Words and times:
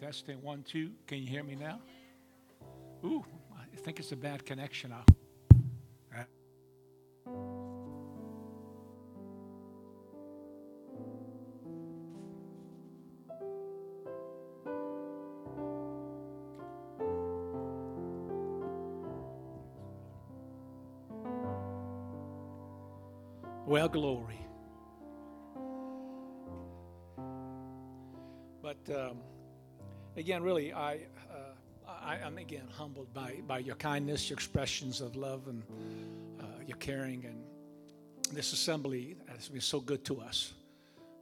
Testing 0.00 0.42
one, 0.42 0.62
two. 0.64 0.90
Can 1.06 1.18
you 1.18 1.26
hear 1.26 1.42
me 1.42 1.54
now? 1.54 1.80
Ooh, 3.04 3.24
I 3.56 3.76
think 3.76 3.98
it's 3.98 4.12
a 4.12 4.16
bad 4.16 4.44
connection. 4.44 4.90
Now. 4.90 5.04
Glory. 23.92 24.40
But 28.62 28.78
um, 28.88 29.18
again, 30.16 30.42
really, 30.42 30.72
I, 30.72 31.00
uh, 31.30 31.90
I 32.02 32.16
am 32.16 32.38
again 32.38 32.68
humbled 32.72 33.12
by 33.12 33.40
by 33.46 33.58
your 33.58 33.74
kindness, 33.76 34.30
your 34.30 34.36
expressions 34.36 35.02
of 35.02 35.14
love, 35.14 35.46
and 35.46 35.62
uh, 36.40 36.44
your 36.66 36.78
caring, 36.78 37.26
and 37.26 37.44
this 38.32 38.54
assembly 38.54 39.16
has 39.28 39.48
been 39.48 39.60
so 39.60 39.78
good 39.78 40.04
to 40.06 40.20
us. 40.20 40.54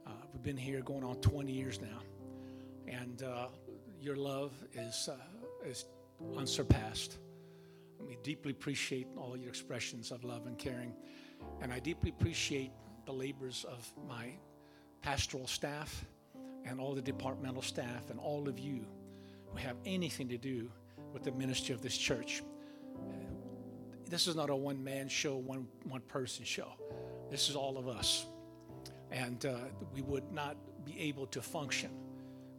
Uh, 0.07 0.11
we've 0.33 0.43
been 0.43 0.57
here 0.57 0.81
going 0.81 1.03
on 1.03 1.15
20 1.17 1.51
years 1.51 1.81
now, 1.81 1.99
and 2.87 3.23
uh, 3.23 3.47
your 3.99 4.15
love 4.15 4.53
is 4.73 5.09
uh, 5.11 5.67
is 5.67 5.85
unsurpassed. 6.37 7.17
We 7.99 8.17
deeply 8.23 8.51
appreciate 8.51 9.07
all 9.17 9.35
your 9.35 9.49
expressions 9.49 10.11
of 10.11 10.23
love 10.23 10.47
and 10.47 10.57
caring, 10.57 10.93
and 11.61 11.71
I 11.71 11.79
deeply 11.79 12.09
appreciate 12.09 12.71
the 13.05 13.11
labors 13.11 13.65
of 13.65 13.91
my 14.07 14.31
pastoral 15.01 15.47
staff 15.47 16.05
and 16.65 16.79
all 16.79 16.93
the 16.93 17.01
departmental 17.01 17.61
staff 17.61 18.09
and 18.09 18.19
all 18.19 18.47
of 18.47 18.59
you 18.59 18.85
who 19.47 19.57
have 19.57 19.77
anything 19.85 20.29
to 20.29 20.37
do 20.37 20.71
with 21.13 21.23
the 21.23 21.31
ministry 21.31 21.73
of 21.73 21.81
this 21.81 21.97
church. 21.97 22.43
This 24.07 24.27
is 24.27 24.35
not 24.35 24.49
a 24.49 24.55
one 24.55 24.83
man 24.83 25.07
show, 25.07 25.37
one, 25.37 25.67
one 25.83 26.01
person 26.01 26.45
show. 26.45 26.73
This 27.29 27.49
is 27.49 27.55
all 27.55 27.77
of 27.77 27.87
us. 27.87 28.25
And 29.09 29.45
uh, 29.45 29.55
we 29.93 30.01
would 30.01 30.31
not 30.31 30.57
be 30.85 30.99
able 30.99 31.25
to 31.27 31.41
function 31.41 31.91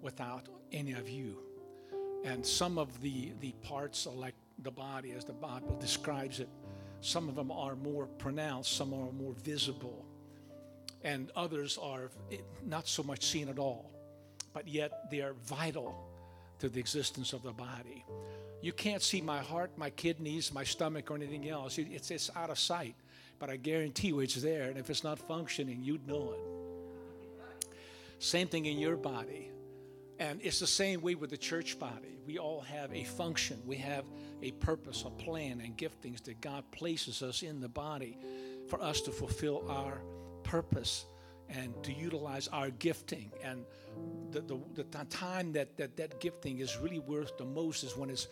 without 0.01 0.49
any 0.73 0.93
of 0.93 1.09
you. 1.09 1.39
And 2.25 2.45
some 2.45 2.79
of 2.79 3.01
the, 3.01 3.33
the 3.41 3.53
parts 3.63 4.07
are 4.07 4.15
like 4.15 4.35
the 4.63 4.71
body, 4.71 5.13
as 5.13 5.25
the 5.25 5.33
Bible 5.33 5.77
describes 5.79 6.41
it. 6.41 6.49
Some 7.03 7.29
of 7.29 7.35
them 7.35 7.53
are 7.53 7.77
more 7.77 8.07
pronounced, 8.07 8.73
some 8.73 8.95
are 8.95 9.13
more 9.13 9.35
visible, 9.35 10.07
and 11.03 11.31
others 11.37 11.77
are 11.77 12.11
not 12.65 12.89
so 12.89 13.03
much 13.03 13.25
seen 13.27 13.51
at 13.51 13.59
all 13.59 13.93
but 14.53 14.69
yet 14.69 15.11
they 15.11 15.21
are 15.21 15.35
vital 15.45 15.95
to 16.59 16.69
the 16.69 16.79
existence 16.79 17.33
of 17.33 17.43
the 17.43 17.53
body. 17.53 18.05
You 18.61 18.73
can't 18.73 19.03
see 19.03 19.21
my 19.21 19.39
heart, 19.39 19.73
my 19.77 19.91
kidneys, 19.91 20.53
my 20.53 20.65
stomach, 20.65 21.11
or 21.11 21.17
anything 21.17 21.49
else. 21.49 21.79
It's, 21.79 22.11
it's 22.11 22.31
out 22.37 22.51
of 22.51 22.59
sight, 22.59 22.95
but 23.39 23.51
I 23.51 23.57
guarantee 23.57 24.09
you 24.09 24.21
it's 24.21 24.37
there. 24.37 24.69
And 24.69 24.79
if 24.79 24.89
it's 24.89 25.03
not 25.03 25.19
functioning, 25.19 25.83
you'd 25.83 26.07
know 26.07 26.35
it. 26.35 27.67
Same 28.21 28.47
thing 28.47 28.67
in 28.67 28.79
your 28.79 28.97
body. 28.97 29.51
And 30.23 30.41
it's 30.41 30.61
the 30.61 30.69
same 30.69 31.01
way 31.03 31.17
with 31.17 31.31
the 31.31 31.37
church 31.37 31.81
body. 31.81 32.17
We 32.29 32.39
all 32.39 32.61
have 32.61 32.95
a 32.95 33.03
function, 33.03 33.61
we 33.67 33.75
have 33.79 34.05
a 34.41 34.53
purpose, 34.53 35.03
a 35.05 35.11
plan, 35.11 35.61
and 35.61 35.77
giftings 35.77 36.23
that 36.23 36.41
God 36.41 36.63
places 36.71 37.23
us 37.23 37.43
in 37.43 37.61
the 37.61 37.69
body 37.69 38.17
for 38.69 38.81
us 38.81 39.01
to 39.01 39.11
fulfill 39.11 39.69
our 39.69 40.01
purpose 40.45 41.07
and 41.49 41.75
to 41.83 41.93
utilize 41.93 42.47
our 42.47 42.71
gifting. 42.71 43.33
And 43.43 43.65
the, 44.31 44.43
the, 44.43 44.61
the 44.75 44.85
time 45.07 45.51
that, 45.55 45.77
that 45.77 45.97
that 45.97 46.21
gifting 46.21 46.61
is 46.61 46.79
really 46.79 47.01
worth 47.01 47.37
the 47.37 47.45
most 47.45 47.83
is 47.83 47.97
when 47.97 48.09
it's 48.09 48.29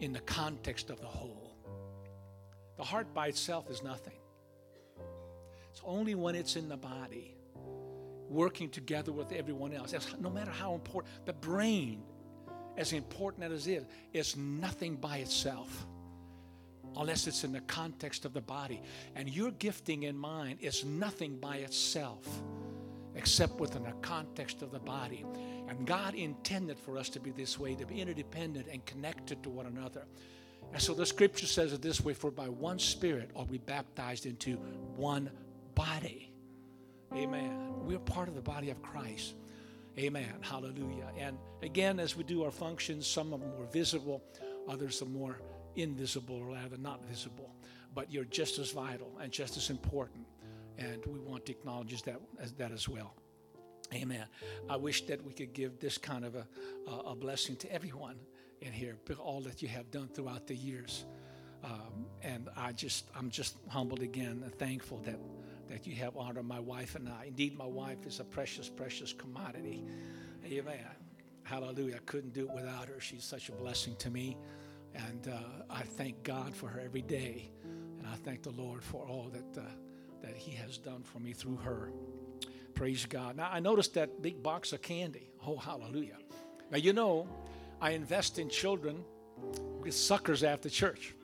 in 0.00 0.12
the 0.12 0.20
context 0.20 0.90
of 0.90 1.00
the 1.00 1.06
whole. 1.06 1.54
The 2.78 2.84
heart 2.84 3.14
by 3.14 3.28
itself 3.28 3.70
is 3.70 3.84
nothing. 3.84 4.18
It's 5.70 5.82
only 5.84 6.16
when 6.16 6.34
it's 6.34 6.56
in 6.56 6.68
the 6.68 6.76
body, 6.76 7.36
working 8.28 8.68
together 8.68 9.12
with 9.12 9.32
everyone 9.32 9.72
else. 9.72 9.94
no 10.20 10.30
matter 10.30 10.50
how 10.50 10.74
important, 10.74 11.26
the 11.26 11.32
brain, 11.32 12.02
as 12.76 12.92
important 12.92 13.44
as 13.50 13.66
it 13.66 13.72
is, 13.72 13.84
is 14.12 14.36
nothing 14.36 14.96
by 14.96 15.18
itself 15.18 15.86
unless 16.96 17.26
it's 17.26 17.44
in 17.44 17.52
the 17.52 17.60
context 17.62 18.24
of 18.24 18.32
the 18.32 18.40
body. 18.40 18.82
And 19.14 19.28
your 19.28 19.50
gifting 19.52 20.04
in 20.04 20.16
mind 20.16 20.58
is 20.60 20.84
nothing 20.84 21.38
by 21.38 21.58
itself 21.58 22.26
except 23.14 23.58
within 23.58 23.82
the 23.82 23.92
context 24.02 24.62
of 24.62 24.70
the 24.70 24.78
body. 24.78 25.24
And 25.68 25.86
God 25.86 26.14
intended 26.14 26.78
for 26.78 26.96
us 26.96 27.08
to 27.10 27.20
be 27.20 27.30
this 27.30 27.58
way, 27.58 27.74
to 27.74 27.86
be 27.86 28.00
interdependent 28.00 28.68
and 28.72 28.84
connected 28.86 29.42
to 29.42 29.50
one 29.50 29.66
another. 29.66 30.06
And 30.72 30.80
so 30.80 30.94
the 30.94 31.06
scripture 31.06 31.46
says 31.46 31.72
it 31.72 31.82
this 31.82 32.00
way 32.00 32.14
For 32.14 32.30
by 32.30 32.48
one 32.48 32.78
Spirit 32.78 33.30
are 33.34 33.44
we 33.44 33.58
baptized 33.58 34.26
into 34.26 34.56
one 34.96 35.30
body. 35.74 36.27
Amen. 37.14 37.86
We're 37.86 37.98
part 37.98 38.28
of 38.28 38.34
the 38.34 38.42
body 38.42 38.70
of 38.70 38.82
Christ. 38.82 39.34
Amen. 39.98 40.32
Hallelujah. 40.40 41.10
And 41.18 41.38
again, 41.62 41.98
as 41.98 42.16
we 42.16 42.22
do 42.22 42.44
our 42.44 42.50
functions, 42.50 43.06
some 43.06 43.32
of 43.32 43.40
them 43.40 43.50
are 43.60 43.66
visible, 43.66 44.22
others 44.68 45.02
are 45.02 45.06
more 45.06 45.40
invisible 45.74 46.36
or 46.36 46.54
rather 46.54 46.76
not 46.76 47.04
visible. 47.06 47.50
But 47.94 48.12
you're 48.12 48.24
just 48.24 48.58
as 48.58 48.70
vital 48.70 49.10
and 49.20 49.32
just 49.32 49.56
as 49.56 49.70
important 49.70 50.26
and 50.78 51.04
we 51.06 51.18
want 51.18 51.44
to 51.46 51.52
acknowledge 51.52 52.02
that 52.02 52.20
as, 52.40 52.52
that 52.52 52.72
as 52.72 52.88
well. 52.88 53.14
Amen. 53.92 54.24
I 54.68 54.76
wish 54.76 55.06
that 55.06 55.24
we 55.24 55.32
could 55.32 55.52
give 55.52 55.80
this 55.80 55.98
kind 55.98 56.24
of 56.24 56.34
a, 56.36 56.46
a 56.90 57.16
blessing 57.16 57.56
to 57.56 57.72
everyone 57.72 58.16
in 58.60 58.72
here, 58.72 58.96
all 59.18 59.40
that 59.40 59.62
you 59.62 59.68
have 59.68 59.90
done 59.90 60.08
throughout 60.08 60.46
the 60.46 60.54
years. 60.54 61.04
Um, 61.64 62.06
and 62.22 62.48
I 62.56 62.72
just, 62.72 63.06
I'm 63.16 63.30
just 63.30 63.56
humbled 63.68 64.02
again 64.02 64.42
and 64.44 64.54
thankful 64.54 64.98
that, 65.04 65.18
that 65.68 65.86
you 65.86 65.94
have 65.96 66.16
honored 66.16 66.46
my 66.46 66.60
wife 66.60 66.94
and 66.94 67.08
I. 67.08 67.26
Indeed, 67.26 67.56
my 67.56 67.66
wife 67.66 68.06
is 68.06 68.20
a 68.20 68.24
precious, 68.24 68.68
precious 68.68 69.12
commodity. 69.12 69.84
Amen. 70.44 70.86
Hallelujah. 71.44 71.96
I 71.96 72.04
couldn't 72.06 72.32
do 72.32 72.48
it 72.48 72.54
without 72.54 72.88
her. 72.88 73.00
She's 73.00 73.24
such 73.24 73.48
a 73.48 73.52
blessing 73.52 73.96
to 73.96 74.10
me. 74.10 74.36
And 74.94 75.28
uh, 75.28 75.64
I 75.70 75.82
thank 75.82 76.22
God 76.22 76.54
for 76.54 76.68
her 76.68 76.80
every 76.80 77.02
day. 77.02 77.50
And 77.64 78.06
I 78.06 78.16
thank 78.16 78.42
the 78.42 78.50
Lord 78.50 78.82
for 78.82 79.06
all 79.06 79.30
that. 79.32 79.60
Uh, 79.60 79.64
that 80.22 80.36
He 80.36 80.52
has 80.52 80.78
done 80.78 81.02
for 81.02 81.20
me 81.20 81.32
through 81.32 81.56
her. 81.56 81.92
Praise 82.74 83.06
God. 83.06 83.36
Now, 83.36 83.50
I 83.52 83.60
noticed 83.60 83.94
that 83.94 84.22
big 84.22 84.42
box 84.42 84.72
of 84.72 84.82
candy. 84.82 85.30
Oh, 85.46 85.56
hallelujah. 85.56 86.16
Now, 86.70 86.78
you 86.78 86.92
know, 86.92 87.28
I 87.80 87.90
invest 87.92 88.38
in 88.38 88.48
children 88.48 89.04
with 89.80 89.94
suckers 89.94 90.44
after 90.44 90.68
church. 90.68 91.14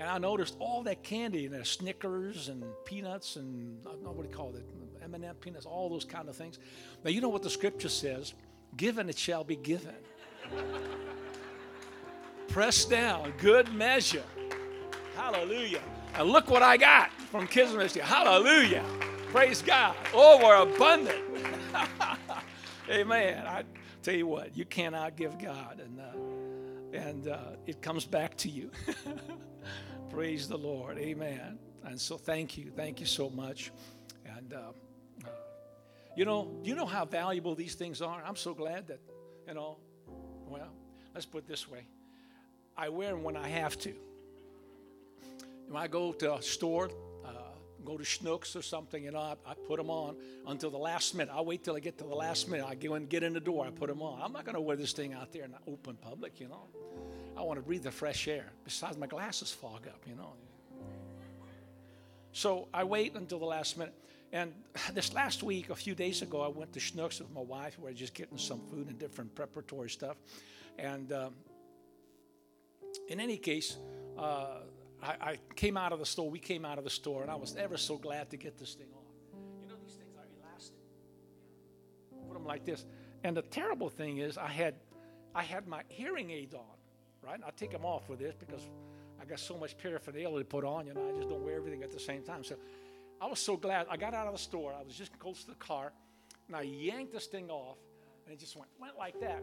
And 0.00 0.08
I 0.08 0.18
noticed 0.18 0.56
all 0.58 0.82
that 0.84 1.04
candy, 1.04 1.46
and 1.46 1.66
Snickers 1.66 2.48
and 2.48 2.64
peanuts 2.84 3.36
and 3.36 3.78
I 3.86 3.90
don't 3.90 4.02
know 4.02 4.10
what 4.10 4.22
do 4.22 4.30
you 4.30 4.34
call 4.34 4.52
it, 4.56 4.64
M&M 5.04 5.34
peanuts, 5.36 5.66
all 5.66 5.88
those 5.88 6.04
kind 6.04 6.28
of 6.28 6.34
things. 6.34 6.58
Now, 7.04 7.10
you 7.10 7.20
know 7.20 7.28
what 7.28 7.42
the 7.42 7.50
scripture 7.50 7.88
says? 7.88 8.34
Given 8.76 9.08
it 9.08 9.18
shall 9.18 9.44
be 9.44 9.56
given. 9.56 9.94
Press 12.48 12.84
down, 12.84 13.32
good 13.38 13.72
measure. 13.72 14.24
Hallelujah 15.14 15.82
and 16.14 16.28
look 16.28 16.50
what 16.50 16.62
I 16.62 16.76
got 16.76 17.12
from 17.12 17.46
Kids 17.46 17.72
Ministry. 17.72 18.02
Hallelujah. 18.02 18.84
Praise 19.28 19.62
God. 19.62 19.94
Oh, 20.12 20.38
we're 20.42 20.74
abundant. 20.74 21.18
Amen. 22.90 23.46
I 23.46 23.64
tell 24.02 24.14
you 24.14 24.26
what, 24.26 24.56
you 24.56 24.64
cannot 24.64 25.16
give 25.16 25.38
God, 25.38 25.80
and 25.80 26.00
uh, 26.00 26.39
and 26.92 27.28
uh, 27.28 27.38
it 27.66 27.82
comes 27.82 28.04
back 28.04 28.36
to 28.38 28.48
you. 28.48 28.70
Praise 30.10 30.48
the 30.48 30.58
Lord. 30.58 30.98
Amen. 30.98 31.58
And 31.84 32.00
so, 32.00 32.16
thank 32.16 32.58
you, 32.58 32.70
thank 32.70 33.00
you 33.00 33.06
so 33.06 33.30
much. 33.30 33.70
And 34.26 34.52
uh, 34.52 34.72
uh, 35.24 35.28
you 36.16 36.24
know, 36.24 36.50
you 36.62 36.74
know 36.74 36.86
how 36.86 37.04
valuable 37.04 37.54
these 37.54 37.74
things 37.74 38.02
are. 38.02 38.22
I'm 38.24 38.36
so 38.36 38.54
glad 38.54 38.88
that 38.88 39.00
you 39.46 39.54
know. 39.54 39.78
Well, 40.48 40.72
let's 41.14 41.26
put 41.26 41.44
it 41.44 41.48
this 41.48 41.68
way: 41.68 41.86
I 42.76 42.88
wear 42.88 43.10
them 43.10 43.22
when 43.22 43.36
I 43.36 43.48
have 43.48 43.78
to. 43.78 43.94
When 45.68 45.80
I 45.80 45.86
go 45.86 46.12
to 46.12 46.34
a 46.34 46.42
store, 46.42 46.90
go 47.84 47.96
to 47.96 48.04
Schnucks 48.04 48.56
or 48.56 48.62
something, 48.62 49.04
you 49.04 49.10
know, 49.12 49.18
I, 49.18 49.34
I, 49.46 49.54
put 49.54 49.78
them 49.78 49.90
on 49.90 50.16
until 50.46 50.70
the 50.70 50.78
last 50.78 51.14
minute. 51.14 51.34
I 51.34 51.40
wait 51.40 51.64
till 51.64 51.76
I 51.76 51.80
get 51.80 51.98
to 51.98 52.04
the 52.04 52.14
last 52.14 52.48
minute. 52.48 52.66
I 52.66 52.74
go 52.74 52.94
and 52.94 53.08
get 53.08 53.22
in 53.22 53.32
the 53.32 53.40
door. 53.40 53.66
I 53.66 53.70
put 53.70 53.88
them 53.88 54.02
on. 54.02 54.20
I'm 54.22 54.32
not 54.32 54.44
going 54.44 54.54
to 54.54 54.60
wear 54.60 54.76
this 54.76 54.92
thing 54.92 55.14
out 55.14 55.32
there 55.32 55.44
in 55.44 55.52
the 55.52 55.58
open 55.66 55.96
public, 55.96 56.40
you 56.40 56.48
know. 56.48 56.64
I 57.36 57.42
want 57.42 57.58
to 57.58 57.62
breathe 57.62 57.82
the 57.82 57.90
fresh 57.90 58.28
air. 58.28 58.46
Besides, 58.64 58.96
my 58.96 59.06
glasses 59.06 59.50
fog 59.50 59.86
up, 59.86 60.00
you 60.06 60.14
know. 60.14 60.34
So 62.32 62.68
I 62.72 62.84
wait 62.84 63.14
until 63.14 63.38
the 63.38 63.46
last 63.46 63.76
minute. 63.76 63.94
And 64.32 64.52
this 64.94 65.12
last 65.12 65.42
week, 65.42 65.70
a 65.70 65.74
few 65.74 65.94
days 65.94 66.22
ago, 66.22 66.40
I 66.40 66.48
went 66.48 66.72
to 66.74 66.80
Schnucks 66.80 67.20
with 67.20 67.32
my 67.32 67.40
wife. 67.40 67.78
We 67.78 67.84
were 67.84 67.92
just 67.92 68.14
getting 68.14 68.38
some 68.38 68.60
food 68.70 68.88
and 68.88 68.98
different 68.98 69.34
preparatory 69.34 69.90
stuff. 69.90 70.16
And 70.78 71.12
um, 71.12 71.34
in 73.08 73.20
any 73.20 73.36
case, 73.36 73.76
uh, 74.18 74.60
I, 75.02 75.14
I, 75.20 75.38
came 75.56 75.76
out 75.76 75.92
of 75.92 75.98
the 75.98 76.06
store. 76.06 76.30
We 76.30 76.38
came 76.38 76.64
out 76.64 76.78
of 76.78 76.84
the 76.84 76.90
store, 76.90 77.22
and 77.22 77.30
I 77.30 77.36
was 77.36 77.56
ever 77.56 77.76
so 77.76 77.96
glad 77.96 78.30
to 78.30 78.36
get 78.36 78.58
this 78.58 78.74
thing 78.74 78.88
off. 78.94 79.04
You 79.62 79.68
know, 79.68 79.74
these 79.82 79.94
things 79.94 80.14
are 80.16 80.26
elastic. 80.42 80.76
Put 82.28 82.34
them 82.34 82.44
like 82.44 82.64
this. 82.64 82.84
And 83.24 83.36
the 83.36 83.42
terrible 83.42 83.88
thing 83.88 84.18
is, 84.18 84.36
I 84.36 84.48
had, 84.48 84.74
I 85.34 85.42
had 85.42 85.66
my 85.66 85.82
hearing 85.88 86.30
aids 86.30 86.54
on, 86.54 86.64
right? 87.22 87.40
I 87.46 87.50
take 87.50 87.70
them 87.70 87.84
off 87.84 88.08
with 88.08 88.18
this 88.18 88.34
because 88.38 88.68
I 89.20 89.24
got 89.24 89.38
so 89.38 89.56
much 89.56 89.76
paraphernalia 89.78 90.38
to 90.38 90.44
put 90.44 90.64
on. 90.64 90.86
You 90.86 90.94
know, 90.94 91.08
I 91.08 91.16
just 91.16 91.28
don't 91.28 91.42
wear 91.44 91.56
everything 91.56 91.82
at 91.82 91.92
the 91.92 92.00
same 92.00 92.22
time. 92.22 92.44
So 92.44 92.56
I 93.20 93.26
was 93.26 93.38
so 93.38 93.56
glad. 93.56 93.86
I 93.90 93.96
got 93.96 94.14
out 94.14 94.26
of 94.26 94.32
the 94.32 94.38
store. 94.38 94.74
I 94.78 94.82
was 94.82 94.94
just 94.94 95.18
close 95.18 95.42
to 95.44 95.50
the 95.50 95.56
car, 95.56 95.92
and 96.46 96.56
I 96.56 96.62
yanked 96.62 97.12
this 97.12 97.26
thing 97.26 97.50
off, 97.50 97.76
and 98.24 98.34
it 98.34 98.40
just 98.40 98.56
went 98.56 98.70
went 98.80 98.96
like 98.96 99.20
that. 99.20 99.42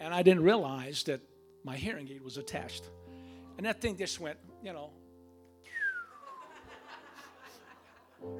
And 0.00 0.14
I 0.14 0.22
didn't 0.22 0.42
realize 0.42 1.02
that 1.04 1.20
my 1.62 1.76
hearing 1.76 2.08
aid 2.08 2.22
was 2.22 2.38
attached, 2.38 2.88
and 3.58 3.66
that 3.66 3.82
thing 3.82 3.98
just 3.98 4.18
went, 4.18 4.38
you 4.62 4.72
know. 4.72 4.90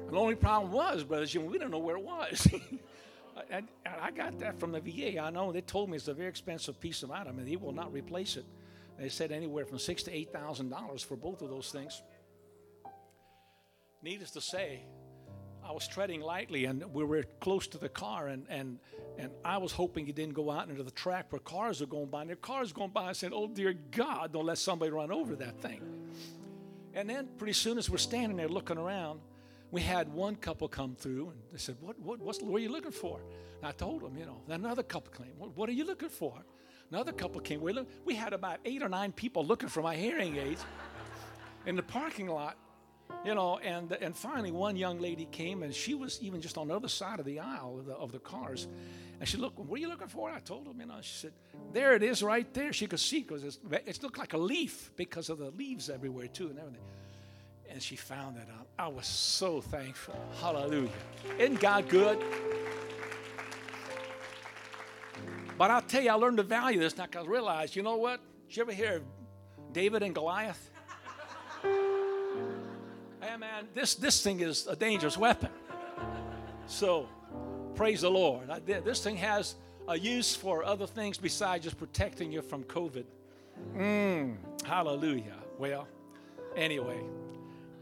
the 0.09 0.17
only 0.17 0.35
problem 0.35 0.71
was, 0.71 1.03
brothers, 1.03 1.35
we 1.35 1.53
didn't 1.53 1.71
know 1.71 1.79
where 1.79 1.97
it 1.97 2.03
was. 2.03 2.47
and, 3.49 3.67
I 3.85 4.11
got 4.11 4.39
that 4.39 4.59
from 4.59 4.71
the 4.71 4.79
VA. 4.79 5.19
I 5.19 5.29
know 5.29 5.51
they 5.51 5.61
told 5.61 5.89
me 5.89 5.97
it's 5.97 6.07
a 6.07 6.13
very 6.13 6.29
expensive 6.29 6.79
piece 6.79 7.03
of 7.03 7.11
item, 7.11 7.39
and 7.39 7.47
they 7.47 7.55
will 7.55 7.71
not 7.71 7.91
replace 7.91 8.37
it. 8.37 8.45
They 8.99 9.09
said 9.09 9.31
anywhere 9.31 9.65
from 9.65 9.79
six 9.79 10.03
to 10.03 10.15
eight 10.15 10.31
thousand 10.31 10.69
dollars 10.69 11.01
for 11.01 11.15
both 11.15 11.41
of 11.41 11.49
those 11.49 11.71
things. 11.71 12.01
Needless 14.03 14.31
to 14.31 14.41
say, 14.41 14.81
I 15.63 15.71
was 15.71 15.87
treading 15.87 16.21
lightly 16.21 16.65
and 16.65 16.83
we 16.93 17.03
were 17.03 17.23
close 17.39 17.67
to 17.67 17.77
the 17.77 17.89
car 17.89 18.27
and, 18.27 18.45
and, 18.49 18.79
and 19.17 19.31
I 19.45 19.57
was 19.57 19.71
hoping 19.71 20.05
he 20.05 20.11
didn't 20.11 20.33
go 20.33 20.49
out 20.49 20.69
into 20.69 20.83
the 20.83 20.91
track 20.91 21.31
where 21.31 21.39
cars 21.39 21.81
are 21.81 21.85
going 21.85 22.07
by. 22.07 22.23
And 22.23 22.41
cars 22.41 22.73
going 22.73 22.89
by. 22.89 23.05
I 23.09 23.11
said, 23.13 23.31
Oh 23.33 23.47
dear 23.47 23.73
God, 23.91 24.33
don't 24.33 24.45
let 24.45 24.57
somebody 24.57 24.91
run 24.91 25.11
over 25.11 25.35
that 25.37 25.59
thing. 25.61 25.81
And 26.93 27.09
then 27.09 27.29
pretty 27.37 27.53
soon 27.53 27.77
as 27.77 27.89
we're 27.89 27.97
standing 27.97 28.37
there 28.37 28.49
looking 28.49 28.77
around, 28.77 29.21
we 29.69 29.81
had 29.81 30.11
one 30.11 30.35
couple 30.35 30.67
come 30.67 30.95
through 30.95 31.29
and 31.29 31.39
they 31.51 31.57
said, 31.57 31.77
What, 31.79 31.99
what, 31.99 32.19
what's, 32.19 32.41
what 32.41 32.57
are 32.57 32.63
you 32.63 32.71
looking 32.71 32.91
for? 32.91 33.19
And 33.59 33.67
I 33.67 33.71
told 33.71 34.01
them, 34.01 34.17
you 34.17 34.25
know, 34.25 34.41
then 34.47 34.65
another 34.65 34.83
couple 34.83 35.13
came, 35.13 35.33
what, 35.37 35.55
what 35.55 35.69
are 35.69 35.73
you 35.73 35.85
looking 35.85 36.09
for? 36.09 36.33
Another 36.91 37.11
couple 37.11 37.39
came. 37.39 37.61
We, 37.61 37.77
we 38.03 38.15
had 38.15 38.33
about 38.33 38.59
eight 38.65 38.83
or 38.83 38.89
nine 38.89 39.11
people 39.11 39.45
looking 39.45 39.69
for 39.69 39.81
my 39.81 39.95
hearing 39.95 40.35
aids 40.37 40.65
in 41.65 41.75
the 41.75 41.83
parking 41.83 42.27
lot 42.27 42.57
you 43.25 43.35
know 43.35 43.57
and 43.59 43.91
and 43.93 44.15
finally 44.15 44.51
one 44.51 44.75
young 44.75 44.99
lady 44.99 45.25
came 45.31 45.63
and 45.63 45.73
she 45.73 45.93
was 45.93 46.19
even 46.21 46.41
just 46.41 46.57
on 46.57 46.67
the 46.67 46.75
other 46.75 46.87
side 46.87 47.19
of 47.19 47.25
the 47.25 47.39
aisle 47.39 47.77
of 47.79 47.85
the, 47.85 47.93
of 47.93 48.11
the 48.11 48.19
cars. 48.19 48.67
And 49.19 49.29
she 49.29 49.37
looked 49.37 49.59
what 49.59 49.77
are 49.77 49.81
you 49.81 49.89
looking 49.89 50.07
for? 50.07 50.29
I 50.29 50.39
told 50.39 50.67
him 50.67 50.79
you 50.79 50.87
know 50.87 50.97
she 51.01 51.13
said 51.13 51.33
there 51.73 51.93
it 51.93 52.03
is 52.03 52.23
right 52.23 52.51
there. 52.53 52.73
She 52.73 52.87
could 52.87 52.99
see 52.99 53.21
because 53.21 53.43
it 53.43 54.03
looked 54.03 54.17
like 54.17 54.33
a 54.33 54.37
leaf 54.37 54.91
because 54.95 55.29
of 55.29 55.37
the 55.37 55.51
leaves 55.51 55.89
everywhere 55.89 56.27
too 56.27 56.49
and 56.49 56.57
everything. 56.57 56.81
And 57.69 57.81
she 57.81 57.95
found 57.95 58.37
it 58.37 58.47
out. 58.59 58.67
I 58.77 58.87
was 58.87 59.07
so 59.07 59.61
thankful. 59.61 60.15
Hallelujah. 60.41 60.89
Isn't 61.39 61.59
god 61.59 61.87
good? 61.89 62.19
But 65.57 65.69
i'll 65.69 65.81
tell 65.81 66.01
you 66.01 66.09
i 66.09 66.13
learned 66.13 66.37
to 66.37 66.43
value 66.43 66.79
this. 66.79 66.97
Now 66.97 67.05
because 67.05 67.27
i 67.27 67.29
realized 67.29 67.75
you 67.75 67.83
know 67.83 67.97
what? 67.97 68.19
Did 68.47 68.57
you 68.57 68.63
ever 68.63 68.73
hear 68.73 68.95
of 68.97 69.03
david 69.73 70.03
and 70.03 70.13
goliath 70.13 70.70
Hey, 73.31 73.37
man, 73.37 73.69
this, 73.73 73.95
this 73.95 74.21
thing 74.21 74.41
is 74.41 74.67
a 74.67 74.75
dangerous 74.75 75.17
weapon. 75.17 75.47
So, 76.65 77.07
praise 77.75 78.01
the 78.01 78.11
Lord. 78.11 78.49
I, 78.49 78.59
this 78.59 79.01
thing 79.01 79.15
has 79.15 79.55
a 79.87 79.97
use 79.97 80.35
for 80.35 80.65
other 80.65 80.85
things 80.85 81.17
besides 81.17 81.63
just 81.63 81.77
protecting 81.77 82.29
you 82.29 82.41
from 82.41 82.65
COVID. 82.65 83.05
Mm, 83.73 84.35
hallelujah. 84.65 85.37
Well, 85.57 85.87
anyway, 86.57 86.99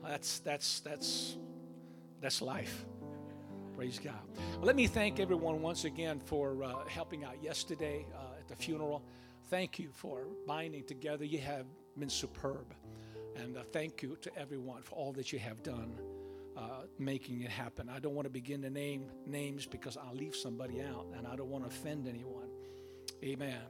that's 0.04 0.38
that's 0.38 0.82
that's 0.82 1.38
that's 2.22 2.44
life. 2.44 2.86
Praise 3.76 3.98
God. 3.98 4.22
Let 4.62 4.76
me 4.76 4.86
thank 4.86 5.20
everyone 5.20 5.64
once 5.64 5.84
again 5.84 6.20
for 6.20 6.64
uh, 6.64 6.86
helping 6.86 7.24
out 7.24 7.42
yesterday 7.42 8.06
uh, 8.16 8.38
at 8.40 8.48
the 8.48 8.56
funeral. 8.56 9.02
Thank 9.50 9.80
you 9.80 9.90
for 9.94 10.28
binding 10.46 10.84
together. 10.84 11.26
You 11.26 11.40
have 11.40 11.66
been 11.98 12.10
superb. 12.10 12.76
And 13.36 13.58
uh, 13.58 13.62
thank 13.72 14.02
you 14.02 14.18
to 14.22 14.38
everyone 14.38 14.82
for 14.82 14.96
all 14.96 15.14
that 15.14 15.32
you 15.32 15.40
have 15.40 15.64
done 15.64 15.98
uh, 16.60 16.82
making 16.98 17.42
it 17.42 17.50
happen. 17.50 17.90
I 17.90 18.00
don't 18.00 18.16
want 18.16 18.26
to 18.26 18.30
begin 18.30 18.62
to 18.64 18.70
name 18.70 19.06
names 19.26 19.66
because 19.66 19.98
I'll 19.98 20.16
leave 20.16 20.36
somebody 20.36 20.82
out 20.82 21.08
and 21.18 21.26
I 21.26 21.36
don't 21.36 21.50
want 21.50 21.64
to 21.64 21.70
offend 21.70 22.08
anyone. 22.08 22.50
Amen. 23.24 23.62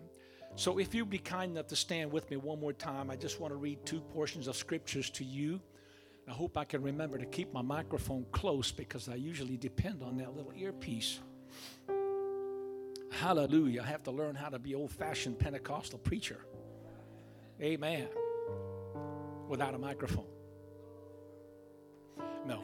So 0.56 0.79
if 0.79 0.95
you'd 0.95 1.09
be 1.09 1.19
kind 1.19 1.51
enough 1.51 1.67
to 1.67 1.75
stand 1.75 2.11
with 2.11 2.29
me 2.31 2.38
one 2.38 2.59
more 2.59 2.73
time, 2.73 3.11
I 3.11 3.15
just 3.15 3.39
want 3.39 3.53
to 3.53 3.57
read 3.57 3.85
two 3.85 4.01
portions 4.01 4.47
of 4.47 4.56
scriptures 4.56 5.09
to 5.11 5.23
you. 5.23 5.61
I 6.27 6.31
hope 6.31 6.57
I 6.57 6.65
can 6.65 6.81
remember 6.81 7.17
to 7.17 7.25
keep 7.25 7.53
my 7.53 7.61
microphone 7.61 8.25
close 8.31 8.71
because 8.71 9.07
I 9.07 9.15
usually 9.15 9.57
depend 9.57 10.01
on 10.01 10.17
that 10.17 10.35
little 10.35 10.53
earpiece. 10.56 11.19
Hallelujah. 13.11 13.83
I 13.83 13.85
have 13.85 14.03
to 14.03 14.11
learn 14.11 14.35
how 14.35 14.50
to 14.50 14.59
be 14.59 14.73
old 14.75 14.91
fashioned 14.91 15.38
Pentecostal 15.39 16.00
preacher. 16.00 16.45
Amen 17.61 18.07
without 19.50 19.74
a 19.74 19.78
microphone. 19.78 20.28
No. 22.46 22.62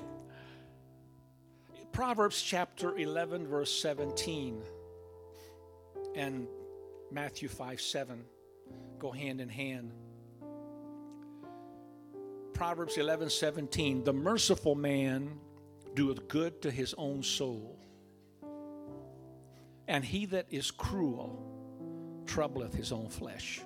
Proverbs 1.92 2.42
chapter 2.42 2.96
11, 2.98 3.48
verse 3.48 3.72
17, 3.82 4.62
and 6.16 6.48
Matthew 7.12 7.50
5 7.50 7.82
7 7.82 8.24
go 9.00 9.12
hand 9.12 9.42
in 9.42 9.50
hand. 9.50 9.92
Proverbs 12.54 12.98
11, 12.98 13.30
17, 13.30 14.04
the 14.04 14.14
merciful 14.14 14.76
man 14.76 15.40
doeth 15.94 16.28
good 16.28 16.62
to 16.62 16.72
his 16.72 16.94
own 16.98 17.24
soul, 17.24 17.80
and 19.88 20.06
he 20.06 20.26
that 20.28 20.46
is 20.52 20.72
cruel 20.72 21.42
troubleth 22.26 22.74
his 22.74 22.92
own 22.92 23.10
flesh. 23.10 23.62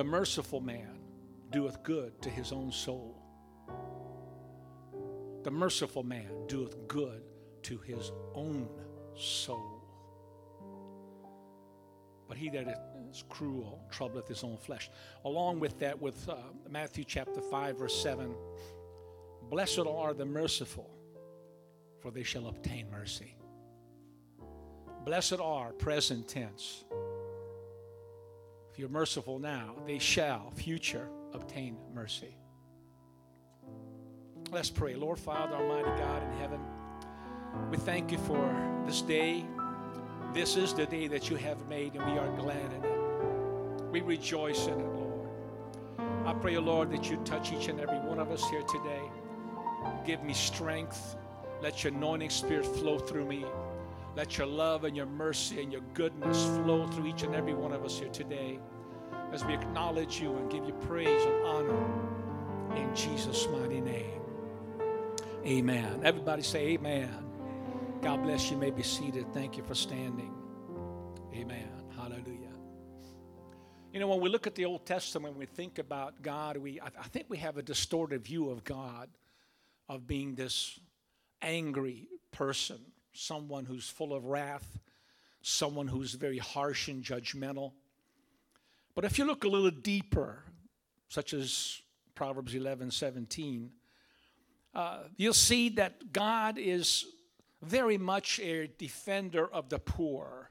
The 0.00 0.04
merciful 0.04 0.62
man 0.62 0.98
doeth 1.50 1.82
good 1.82 2.22
to 2.22 2.30
his 2.30 2.52
own 2.52 2.72
soul. 2.72 3.22
The 5.42 5.50
merciful 5.50 6.02
man 6.02 6.46
doeth 6.46 6.88
good 6.88 7.20
to 7.64 7.76
his 7.80 8.10
own 8.34 8.66
soul. 9.14 9.84
But 12.26 12.38
he 12.38 12.48
that 12.48 12.66
is 13.10 13.24
cruel 13.28 13.84
troubleth 13.90 14.26
his 14.26 14.42
own 14.42 14.56
flesh. 14.56 14.88
Along 15.26 15.60
with 15.60 15.78
that, 15.80 16.00
with 16.00 16.26
uh, 16.30 16.36
Matthew 16.70 17.04
chapter 17.04 17.42
5, 17.42 17.78
verse 17.78 18.02
7 18.02 18.34
Blessed 19.50 19.80
are 19.80 20.14
the 20.14 20.24
merciful, 20.24 20.90
for 22.00 22.10
they 22.10 22.22
shall 22.22 22.46
obtain 22.46 22.90
mercy. 22.90 23.36
Blessed 25.04 25.40
are, 25.40 25.74
present 25.74 26.26
tense, 26.26 26.84
you're 28.80 28.88
merciful 28.88 29.38
now, 29.38 29.74
they 29.86 29.98
shall, 29.98 30.50
future, 30.52 31.06
obtain 31.34 31.76
mercy. 31.94 32.34
Let's 34.50 34.70
pray. 34.70 34.94
Lord 34.94 35.18
Father, 35.18 35.54
Almighty 35.54 35.90
God 36.00 36.22
in 36.22 36.38
heaven, 36.38 36.60
we 37.70 37.76
thank 37.76 38.10
you 38.10 38.16
for 38.16 38.82
this 38.86 39.02
day. 39.02 39.44
This 40.32 40.56
is 40.56 40.72
the 40.72 40.86
day 40.86 41.08
that 41.08 41.28
you 41.28 41.36
have 41.36 41.68
made, 41.68 41.94
and 41.94 42.10
we 42.10 42.18
are 42.18 42.34
glad 42.38 42.72
in 42.72 42.84
it. 42.84 43.90
We 43.92 44.00
rejoice 44.00 44.66
in 44.66 44.80
it, 44.80 44.94
Lord. 44.94 45.28
I 46.24 46.32
pray, 46.32 46.56
Lord, 46.56 46.90
that 46.92 47.10
you 47.10 47.18
touch 47.18 47.52
each 47.52 47.68
and 47.68 47.80
every 47.80 47.98
one 47.98 48.18
of 48.18 48.30
us 48.30 48.48
here 48.48 48.62
today. 48.62 49.02
Give 50.06 50.22
me 50.22 50.32
strength. 50.32 51.16
Let 51.60 51.84
your 51.84 51.92
anointing 51.92 52.30
spirit 52.30 52.64
flow 52.64 52.98
through 52.98 53.26
me. 53.26 53.44
Let 54.16 54.36
your 54.38 54.46
love 54.46 54.84
and 54.84 54.96
your 54.96 55.06
mercy 55.06 55.62
and 55.62 55.72
your 55.72 55.82
goodness 55.94 56.44
flow 56.44 56.86
through 56.88 57.06
each 57.06 57.22
and 57.22 57.34
every 57.34 57.54
one 57.54 57.72
of 57.72 57.84
us 57.84 57.98
here 57.98 58.08
today 58.08 58.58
as 59.32 59.44
we 59.44 59.54
acknowledge 59.54 60.20
you 60.20 60.36
and 60.36 60.50
give 60.50 60.64
you 60.64 60.72
praise 60.72 61.22
and 61.24 61.46
honor 61.46 62.76
in 62.76 62.94
Jesus' 62.94 63.46
mighty 63.48 63.80
name. 63.80 64.20
Amen. 65.46 66.00
Everybody 66.02 66.42
say 66.42 66.68
amen. 66.70 67.10
God 68.02 68.22
bless 68.22 68.46
you. 68.46 68.52
you 68.52 68.56
may 68.58 68.70
be 68.70 68.82
seated. 68.82 69.32
Thank 69.32 69.56
you 69.56 69.62
for 69.62 69.74
standing. 69.74 70.34
Amen. 71.34 71.68
Hallelujah. 71.96 72.50
You 73.92 74.00
know, 74.00 74.08
when 74.08 74.20
we 74.20 74.28
look 74.28 74.46
at 74.46 74.54
the 74.54 74.64
Old 74.64 74.86
Testament, 74.86 75.36
we 75.36 75.46
think 75.46 75.78
about 75.78 76.22
God, 76.22 76.56
we 76.56 76.80
I, 76.80 76.86
I 76.86 77.08
think 77.08 77.26
we 77.28 77.38
have 77.38 77.56
a 77.56 77.62
distorted 77.62 78.24
view 78.24 78.50
of 78.50 78.64
God 78.64 79.08
of 79.88 80.06
being 80.06 80.34
this 80.34 80.78
angry 81.42 82.08
person, 82.32 82.78
someone 83.12 83.64
who's 83.64 83.88
full 83.88 84.14
of 84.14 84.24
wrath, 84.26 84.78
someone 85.42 85.88
who's 85.88 86.14
very 86.14 86.38
harsh 86.38 86.88
and 86.88 87.02
judgmental. 87.02 87.72
But 88.94 89.04
if 89.04 89.18
you 89.18 89.24
look 89.24 89.44
a 89.44 89.48
little 89.48 89.70
deeper, 89.70 90.44
such 91.08 91.34
as 91.34 91.80
Proverbs 92.14 92.54
11 92.54 92.90
17, 92.90 93.70
uh, 94.74 94.98
you'll 95.16 95.32
see 95.32 95.70
that 95.70 96.12
God 96.12 96.58
is 96.58 97.04
very 97.62 97.98
much 97.98 98.38
a 98.40 98.68
defender 98.78 99.46
of 99.52 99.68
the 99.68 99.78
poor 99.78 100.50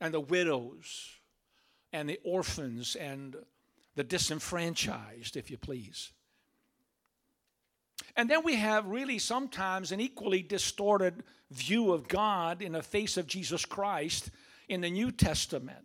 and 0.00 0.12
the 0.12 0.20
widows 0.20 1.10
and 1.92 2.08
the 2.08 2.20
orphans 2.24 2.96
and 2.96 3.36
the 3.94 4.04
disenfranchised, 4.04 5.36
if 5.36 5.50
you 5.50 5.56
please. 5.56 6.12
And 8.16 8.30
then 8.30 8.42
we 8.44 8.56
have 8.56 8.86
really 8.86 9.18
sometimes 9.18 9.92
an 9.92 10.00
equally 10.00 10.42
distorted 10.42 11.22
view 11.50 11.92
of 11.92 12.08
God 12.08 12.62
in 12.62 12.72
the 12.72 12.82
face 12.82 13.16
of 13.16 13.26
Jesus 13.26 13.64
Christ 13.64 14.30
in 14.68 14.80
the 14.80 14.90
New 14.90 15.12
Testament. 15.12 15.84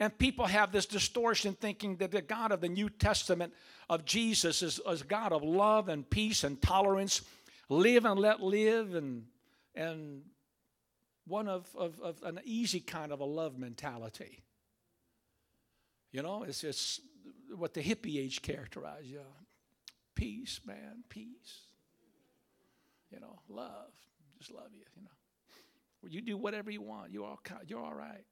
And 0.00 0.16
people 0.18 0.46
have 0.46 0.72
this 0.72 0.86
distortion 0.86 1.54
thinking 1.54 1.96
that 1.96 2.10
the 2.10 2.22
God 2.22 2.52
of 2.52 2.60
the 2.60 2.68
New 2.68 2.90
Testament 2.90 3.52
of 3.88 4.04
Jesus 4.04 4.62
is, 4.62 4.80
a 4.86 4.96
God 4.96 5.32
of 5.32 5.42
love 5.42 5.88
and 5.88 6.08
peace 6.08 6.44
and 6.44 6.60
tolerance, 6.60 7.22
live 7.68 8.04
and 8.04 8.18
let 8.18 8.42
live, 8.42 8.94
and, 8.94 9.24
and 9.74 10.22
one 11.26 11.48
of, 11.48 11.66
of, 11.76 11.98
of 12.00 12.22
an 12.24 12.40
easy 12.44 12.80
kind 12.80 13.10
of 13.10 13.20
a 13.20 13.24
love 13.24 13.58
mentality. 13.58 14.42
You 16.12 16.22
know, 16.22 16.42
it's, 16.42 16.62
it's 16.62 17.00
what 17.54 17.72
the 17.72 17.82
hippie 17.82 18.18
age 18.18 18.42
characterized. 18.42 19.14
Know, 19.14 19.20
peace, 20.16 20.60
man, 20.66 21.04
peace. 21.08 21.60
You 23.12 23.20
know, 23.20 23.38
love, 23.48 23.92
just 24.38 24.50
love 24.50 24.68
you. 24.72 24.82
You 24.96 25.02
know, 25.02 25.10
well, 26.02 26.10
you 26.10 26.20
do 26.20 26.36
whatever 26.36 26.70
you 26.70 26.82
want. 26.82 27.12
you're 27.12 27.24
all 27.24 27.40
you're 27.68 27.80
all 27.80 27.94
right. 27.94 28.24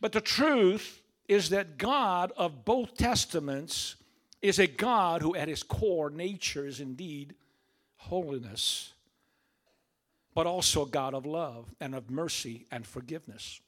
But 0.00 0.12
the 0.12 0.20
truth 0.20 1.02
is 1.28 1.50
that 1.50 1.76
God 1.76 2.32
of 2.36 2.64
both 2.64 2.96
testaments 2.96 3.96
is 4.40 4.58
a 4.58 4.66
God 4.66 5.22
who, 5.22 5.34
at 5.34 5.48
his 5.48 5.62
core 5.62 6.10
nature, 6.10 6.66
is 6.66 6.80
indeed 6.80 7.34
holiness, 7.96 8.92
but 10.34 10.46
also 10.46 10.82
a 10.82 10.88
God 10.88 11.14
of 11.14 11.24
love 11.24 11.72
and 11.80 11.94
of 11.94 12.10
mercy 12.10 12.66
and 12.70 12.86
forgiveness. 12.86 13.60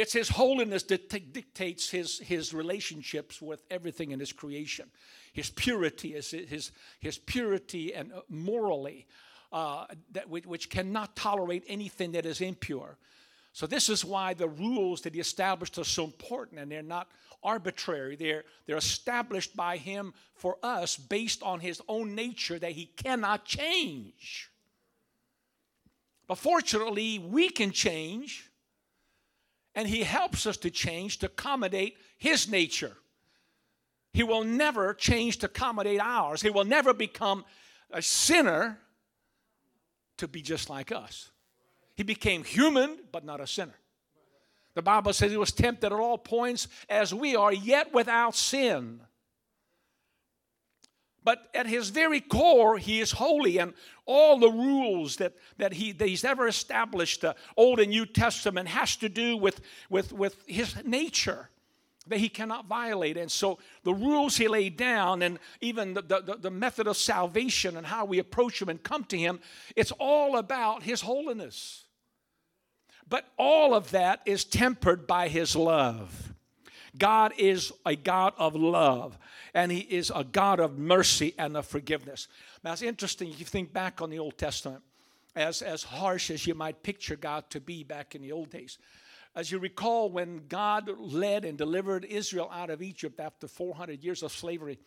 It's 0.00 0.14
His 0.14 0.30
holiness 0.30 0.82
that 0.84 1.10
dictates 1.10 1.90
his, 1.90 2.20
his 2.20 2.54
relationships 2.54 3.42
with 3.42 3.62
everything 3.70 4.12
in 4.12 4.20
His 4.20 4.32
creation. 4.32 4.90
His 5.34 5.50
purity 5.50 6.14
is 6.14 6.30
His, 6.30 6.72
his 7.00 7.18
purity 7.18 7.94
and 7.94 8.10
uh, 8.10 8.22
morally, 8.30 9.06
uh, 9.52 9.84
that 10.12 10.30
which, 10.30 10.46
which 10.46 10.70
cannot 10.70 11.16
tolerate 11.16 11.64
anything 11.68 12.12
that 12.12 12.24
is 12.24 12.40
impure. 12.40 12.96
So 13.52 13.66
this 13.66 13.90
is 13.90 14.02
why 14.02 14.32
the 14.32 14.48
rules 14.48 15.02
that 15.02 15.14
He 15.14 15.20
established 15.20 15.76
are 15.76 15.84
so 15.84 16.04
important, 16.04 16.60
and 16.60 16.72
they're 16.72 16.82
not 16.82 17.08
arbitrary. 17.42 18.16
They're, 18.16 18.44
they're 18.66 18.78
established 18.78 19.54
by 19.54 19.76
Him 19.76 20.14
for 20.34 20.56
us 20.62 20.96
based 20.96 21.42
on 21.42 21.60
His 21.60 21.82
own 21.88 22.14
nature 22.14 22.58
that 22.58 22.72
He 22.72 22.86
cannot 22.86 23.44
change. 23.44 24.50
But 26.26 26.38
fortunately, 26.38 27.18
we 27.18 27.50
can 27.50 27.70
change 27.70 28.49
and 29.80 29.88
He 29.88 30.02
helps 30.02 30.44
us 30.44 30.58
to 30.58 30.70
change 30.70 31.20
to 31.20 31.26
accommodate 31.26 31.96
His 32.18 32.50
nature. 32.50 32.98
He 34.12 34.22
will 34.22 34.44
never 34.44 34.92
change 34.92 35.38
to 35.38 35.46
accommodate 35.46 36.00
ours. 36.02 36.42
He 36.42 36.50
will 36.50 36.66
never 36.66 36.92
become 36.92 37.46
a 37.90 38.02
sinner 38.02 38.78
to 40.18 40.28
be 40.28 40.42
just 40.42 40.68
like 40.68 40.92
us. 40.92 41.30
He 41.96 42.02
became 42.02 42.44
human, 42.44 42.98
but 43.10 43.24
not 43.24 43.40
a 43.40 43.46
sinner. 43.46 43.74
The 44.74 44.82
Bible 44.82 45.14
says 45.14 45.30
he 45.30 45.38
was 45.38 45.50
tempted 45.50 45.86
at 45.86 45.92
all 45.92 46.18
points 46.18 46.68
as 46.90 47.14
we 47.14 47.34
are, 47.34 47.50
yet 47.52 47.94
without 47.94 48.34
sin. 48.34 49.00
But 51.22 51.50
at 51.54 51.66
his 51.66 51.90
very 51.90 52.20
core, 52.20 52.78
he 52.78 53.00
is 53.00 53.12
holy, 53.12 53.58
and 53.58 53.74
all 54.06 54.38
the 54.38 54.50
rules 54.50 55.16
that, 55.16 55.34
that, 55.58 55.74
he, 55.74 55.92
that 55.92 56.08
he's 56.08 56.24
ever 56.24 56.48
established, 56.48 57.20
the 57.20 57.36
Old 57.56 57.78
and 57.78 57.90
New 57.90 58.06
Testament, 58.06 58.68
has 58.68 58.96
to 58.96 59.08
do 59.08 59.36
with, 59.36 59.60
with, 59.90 60.12
with 60.12 60.36
his 60.46 60.82
nature 60.84 61.50
that 62.06 62.18
he 62.18 62.28
cannot 62.28 62.66
violate. 62.66 63.16
And 63.16 63.30
so 63.30 63.58
the 63.84 63.92
rules 63.92 64.36
he 64.36 64.48
laid 64.48 64.76
down, 64.76 65.22
and 65.22 65.38
even 65.60 65.94
the, 65.94 66.02
the, 66.02 66.38
the 66.40 66.50
method 66.50 66.86
of 66.86 66.96
salvation 66.96 67.76
and 67.76 67.86
how 67.86 68.04
we 68.06 68.18
approach 68.18 68.60
him 68.60 68.68
and 68.68 68.82
come 68.82 69.04
to 69.04 69.18
him, 69.18 69.40
it's 69.76 69.92
all 69.92 70.36
about 70.36 70.82
his 70.82 71.02
holiness. 71.02 71.84
But 73.08 73.26
all 73.36 73.74
of 73.74 73.90
that 73.90 74.20
is 74.24 74.44
tempered 74.44 75.06
by 75.06 75.28
his 75.28 75.54
love. 75.54 76.29
God 76.98 77.32
is 77.38 77.72
a 77.84 77.96
God 77.96 78.34
of 78.38 78.54
love 78.54 79.18
and 79.54 79.70
He 79.70 79.80
is 79.80 80.12
a 80.14 80.24
God 80.24 80.60
of 80.60 80.78
mercy 80.78 81.34
and 81.38 81.56
of 81.56 81.66
forgiveness. 81.66 82.28
Now, 82.62 82.72
it's 82.72 82.82
interesting 82.82 83.30
if 83.30 83.40
you 83.40 83.46
think 83.46 83.72
back 83.72 84.00
on 84.00 84.10
the 84.10 84.18
Old 84.18 84.38
Testament, 84.38 84.82
as, 85.36 85.62
as 85.62 85.82
harsh 85.82 86.30
as 86.30 86.46
you 86.46 86.54
might 86.54 86.82
picture 86.82 87.16
God 87.16 87.48
to 87.50 87.60
be 87.60 87.84
back 87.84 88.14
in 88.14 88.22
the 88.22 88.32
old 88.32 88.50
days. 88.50 88.78
As 89.36 89.52
you 89.52 89.60
recall, 89.60 90.10
when 90.10 90.48
God 90.48 90.90
led 90.98 91.44
and 91.44 91.56
delivered 91.56 92.04
Israel 92.04 92.50
out 92.52 92.68
of 92.68 92.82
Egypt 92.82 93.20
after 93.20 93.46
400 93.46 94.02
years 94.02 94.24
of 94.24 94.32
slavery, 94.32 94.78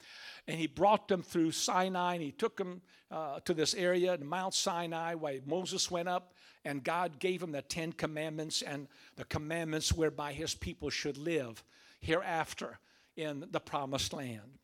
and 0.48 0.60
He 0.60 0.67
brought 0.67 1.07
them 1.07 1.24
through 1.24 1.51
Sinai, 1.51 2.15
and 2.15 2.24
He 2.24 2.31
took 2.31 2.57
them 2.57 2.81
uh, 3.10 3.39
to 3.45 3.53
this 3.53 3.74
area, 3.74 4.17
Mount 4.22 4.53
Sinai, 4.53 5.13
where 5.13 5.39
Moses 5.45 5.89
went 5.89 6.10
up, 6.10 6.32
and 6.65 6.84
God 6.84 7.20
gave 7.20 7.43
him 7.43 7.51
the 7.51 7.62
Ten 7.62 7.91
Commandments 7.91 8.62
and 8.62 8.88
the 9.15 9.25
commandments 9.25 9.93
whereby 9.93 10.34
His 10.34 10.55
people 10.55 10.89
should 10.89 11.17
live 11.17 11.63
hereafter 12.00 12.79
in 13.15 13.46
the 13.51 13.60
promised 13.60 14.13
land. 14.13 14.60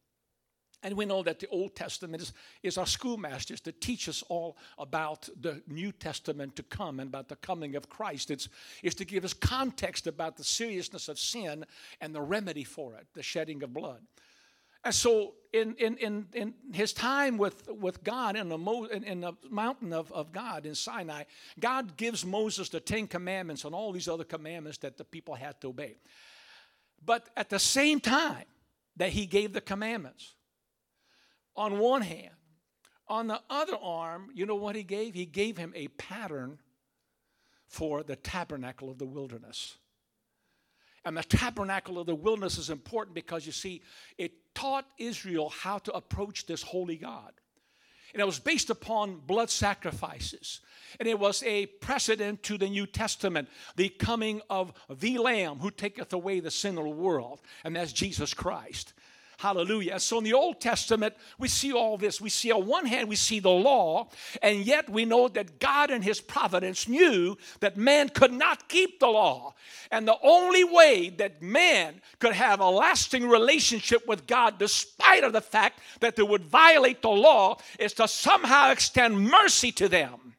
And 0.81 0.95
we 0.95 1.05
know 1.05 1.23
that 1.23 1.39
the 1.39 1.49
Old 1.49 1.75
Testament 1.75 2.23
is, 2.23 2.33
is 2.63 2.77
our 2.77 2.85
schoolmasters 2.85 3.59
to 3.61 3.73
teach 3.73 4.07
us 4.07 4.23
all 4.29 4.55
about 4.77 5.27
the 5.41 5.61
New 5.67 5.91
Testament 5.91 6.55
to 6.55 6.63
come 6.63 7.01
and 7.01 7.09
about 7.09 7.27
the 7.27 7.35
coming 7.37 7.75
of 7.75 7.89
Christ. 7.89 8.31
It's, 8.31 8.47
it's 8.81 8.95
to 8.95 9.05
give 9.05 9.25
us 9.25 9.33
context 9.33 10.07
about 10.07 10.37
the 10.37 10.43
seriousness 10.43 11.09
of 11.09 11.19
sin 11.19 11.65
and 11.99 12.15
the 12.15 12.21
remedy 12.21 12.63
for 12.63 12.95
it, 12.95 13.07
the 13.13 13.23
shedding 13.23 13.61
of 13.61 13.73
blood. 13.73 14.01
And 14.83 14.93
so, 14.93 15.33
in, 15.51 15.75
in, 15.75 15.97
in, 15.97 16.27
in 16.33 16.53
his 16.71 16.93
time 16.93 17.37
with, 17.37 17.67
with 17.67 18.03
God 18.03 18.35
in 18.35 18.49
the, 18.49 18.57
Mo, 18.57 18.85
in, 18.85 19.03
in 19.03 19.21
the 19.21 19.33
mountain 19.49 19.93
of, 19.93 20.11
of 20.11 20.31
God 20.31 20.65
in 20.65 20.75
Sinai, 20.75 21.23
God 21.59 21.97
gives 21.97 22.25
Moses 22.25 22.69
the 22.69 22.79
Ten 22.79 23.07
Commandments 23.07 23.65
and 23.65 23.73
all 23.73 23.91
these 23.91 24.07
other 24.07 24.23
commandments 24.23 24.77
that 24.79 24.97
the 24.97 25.03
people 25.03 25.35
had 25.35 25.59
to 25.61 25.69
obey. 25.69 25.97
But 27.03 27.29
at 27.35 27.49
the 27.49 27.59
same 27.59 27.99
time 27.99 28.45
that 28.97 29.09
he 29.09 29.25
gave 29.25 29.53
the 29.53 29.61
commandments, 29.61 30.33
on 31.55 31.79
one 31.79 32.01
hand, 32.01 32.35
on 33.07 33.27
the 33.27 33.41
other 33.49 33.77
arm, 33.81 34.29
you 34.33 34.45
know 34.45 34.55
what 34.55 34.75
he 34.75 34.83
gave? 34.83 35.13
He 35.13 35.25
gave 35.25 35.57
him 35.57 35.73
a 35.75 35.87
pattern 35.89 36.59
for 37.67 38.03
the 38.03 38.15
tabernacle 38.15 38.89
of 38.89 38.97
the 38.97 39.05
wilderness. 39.05 39.77
And 41.05 41.17
the 41.17 41.23
tabernacle 41.23 41.99
of 41.99 42.07
the 42.07 42.15
wilderness 42.15 42.57
is 42.57 42.69
important 42.69 43.15
because 43.15 43.45
you 43.45 43.51
see, 43.51 43.81
it 44.17 44.33
taught 44.53 44.85
Israel 44.97 45.49
how 45.49 45.77
to 45.79 45.93
approach 45.93 46.45
this 46.45 46.61
holy 46.61 46.97
God. 46.97 47.33
And 48.13 48.21
it 48.21 48.25
was 48.25 48.39
based 48.39 48.69
upon 48.69 49.17
blood 49.17 49.49
sacrifices. 49.49 50.61
And 50.99 51.07
it 51.07 51.19
was 51.19 51.43
a 51.43 51.67
precedent 51.67 52.41
to 52.43 52.57
the 52.57 52.67
New 52.67 52.87
Testament, 52.87 53.49
the 53.75 53.89
coming 53.89 54.41
of 54.49 54.73
the 54.89 55.19
Lamb 55.19 55.59
who 55.59 55.69
taketh 55.69 56.11
away 56.11 56.39
the 56.39 56.49
sin 56.49 56.77
of 56.77 56.85
the 56.85 56.89
world, 56.89 57.41
and 57.63 57.75
that's 57.75 57.93
Jesus 57.93 58.33
Christ. 58.33 58.93
Hallelujah. 59.39 60.01
So 60.01 60.17
in 60.17 60.25
the 60.25 60.33
Old 60.33 60.59
Testament, 60.59 61.15
we 61.37 61.47
see 61.47 61.71
all 61.71 61.97
this. 61.97 62.19
We 62.19 62.29
see 62.29 62.51
on 62.51 62.67
one 62.67 62.85
hand, 62.85 63.07
we 63.07 63.15
see 63.15 63.39
the 63.39 63.49
law, 63.49 64.09
and 64.41 64.65
yet 64.65 64.89
we 64.89 65.05
know 65.05 65.29
that 65.29 65.61
God 65.61 65.91
in 65.91 66.01
His 66.01 66.19
providence 66.19 66.89
knew 66.89 67.37
that 67.61 67.77
man 67.77 68.09
could 68.09 68.33
not 68.33 68.67
keep 68.67 68.99
the 68.99 69.07
law. 69.07 69.53
And 69.91 70.05
the 70.05 70.17
only 70.21 70.65
way 70.65 71.07
that 71.19 71.41
man 71.41 72.01
could 72.19 72.33
have 72.33 72.59
a 72.59 72.69
lasting 72.69 73.29
relationship 73.29 74.05
with 74.09 74.27
God, 74.27 74.59
despite 74.59 75.23
of 75.23 75.31
the 75.31 75.39
fact 75.39 75.79
that 76.01 76.17
they 76.17 76.23
would 76.23 76.43
violate 76.43 77.01
the 77.01 77.07
law, 77.07 77.59
is 77.79 77.93
to 77.93 78.09
somehow 78.09 78.71
extend 78.71 79.21
mercy 79.21 79.71
to 79.71 79.87
them 79.87 80.35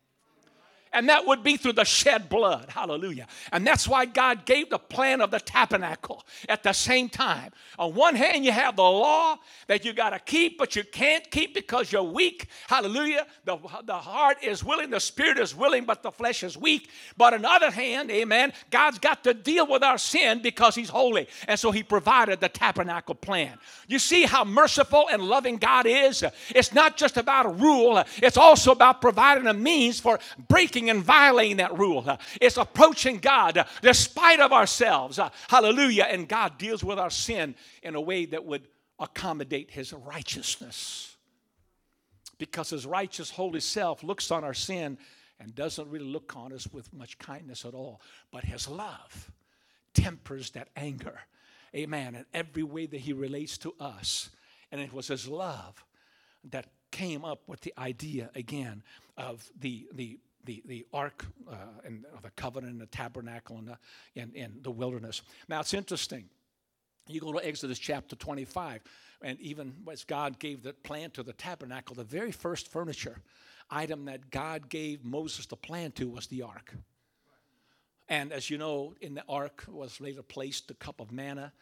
and 0.93 1.09
that 1.09 1.27
would 1.27 1.43
be 1.43 1.57
through 1.57 1.75
the 1.75 1.85
shed 1.85 2.29
blood. 2.29 2.67
Hallelujah. 2.69 3.27
And 3.53 3.67
that's 3.67 3.87
why 3.87 4.07
God 4.07 4.45
gave 4.45 4.71
the 4.71 4.79
plan 4.79 5.21
of 5.21 5.31
the 5.31 5.39
tabernacle 5.39 6.25
at 6.49 6.63
the 6.63 6.73
same 6.73 7.09
time. 7.09 7.53
On 7.79 7.95
one 7.95 8.17
hand, 8.17 8.45
you 8.45 8.51
have 8.51 8.77
the 8.77 8.83
law 8.83 9.37
that 9.69 9.85
you 9.85 9.93
got 9.93 10.11
to 10.11 10.19
keep, 10.19 10.59
but 10.59 10.75
you 10.75 10.83
can't 10.83 11.31
keep 11.31 11.55
because 11.55 11.93
you're 11.93 12.03
weak. 12.03 12.49
Hallelujah. 12.67 13.27
The, 13.45 13.59
the 13.85 13.97
heart 13.97 14.39
is 14.43 14.65
willing, 14.65 14.91
the 14.91 15.01
spirit 15.01 15.39
is 15.39 15.55
willing, 15.55 15.85
but 15.85 16.03
the 16.03 16.11
flesh 16.11 16.43
is 16.43 16.59
weak. 16.59 16.91
But 17.17 17.35
on 17.35 17.43
the 17.43 17.51
other 17.51 17.71
hand, 17.71 18.11
amen, 18.11 18.53
God's 18.71 18.99
got 18.99 19.23
to 19.25 19.35
deal 19.35 19.67
with 19.69 19.85
our 19.85 19.99
sin 19.99 20.43
because 20.43 20.75
He's 20.75 20.89
holy. 20.89 21.29
And 21.47 21.59
so 21.59 21.71
He 21.71 21.85
provided 21.85 22.41
the 22.41 22.49
tabernacle 22.49 23.15
plan. 23.15 23.59
You 23.87 24.01
see 24.01 24.25
how 24.25 24.45
merciful 24.45 25.09
and 25.11 25.23
loving 25.23 25.59
God 25.59 25.87
is? 25.87 26.25
It's 26.55 26.75
not 26.75 26.97
just 26.97 27.17
about 27.17 27.47
a 27.47 27.51
rule, 27.51 28.03
it's 28.17 28.37
also 28.37 28.73
about 28.73 29.01
providing 29.01 29.47
a 29.47 29.55
means 29.55 30.01
for 30.01 30.19
breaking 30.49 30.80
breaking 30.81 30.97
and 30.97 31.05
violating 31.05 31.59
that 31.59 31.79
rule. 31.79 32.19
It's 32.41 32.57
approaching 32.57 33.19
God 33.19 33.65
despite 33.83 34.41
of 34.41 34.53
ourselves. 34.53 35.19
Hallelujah. 35.49 36.07
And 36.11 36.29
God 36.29 36.59
deals 36.59 36.83
with 36.83 36.99
our 36.99 37.11
sin 37.11 37.55
in 37.83 37.95
a 37.95 38.01
way 38.01 38.27
that 38.27 38.45
would 38.45 38.67
accommodate 38.99 39.71
his 39.71 39.93
righteousness. 39.93 41.17
Because 42.39 42.71
his 42.71 42.87
righteous, 42.87 43.31
holy 43.31 43.61
self 43.61 44.03
looks 44.03 44.31
on 44.31 44.45
our 44.45 44.55
sin 44.55 44.99
and 45.39 45.55
doesn't 45.55 45.89
really 45.91 46.07
look 46.07 46.35
on 46.37 46.53
us 46.53 46.67
with 46.73 46.93
much 46.93 47.19
kindness 47.19 47.65
at 47.65 47.75
all. 47.75 48.01
But 48.31 48.45
his 48.45 48.69
love 48.69 49.31
tempers 49.95 50.51
that 50.51 50.69
anger. 50.77 51.19
Amen. 51.75 52.15
In 52.15 52.25
every 52.33 52.63
way 52.63 52.87
that 52.87 53.01
he 53.01 53.13
relates 53.13 53.59
to 53.59 53.75
us. 53.79 54.31
And 54.73 54.81
it 54.81 54.93
was 54.93 55.09
his 55.09 55.29
love 55.29 55.85
that 56.51 56.67
came 56.91 57.25
up 57.25 57.43
with 57.47 57.61
the 57.61 57.75
idea 57.79 58.31
again 58.35 58.83
of 59.17 59.49
the, 59.59 59.87
the, 59.93 60.19
the, 60.45 60.63
the 60.67 60.87
ark 60.93 61.27
uh, 61.51 61.55
and 61.85 62.05
the 62.23 62.31
covenant 62.31 62.73
and 62.73 62.81
the 62.81 62.87
tabernacle 62.87 63.59
in 63.59 63.67
the, 63.67 63.79
in, 64.15 64.33
in 64.35 64.59
the 64.63 64.71
wilderness. 64.71 65.23
Now 65.49 65.61
it's 65.61 65.75
interesting. 65.75 66.25
You 67.09 67.21
go 67.21 67.33
to 67.33 67.47
Exodus 67.47 67.79
chapter 67.79 68.15
25, 68.15 68.83
and 69.23 69.41
even 69.41 69.75
as 69.91 70.05
God 70.05 70.39
gave 70.39 70.63
the 70.63 70.73
plan 70.73 71.11
to 71.13 71.23
the 71.23 71.33
tabernacle, 71.33 71.95
the 71.95 72.05
very 72.05 72.31
first 72.31 72.69
furniture 72.69 73.21
item 73.71 74.05
that 74.05 74.31
God 74.31 74.69
gave 74.69 75.05
Moses 75.05 75.47
the 75.47 75.57
plan 75.57 75.93
to 75.93 76.09
was 76.09 76.27
the 76.27 76.43
ark. 76.43 76.75
And 78.09 78.33
as 78.33 78.51
you 78.51 78.59
know, 78.59 78.95
in 79.01 79.15
the 79.15 79.25
ark 79.29 79.65
was 79.69 80.01
later 80.01 80.23
placed 80.23 80.69
the 80.69 80.75
cup 80.75 81.01
of 81.01 81.13
manna, 81.13 81.53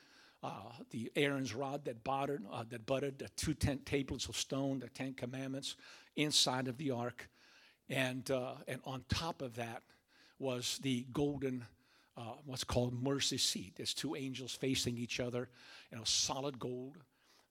uh, 0.42 0.73
the 0.90 1.11
Aaron's 1.16 1.54
rod 1.54 1.85
that 1.85 2.04
budded, 2.04 2.42
uh, 2.50 2.64
that 2.70 2.87
the 2.87 3.28
two 3.37 3.54
tent 3.54 3.85
tablets 3.85 4.28
of 4.28 4.37
stone, 4.37 4.78
the 4.78 4.88
Ten 4.88 5.12
Commandments 5.12 5.76
inside 6.16 6.68
of 6.68 6.78
the 6.78 6.90
ark, 6.90 7.28
and 7.88 8.30
uh, 8.30 8.54
and 8.66 8.80
on 8.85 9.04
top 9.09 9.42
of 9.42 9.57
that 9.57 9.83
was 10.38 10.78
the 10.83 11.07
golden, 11.12 11.64
uh, 12.16 12.35
what's 12.47 12.64
called 12.64 13.02
mercy 13.02 13.38
seat. 13.38 13.75
There's 13.76 13.95
two 13.95 14.14
angels 14.14 14.52
facing 14.52 14.97
each 14.97 15.21
other, 15.21 15.49
you 15.90 15.99
know, 15.99 16.04
solid 16.04 16.59
gold. 16.59 16.99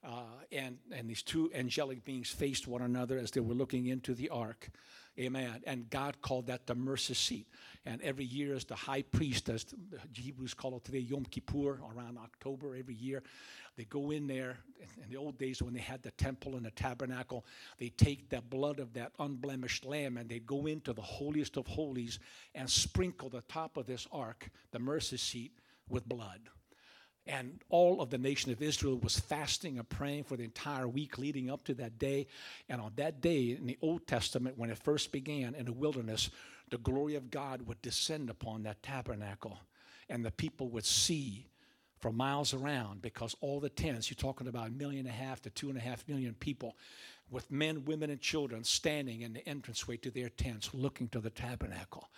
Uh, 0.05 0.21
and, 0.51 0.77
and 0.91 1.09
these 1.09 1.23
two 1.23 1.51
angelic 1.53 2.05
beings 2.05 2.29
faced 2.29 2.67
one 2.67 2.81
another 2.81 3.17
as 3.17 3.31
they 3.31 3.41
were 3.41 3.55
looking 3.55 3.87
into 3.87 4.13
the 4.13 4.29
ark. 4.29 4.69
Amen. 5.19 5.63
And 5.65 5.89
God 5.89 6.21
called 6.21 6.47
that 6.47 6.67
the 6.67 6.75
mercy 6.75 7.15
seat. 7.15 7.47
And 7.85 8.01
every 8.01 8.25
year, 8.25 8.53
as 8.53 8.65
the 8.65 8.75
high 8.75 9.01
priest, 9.01 9.49
as 9.49 9.63
the 9.63 9.99
Hebrews 10.13 10.53
call 10.53 10.77
it 10.77 10.83
today, 10.83 10.99
Yom 10.99 11.25
Kippur, 11.25 11.79
around 11.95 12.19
October 12.19 12.75
every 12.75 12.93
year, 12.93 13.23
they 13.77 13.85
go 13.85 14.11
in 14.11 14.27
there. 14.27 14.57
In 15.03 15.09
the 15.09 15.17
old 15.17 15.39
days, 15.39 15.61
when 15.61 15.73
they 15.73 15.79
had 15.79 16.03
the 16.03 16.11
temple 16.11 16.55
and 16.55 16.65
the 16.65 16.71
tabernacle, 16.71 17.45
they 17.79 17.89
take 17.89 18.29
the 18.29 18.41
blood 18.41 18.79
of 18.79 18.93
that 18.93 19.11
unblemished 19.17 19.85
lamb 19.85 20.17
and 20.17 20.29
they 20.29 20.39
go 20.39 20.67
into 20.67 20.93
the 20.93 21.01
holiest 21.01 21.57
of 21.57 21.65
holies 21.65 22.19
and 22.53 22.69
sprinkle 22.69 23.29
the 23.29 23.41
top 23.41 23.77
of 23.77 23.87
this 23.87 24.07
ark, 24.11 24.49
the 24.71 24.79
mercy 24.79 25.17
seat, 25.17 25.51
with 25.89 26.07
blood. 26.07 26.41
And 27.27 27.59
all 27.69 28.01
of 28.01 28.09
the 28.09 28.17
nation 28.17 28.51
of 28.51 28.61
Israel 28.61 28.97
was 28.97 29.19
fasting 29.19 29.77
and 29.77 29.87
praying 29.87 30.23
for 30.23 30.37
the 30.37 30.43
entire 30.43 30.87
week 30.87 31.17
leading 31.17 31.49
up 31.49 31.63
to 31.65 31.73
that 31.75 31.99
day. 31.99 32.27
And 32.69 32.79
on 32.79 32.93
that 32.95 33.21
day 33.21 33.51
in 33.51 33.65
the 33.65 33.77
Old 33.81 34.07
Testament, 34.07 34.57
when 34.57 34.69
it 34.69 34.77
first 34.77 35.11
began 35.11 35.53
in 35.53 35.65
the 35.65 35.73
wilderness, 35.73 36.29
the 36.69 36.77
glory 36.77 37.15
of 37.15 37.29
God 37.29 37.63
would 37.67 37.81
descend 37.81 38.29
upon 38.29 38.63
that 38.63 38.81
tabernacle. 38.81 39.59
And 40.09 40.23
the 40.23 40.31
people 40.31 40.69
would 40.69 40.85
see 40.85 41.47
for 41.99 42.11
miles 42.11 42.53
around 42.53 43.01
because 43.01 43.35
all 43.41 43.59
the 43.59 43.69
tents, 43.69 44.09
you're 44.09 44.15
talking 44.15 44.47
about 44.47 44.67
a 44.67 44.71
million 44.71 45.05
and 45.05 45.09
a 45.09 45.11
half 45.11 45.41
to 45.41 45.49
two 45.49 45.69
and 45.69 45.77
a 45.77 45.81
half 45.81 46.07
million 46.07 46.33
people, 46.35 46.75
with 47.29 47.51
men, 47.51 47.83
women, 47.85 48.09
and 48.09 48.21
children 48.21 48.63
standing 48.63 49.21
in 49.21 49.33
the 49.33 49.49
entranceway 49.49 49.97
to 49.97 50.11
their 50.11 50.29
tents 50.29 50.73
looking 50.73 51.09
to 51.09 51.19
the 51.19 51.29
tabernacle. 51.29 52.09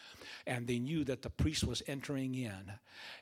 And 0.45 0.67
they 0.67 0.79
knew 0.79 1.03
that 1.05 1.21
the 1.21 1.29
priest 1.29 1.63
was 1.63 1.81
entering 1.87 2.35
in 2.35 2.73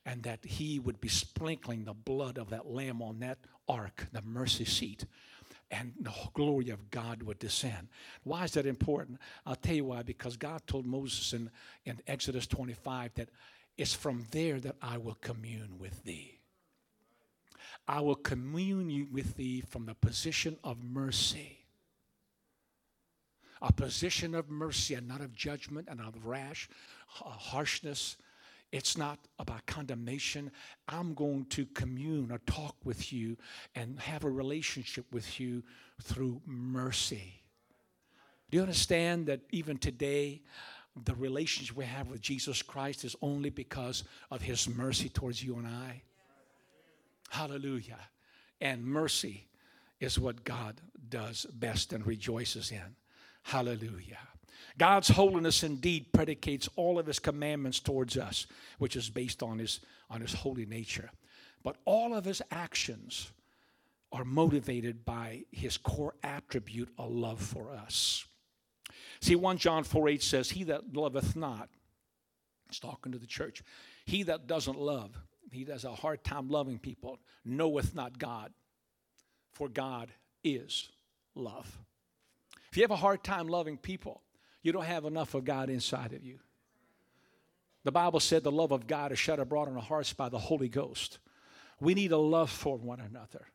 and 0.06 0.24
that 0.24 0.44
he 0.44 0.80
would 0.80 1.00
be 1.00 1.08
sprinkling 1.08 1.86
the 1.86 1.94
blood 1.94 2.38
of 2.38 2.50
that 2.50 2.68
lamb 2.68 3.02
on 3.02 3.20
that 3.20 3.38
ark, 3.70 4.08
the 4.12 4.22
mercy 4.22 4.66
seat. 4.66 5.06
And 5.70 5.94
the 6.00 6.14
glory 6.34 6.70
of 6.70 6.92
God 6.92 7.24
would 7.24 7.40
descend. 7.40 7.90
Why 8.24 8.46
is 8.46 8.52
that 8.54 8.66
important? 8.66 9.20
I'll 9.46 9.56
tell 9.56 9.76
you 9.76 9.86
why. 9.86 10.04
Because 10.04 10.38
God 10.38 10.62
told 10.66 10.86
Moses 10.86 11.34
in, 11.34 11.50
in 11.86 12.00
Exodus 12.08 12.48
25 12.48 13.14
that 13.16 13.30
it's 13.78 13.94
from 13.94 14.26
there 14.32 14.60
that 14.62 14.76
I 14.82 14.98
will 14.98 15.18
commune 15.20 15.78
with 15.78 16.04
thee. 16.04 16.40
I 17.88 18.02
will 18.02 18.16
commune 18.16 19.10
with 19.12 19.36
thee 19.36 19.62
from 19.62 19.86
the 19.86 19.94
position 19.94 20.58
of 20.64 20.84
mercy 20.84 21.57
a 23.62 23.72
position 23.72 24.36
of 24.36 24.50
mercy 24.50 24.94
and 24.94 25.08
not 25.08 25.22
of 25.22 25.34
judgment 25.34 25.88
and 25.90 26.00
of 26.00 26.26
rash, 26.26 26.70
uh, 27.24 27.30
harshness. 27.30 28.18
It's 28.72 28.98
not 28.98 29.20
about 29.40 29.66
condemnation. 29.66 30.52
I'm 30.88 31.14
going 31.14 31.46
to 31.52 31.66
commune 31.68 32.32
or 32.32 32.40
talk 32.40 32.76
with 32.84 33.14
you 33.14 33.38
and 33.76 34.00
have 34.00 34.26
a 34.26 34.30
relationship 34.30 35.06
with 35.12 35.40
you 35.40 35.64
through 36.02 36.42
mercy. 36.46 37.42
Do 38.50 38.58
you 38.58 38.62
understand 38.62 39.28
that 39.28 39.42
even 39.52 39.78
today, 39.78 40.42
the 41.06 41.16
relationship 41.16 41.76
we 41.76 41.86
have 41.86 42.10
with 42.10 42.22
Jesus 42.22 42.62
Christ 42.62 43.04
is 43.04 43.16
only 43.22 43.50
because 43.50 44.04
of 44.32 44.42
his 44.42 44.68
mercy 44.68 45.10
towards 45.10 45.44
you 45.44 45.56
and 45.58 45.68
I? 45.68 46.02
Hallelujah. 47.30 48.00
And 48.62 48.86
mercy 48.86 49.48
is 50.00 50.20
what 50.20 50.44
God 50.44 50.80
does 51.10 51.46
best 51.54 51.94
and 51.94 52.06
rejoices 52.06 52.72
in. 52.72 52.96
Hallelujah. 53.48 54.20
God's 54.78 55.08
holiness 55.08 55.64
indeed 55.64 56.12
predicates 56.12 56.68
all 56.76 57.00
of 57.00 57.06
his 57.06 57.18
commandments 57.18 57.80
towards 57.80 58.18
us, 58.18 58.46
which 58.78 58.98
is 58.98 59.10
based 59.10 59.42
on 59.42 59.58
his, 59.58 59.80
on 60.10 60.20
his 60.20 60.34
holy 60.34 60.66
nature. 60.66 61.10
But 61.64 61.78
all 61.86 62.14
of 62.14 62.26
his 62.26 62.42
actions 62.52 63.32
are 64.12 64.26
motivated 64.26 65.06
by 65.06 65.46
his 65.50 65.78
core 65.78 66.16
attribute, 66.24 66.90
a 66.98 67.06
love 67.06 67.40
for 67.40 67.72
us. 67.72 68.26
See, 69.22 69.38
1 69.38 69.58
John 69.60 69.86
4 69.86 70.10
8 70.10 70.22
says, 70.22 70.50
He 70.50 70.66
that 70.66 70.94
loveth 70.94 71.38
not, 71.38 71.70
it's 72.68 72.80
talking 72.80 73.14
to 73.14 73.18
the 73.18 73.26
church, 73.26 73.64
he 74.06 74.24
that 74.24 74.46
doesn't 74.46 74.78
love, 74.78 75.18
he 75.54 75.64
has 75.64 75.86
a 75.86 75.96
hard 75.96 76.22
time 76.26 76.50
loving 76.50 76.80
people, 76.80 77.18
knoweth 77.46 77.96
not 77.96 78.20
God, 78.20 78.52
for 79.54 79.70
God 79.70 80.10
is 80.44 80.90
love. 81.34 81.80
If 82.78 82.82
you 82.82 82.84
have 82.84 82.92
a 82.92 82.96
hard 82.96 83.24
time 83.24 83.48
loving 83.48 83.76
people, 83.76 84.22
you 84.62 84.72
don't 84.72 84.86
have 84.86 85.06
enough 85.06 85.34
of 85.34 85.44
God 85.44 85.72
inside 85.72 86.14
of 86.14 86.24
you. 86.24 86.38
The 87.84 87.92
Bible 87.92 88.20
said 88.20 88.44
the 88.44 88.52
love 88.52 88.72
of 88.72 88.86
God 88.86 89.12
is 89.12 89.18
shed 89.18 89.40
abroad 89.40 89.68
in 89.68 89.76
our 89.76 89.82
hearts 89.82 90.14
by 90.14 90.30
the 90.30 90.38
Holy 90.38 90.70
Ghost. 90.70 91.18
We 91.80 91.96
need 91.96 92.12
a 92.12 92.18
love 92.20 92.52
for 92.52 92.78
one 92.78 93.00
another. 93.00 93.48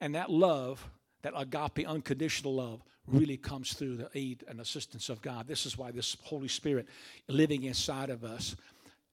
And 0.00 0.16
that 0.16 0.30
love, 0.30 0.84
that 1.22 1.32
agape, 1.36 1.86
unconditional 1.86 2.56
love, 2.56 2.82
really 3.06 3.36
comes 3.36 3.72
through 3.74 3.98
the 3.98 4.10
aid 4.16 4.42
and 4.48 4.60
assistance 4.60 5.08
of 5.08 5.22
God. 5.22 5.46
This 5.46 5.64
is 5.64 5.78
why 5.78 5.92
this 5.92 6.16
Holy 6.24 6.48
Spirit 6.48 6.88
living 7.28 7.62
inside 7.62 8.10
of 8.10 8.24
us 8.24 8.56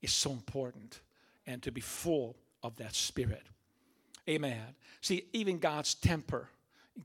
is 0.01 0.11
so 0.11 0.31
important 0.31 0.99
and 1.45 1.61
to 1.61 1.71
be 1.71 1.81
full 1.81 2.37
of 2.63 2.75
that 2.77 2.95
Spirit. 2.95 3.43
Amen. 4.27 4.73
See, 4.99 5.25
even 5.31 5.59
God's 5.59 5.93
temper 5.93 6.49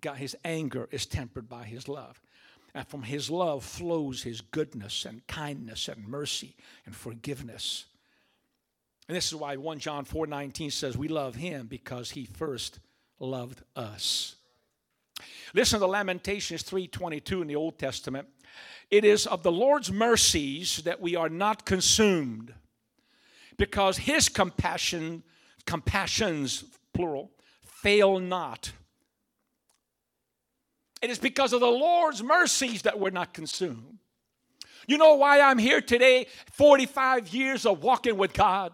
God, 0.00 0.16
his 0.16 0.36
anger 0.44 0.88
is 0.90 1.06
tempered 1.06 1.48
by 1.48 1.64
his 1.64 1.88
love. 1.88 2.20
And 2.74 2.86
from 2.86 3.04
his 3.04 3.30
love 3.30 3.64
flows 3.64 4.22
his 4.22 4.40
goodness 4.40 5.04
and 5.06 5.26
kindness 5.26 5.88
and 5.88 6.06
mercy 6.06 6.54
and 6.84 6.94
forgiveness. 6.94 7.86
And 9.08 9.16
this 9.16 9.26
is 9.26 9.34
why 9.34 9.56
1 9.56 9.78
John 9.78 10.04
4 10.04 10.26
19 10.26 10.70
says, 10.70 10.96
We 10.96 11.08
love 11.08 11.36
him 11.36 11.68
because 11.68 12.10
he 12.10 12.26
first 12.26 12.80
loved 13.18 13.62
us. 13.74 14.36
Listen 15.54 15.80
to 15.80 15.86
Lamentations 15.86 16.62
3:22 16.62 17.42
in 17.42 17.48
the 17.48 17.56
Old 17.56 17.78
Testament. 17.78 18.28
It 18.90 19.04
is 19.04 19.26
of 19.26 19.42
the 19.42 19.52
Lord's 19.52 19.90
mercies 19.90 20.78
that 20.78 21.00
we 21.00 21.16
are 21.16 21.28
not 21.28 21.64
consumed, 21.64 22.54
because 23.56 23.98
his 23.98 24.28
compassion, 24.28 25.22
compassions, 25.64 26.64
plural, 26.92 27.30
fail 27.64 28.18
not. 28.18 28.72
It 31.02 31.10
is 31.10 31.18
because 31.18 31.52
of 31.52 31.60
the 31.60 31.66
Lord's 31.66 32.22
mercies 32.22 32.82
that 32.82 32.98
we're 32.98 33.10
not 33.10 33.32
consumed. 33.34 33.98
You 34.86 34.98
know 34.98 35.14
why 35.14 35.40
I'm 35.40 35.58
here 35.58 35.80
today, 35.80 36.26
45 36.52 37.28
years 37.28 37.66
of 37.66 37.82
walking 37.82 38.16
with 38.16 38.32
God? 38.32 38.72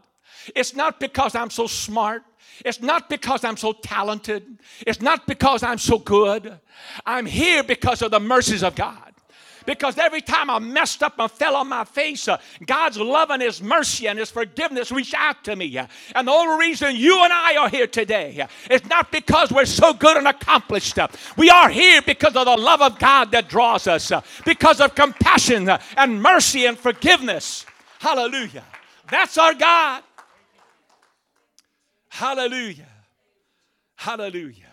It's 0.55 0.75
not 0.75 1.01
because 1.01 1.35
I'm 1.35 1.51
so 1.51 1.67
smart. 1.67 2.23
It's 2.65 2.81
not 2.81 3.09
because 3.09 3.45
I'm 3.45 3.57
so 3.57 3.73
talented. 3.73 4.59
It's 4.87 5.01
not 5.01 5.27
because 5.27 5.63
I'm 5.63 5.79
so 5.79 5.99
good. 5.99 6.59
I'm 7.07 7.27
here 7.27 7.63
because 7.63 8.03
of 8.03 8.11
the 8.11 8.21
mercies 8.21 8.63
of 8.63 8.75
God. 8.75 9.12
Because 9.67 9.99
every 9.99 10.21
time 10.21 10.51
I 10.51 10.59
messed 10.59 11.03
up 11.03 11.19
and 11.19 11.31
fell 11.31 11.57
on 11.57 11.69
my 11.69 11.85
face, 11.85 12.29
uh, 12.29 12.39
God's 12.65 12.99
love 12.99 13.31
and 13.31 13.43
His 13.43 13.63
mercy 13.63 14.09
and 14.09 14.19
His 14.19 14.31
forgiveness 14.31 14.91
reached 14.91 15.15
out 15.15 15.45
to 15.45 15.57
me. 15.57 15.77
Uh, 15.77 15.87
and 16.15 16.27
the 16.29 16.33
only 16.33 16.67
reason 16.67 16.97
you 16.97 17.23
and 17.23 17.33
I 17.33 17.57
are 17.57 17.69
here 17.69 17.87
today 17.87 18.41
uh, 18.41 18.47
is 18.73 18.85
not 18.87 19.13
because 19.13 19.51
we're 19.53 19.65
so 19.65 19.93
good 19.93 20.17
and 20.17 20.27
accomplished. 20.27 20.99
Uh, 20.99 21.09
we 21.37 21.51
are 21.51 21.69
here 21.69 22.03
because 22.03 22.35
of 22.37 22.47
the 22.47 22.57
love 22.57 22.83
of 22.83 22.99
God 22.99 23.31
that 23.33 23.49
draws 23.49 23.87
us, 23.87 24.13
because 24.45 24.81
of 24.81 24.95
compassion 24.95 25.69
and 25.97 26.23
mercy 26.23 26.67
and 26.67 26.79
forgiveness. 26.79 27.67
Hallelujah. 27.99 28.65
That's 29.11 29.39
our 29.39 29.55
God. 29.55 30.03
Hallelujah. 32.09 32.89
Hallelujah. 33.97 34.72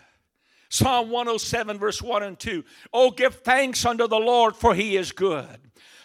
Psalm 0.70 1.10
107, 1.10 1.78
verse 1.78 2.00
1 2.00 2.22
and 2.22 2.38
2. 2.38 2.64
Oh, 2.92 3.10
give 3.10 3.34
thanks 3.34 3.84
unto 3.84 4.06
the 4.06 4.18
Lord, 4.18 4.56
for 4.56 4.74
he 4.74 4.96
is 4.96 5.10
good, 5.12 5.58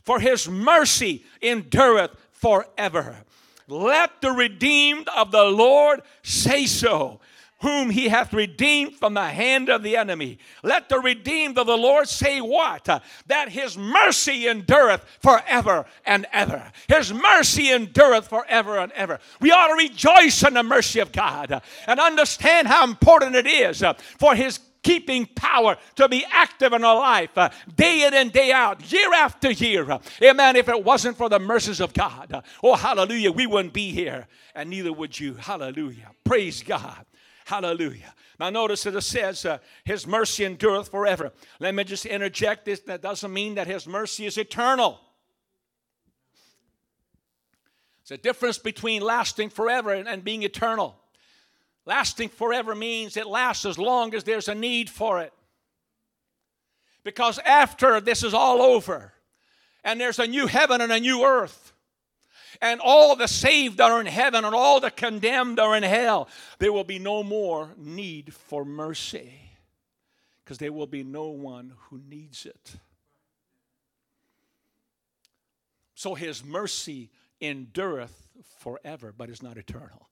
for 0.04 0.19
his 0.19 0.49
mercy 0.49 1.23
endureth 1.41 2.12
forever. 2.32 3.23
Let 3.67 4.21
the 4.21 4.32
redeemed 4.32 5.08
of 5.15 5.32
the 5.32 5.43
Lord 5.43 6.01
say 6.23 6.65
so 6.65 7.21
whom 7.65 7.89
he 7.89 8.10
hath 8.10 8.32
redeemed 8.32 8.93
from 8.93 9.15
the 9.15 9.25
hand 9.25 9.69
of 9.69 9.82
the 9.82 9.97
enemy. 9.97 10.38
Let 10.62 10.88
the 10.88 10.99
redeemed 10.99 11.58
of 11.58 11.65
the 11.65 11.75
Lord 11.75 12.08
say 12.08 12.39
what? 12.39 12.86
That 13.25 13.49
his 13.49 13.75
mercy 13.75 14.47
endureth 14.47 15.04
forever 15.19 15.88
and 16.06 16.28
ever. 16.32 16.71
His 16.88 17.12
mercy 17.12 17.71
endureth 17.71 18.28
forever 18.28 18.78
and 18.78 18.91
ever. 18.91 19.17
We 19.41 19.51
ought 19.51 19.69
to 19.69 19.73
rejoice 19.73 20.43
in 20.43 20.54
the 20.54 20.62
mercy 20.62 20.99
of 20.99 21.12
God 21.12 21.60
and 21.88 21.99
understand 21.99 22.67
how 22.67 22.84
important 22.84 23.36
it 23.36 23.47
is 23.47 23.84
for 24.19 24.36
his 24.36 24.60
keeping 24.84 25.25
power 25.25 25.75
to 25.95 26.08
be 26.08 26.23
active 26.32 26.71
in 26.71 26.84
our 26.84 26.99
life 26.99 27.36
uh, 27.36 27.49
day 27.75 28.06
in 28.06 28.13
and 28.13 28.32
day 28.32 28.51
out, 28.51 28.91
year 28.91 29.12
after 29.15 29.49
year. 29.49 29.89
Uh, 29.89 29.97
amen. 30.21 30.56
If 30.56 30.69
it 30.69 30.84
wasn't 30.84 31.17
for 31.17 31.30
the 31.30 31.39
mercies 31.39 31.80
of 31.82 31.91
God, 31.95 32.32
uh, 32.32 32.41
oh, 32.62 32.75
hallelujah, 32.75 33.32
we 33.32 33.47
wouldn't 33.47 33.73
be 33.73 33.89
here, 33.89 34.28
and 34.54 34.69
neither 34.69 34.93
would 34.93 35.19
you. 35.19 35.34
Hallelujah. 35.34 36.12
Praise 36.23 36.62
God. 36.62 37.04
Hallelujah. 37.45 38.12
Now, 38.39 38.49
notice 38.49 38.84
that 38.84 38.95
it 38.95 39.01
says, 39.01 39.45
uh, 39.45 39.60
His 39.84 40.08
mercy 40.08 40.45
endureth 40.45 40.89
forever. 40.89 41.31
Let 41.60 41.75
me 41.75 41.84
just 41.84 42.08
interject 42.08 42.65
this. 42.65 42.79
That 42.81 43.03
doesn't 43.03 43.31
mean 43.31 43.55
that 43.55 43.67
His 43.67 43.88
mercy 43.88 44.25
is 44.25 44.39
eternal. 44.39 44.99
There's 48.01 48.19
a 48.19 48.21
difference 48.21 48.58
between 48.58 49.03
lasting 49.03 49.51
forever 49.51 49.93
and, 49.93 50.08
and 50.08 50.23
being 50.23 50.41
eternal. 50.41 50.95
Lasting 51.86 52.29
forever 52.29 52.73
means 52.73 53.15
it 53.15 53.27
lasts 53.27 53.63
as 53.63 53.77
long 53.77 54.15
as 54.15 54.23
there's 54.23 54.47
a 54.47 54.55
need 54.55 54.89
for 54.89 55.21
it. 55.21 55.31
Because 57.03 57.38
after 57.45 58.01
this 58.01 58.23
is 58.23 58.34
all 58.34 58.60
over, 58.60 59.13
and 59.84 60.01
there's 60.01 60.17
a 60.17 60.25
new 60.25 60.47
heaven 60.47 60.81
and 60.81 60.91
a 60.91 60.99
new 60.99 61.23
earth, 61.23 61.73
and 62.61 62.79
all 62.83 63.15
the 63.15 63.27
saved 63.27 63.81
are 63.81 63.99
in 63.99 64.05
heaven, 64.05 64.45
and 64.45 64.55
all 64.55 64.79
the 64.79 64.91
condemned 64.91 65.59
are 65.59 65.75
in 65.75 65.83
hell. 65.83 66.27
There 66.59 66.73
will 66.73 66.83
be 66.83 66.99
no 66.99 67.23
more 67.23 67.69
need 67.77 68.33
for 68.33 68.65
mercy 68.65 69.33
because 70.43 70.57
there 70.57 70.73
will 70.73 70.87
be 70.87 71.03
no 71.03 71.27
one 71.27 71.73
who 71.89 71.99
needs 72.07 72.45
it. 72.45 72.75
So 75.95 76.13
his 76.13 76.43
mercy 76.43 77.09
endureth 77.41 78.27
forever, 78.59 79.13
but 79.15 79.29
is 79.29 79.41
not 79.41 79.57
eternal. 79.57 80.09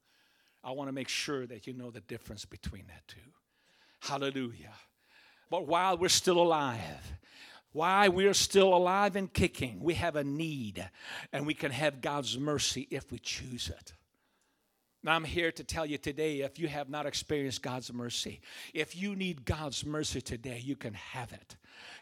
I 0.64 0.72
want 0.72 0.88
to 0.88 0.92
make 0.92 1.08
sure 1.08 1.46
that 1.46 1.66
you 1.66 1.72
know 1.74 1.90
the 1.90 2.00
difference 2.00 2.44
between 2.44 2.86
that 2.86 3.06
two. 3.06 3.20
Hallelujah. 4.00 4.72
But 5.50 5.66
while 5.66 5.96
we're 5.96 6.08
still 6.08 6.40
alive, 6.40 6.80
why 7.74 8.06
we're 8.06 8.34
still 8.34 8.72
alive 8.72 9.16
and 9.16 9.30
kicking. 9.30 9.80
We 9.80 9.94
have 9.94 10.14
a 10.14 10.22
need, 10.22 10.88
and 11.32 11.44
we 11.44 11.54
can 11.54 11.72
have 11.72 12.00
God's 12.00 12.38
mercy 12.38 12.86
if 12.88 13.10
we 13.10 13.18
choose 13.18 13.68
it. 13.68 13.92
Now, 15.04 15.12
I'm 15.12 15.24
here 15.24 15.52
to 15.52 15.62
tell 15.62 15.84
you 15.84 15.98
today 15.98 16.40
if 16.40 16.58
you 16.58 16.66
have 16.66 16.88
not 16.88 17.04
experienced 17.04 17.60
God's 17.60 17.92
mercy, 17.92 18.40
if 18.72 18.96
you 18.96 19.14
need 19.14 19.44
God's 19.44 19.84
mercy 19.84 20.22
today, 20.22 20.62
you 20.64 20.76
can 20.76 20.94
have 20.94 21.30
it. 21.34 21.56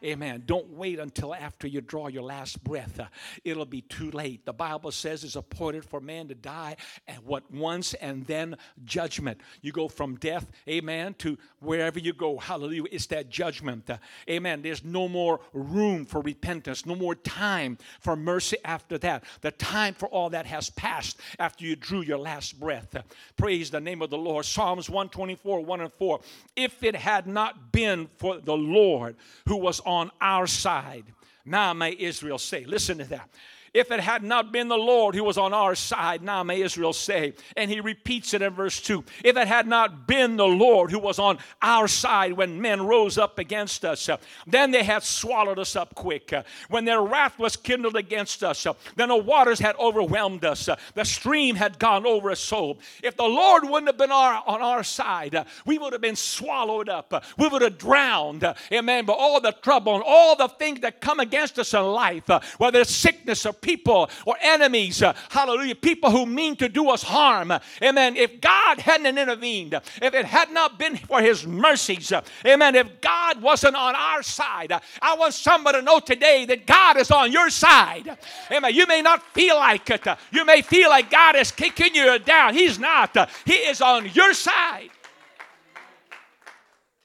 Amen. 0.05 0.43
Don't 0.47 0.69
wait 0.71 0.99
until 0.99 1.35
after 1.35 1.69
you 1.69 1.81
draw 1.81 2.09
your 2.09 2.25
last 2.25 2.63
breath. 2.65 2.99
Uh, 2.99 3.07
it'll 3.45 3.65
be 3.65 3.83
too 3.83 4.11
late. 4.11 4.45
The 4.45 4.53
Bible 4.53 4.91
says 4.91 5.23
it's 5.23 5.37
appointed 5.37 5.85
for 5.85 6.01
man 6.01 6.29
to 6.29 6.35
die 6.35 6.77
and 7.07 7.19
what 7.25 7.49
once 7.53 7.95
and 7.95 8.27
then 8.27 8.57
judgment. 8.85 9.41
You 9.61 9.71
go 9.71 9.89
from 9.89 10.17
death, 10.17 10.51
amen, 10.69 11.15
to 11.19 11.39
wherever 11.61 12.01
you 12.01 12.13
go. 12.13 12.39
Hallelujah. 12.39 12.85
It's 12.91 13.07
that 13.07 13.29
judgment. 13.29 13.89
Uh, 13.89 13.99
amen. 14.29 14.63
There's 14.63 14.85
no 14.85 15.09
more 15.09 15.41
room 15.53 16.05
for 16.05 16.21
repentance, 16.21 16.85
no 16.85 16.97
more 16.97 17.15
time 17.15 17.79
for 18.01 18.17
mercy 18.17 18.57
after 18.65 18.99
that. 18.99 19.25
The 19.41 19.53
time 19.53 19.95
for 19.95 20.09
all 20.09 20.31
that 20.31 20.47
has 20.47 20.71
passed 20.71 21.21
after 21.39 21.65
you 21.65 21.77
drew 21.77 22.01
your 22.01 22.19
last 22.19 22.59
breath. 22.59 22.92
Praise 23.37 23.71
the 23.71 23.81
name 23.81 24.03
of 24.03 24.11
the 24.11 24.19
Lord. 24.19 24.45
Psalms 24.45 24.89
124, 24.89 25.61
1 25.61 25.81
and 25.81 25.93
4. 25.93 26.21
If 26.57 26.83
it 26.83 26.97
had 26.97 27.27
not 27.27 27.73
been 27.73 28.09
for 28.19 28.39
the 28.39 28.57
Lord 28.57 29.17
who 29.47 29.57
was 29.57 29.81
on 29.81 30.11
our 30.21 30.47
side. 30.47 31.05
Now 31.45 31.73
may 31.73 31.97
Israel 31.99 32.39
say, 32.39 32.65
listen 32.65 32.99
to 32.99 33.05
that. 33.05 33.29
If 33.75 33.91
it 33.91 34.01
had 34.01 34.23
not 34.23 34.53
been 34.53 34.69
the 34.69 34.77
Lord 34.77 35.15
who 35.15 35.25
was 35.25 35.39
on 35.39 35.55
our 35.55 35.75
side, 35.75 36.23
now 36.23 36.43
may 36.43 36.61
Israel 36.61 36.93
say. 36.93 37.33
And 37.57 37.71
he 37.71 37.81
repeats 37.81 38.35
it 38.35 38.43
in 38.43 38.53
verse 38.53 38.79
2. 38.83 39.03
If 39.25 39.37
it 39.39 39.49
had 39.49 39.67
not 39.67 40.07
been 40.07 40.37
the 40.37 40.47
Lord 40.47 40.91
who 40.91 40.99
was 40.99 41.19
on 41.19 41.39
our 41.63 41.89
side 41.89 42.35
when 42.35 42.61
men 42.61 42.83
rose 42.83 43.17
up 43.17 43.39
against 43.39 43.87
us, 43.87 44.11
then 44.47 44.73
they 44.73 44.83
had 44.83 45.03
swallowed 45.03 45.59
us 45.59 45.75
up 45.75 45.95
quick. 45.95 46.35
When 46.69 46.85
their 46.85 47.01
wrath 47.01 47.39
was 47.39 47.57
kindled 47.57 47.97
against 47.97 48.45
us, 48.45 48.67
then 48.97 49.09
the 49.09 49.17
waters 49.17 49.59
had 49.59 49.75
overwhelmed 49.77 50.45
us. 50.45 50.69
The 50.95 51.05
stream 51.05 51.57
had 51.57 51.79
gone 51.79 52.05
over 52.05 52.31
us 52.31 52.41
so. 52.41 52.77
If 53.03 53.17
the 53.17 53.23
Lord 53.25 53.65
wouldn't 53.65 53.89
have 53.89 53.97
been 53.97 54.13
our, 54.13 54.43
on 54.47 54.61
our 54.61 54.85
side, 54.85 55.47
we 55.65 55.79
would 55.79 55.95
have 55.95 56.03
been 56.03 56.17
swallowed 56.17 56.91
up. 56.91 57.25
We 57.39 57.49
would 57.49 57.63
have 57.63 57.79
drowned. 57.79 58.45
amen. 58.71 59.07
But 59.07 59.15
all 59.15 59.41
the 59.41 59.53
trouble 59.53 59.95
and 59.95 60.05
all 60.07 60.37
the 60.37 60.49
things 60.49 60.81
that 60.81 61.01
come 61.01 61.21
against 61.21 61.59
us 61.59 61.73
in 61.73 61.83
life, 61.83 62.29
whether 62.59 62.81
it's 62.81 62.95
sickness 62.95 63.47
or 63.47 63.55
people 63.63 64.11
or 64.27 64.37
enemies, 64.43 65.03
uh, 65.03 65.15
hallelujah, 65.31 65.75
people 65.75 66.11
who 66.11 66.27
mean 66.27 66.57
to 66.57 66.69
do 66.69 66.91
us 66.91 67.03
harm. 67.03 67.53
Amen. 67.83 68.17
If 68.17 68.41
God 68.41 68.79
hadn't 68.81 69.17
intervened, 69.17 69.73
if 70.03 70.15
it 70.15 70.27
had 70.27 70.51
not 70.53 70.79
been 70.79 70.97
for 70.97 71.23
his 71.23 71.47
mercies, 71.47 72.13
uh, 72.13 72.21
amen, 72.45 72.75
if 72.75 73.01
God 73.01 73.41
wasn't 73.41 73.77
on 73.77 73.95
our 73.95 74.23
side, 74.23 74.73
uh, 74.73 74.81
I 75.01 75.15
want 75.15 75.33
somebody 75.33 75.79
to 75.79 75.85
know 75.85 76.01
today 76.01 76.45
that 76.47 76.67
God 76.67 76.99
is 76.99 77.11
on 77.11 77.33
your 77.33 77.49
side. 77.49 78.19
Amen. 78.51 78.75
You 78.75 78.87
may 78.87 79.01
not 79.01 79.23
feel 79.33 79.57
like 79.57 79.89
it. 79.89 80.07
Uh, 80.07 80.17
you 80.31 80.45
may 80.45 80.61
feel 80.61 80.91
like 80.91 81.11
God 81.11 81.37
is 81.37 81.51
kicking 81.51 81.95
you 81.95 82.19
down. 82.19 82.55
He's 82.55 82.79
not. 82.79 83.17
He 83.47 83.55
is 83.55 83.81
on 83.81 84.11
your 84.13 84.35
side. 84.35 84.91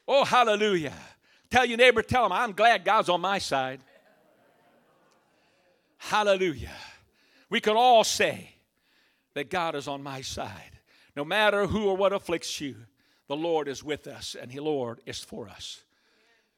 Oh, 0.08 0.24
hallelujah. 0.24 0.94
Tell 1.50 1.66
your 1.66 1.78
neighbor, 1.78 2.02
tell 2.02 2.26
him, 2.26 2.32
I'm 2.32 2.54
glad 2.54 2.84
God's 2.84 3.10
on 3.10 3.22
my 3.22 3.40
side. 3.40 3.82
Hallelujah. 6.08 6.72
We 7.50 7.60
can 7.60 7.76
all 7.76 8.06
say 8.06 8.56
that 9.34 9.50
God 9.50 9.76
is 9.76 9.90
on 9.90 10.02
my 10.02 10.22
side. 10.22 10.80
No 11.18 11.26
matter 11.26 11.68
who 11.68 11.90
or 11.90 11.98
what 11.98 12.14
afflicts 12.14 12.62
you, 12.62 12.78
the 13.28 13.36
Lord 13.36 13.68
is 13.68 13.84
with 13.84 14.08
us 14.08 14.34
and 14.40 14.50
the 14.50 14.62
Lord 14.62 15.02
is 15.06 15.20
for 15.20 15.50
us. 15.50 15.82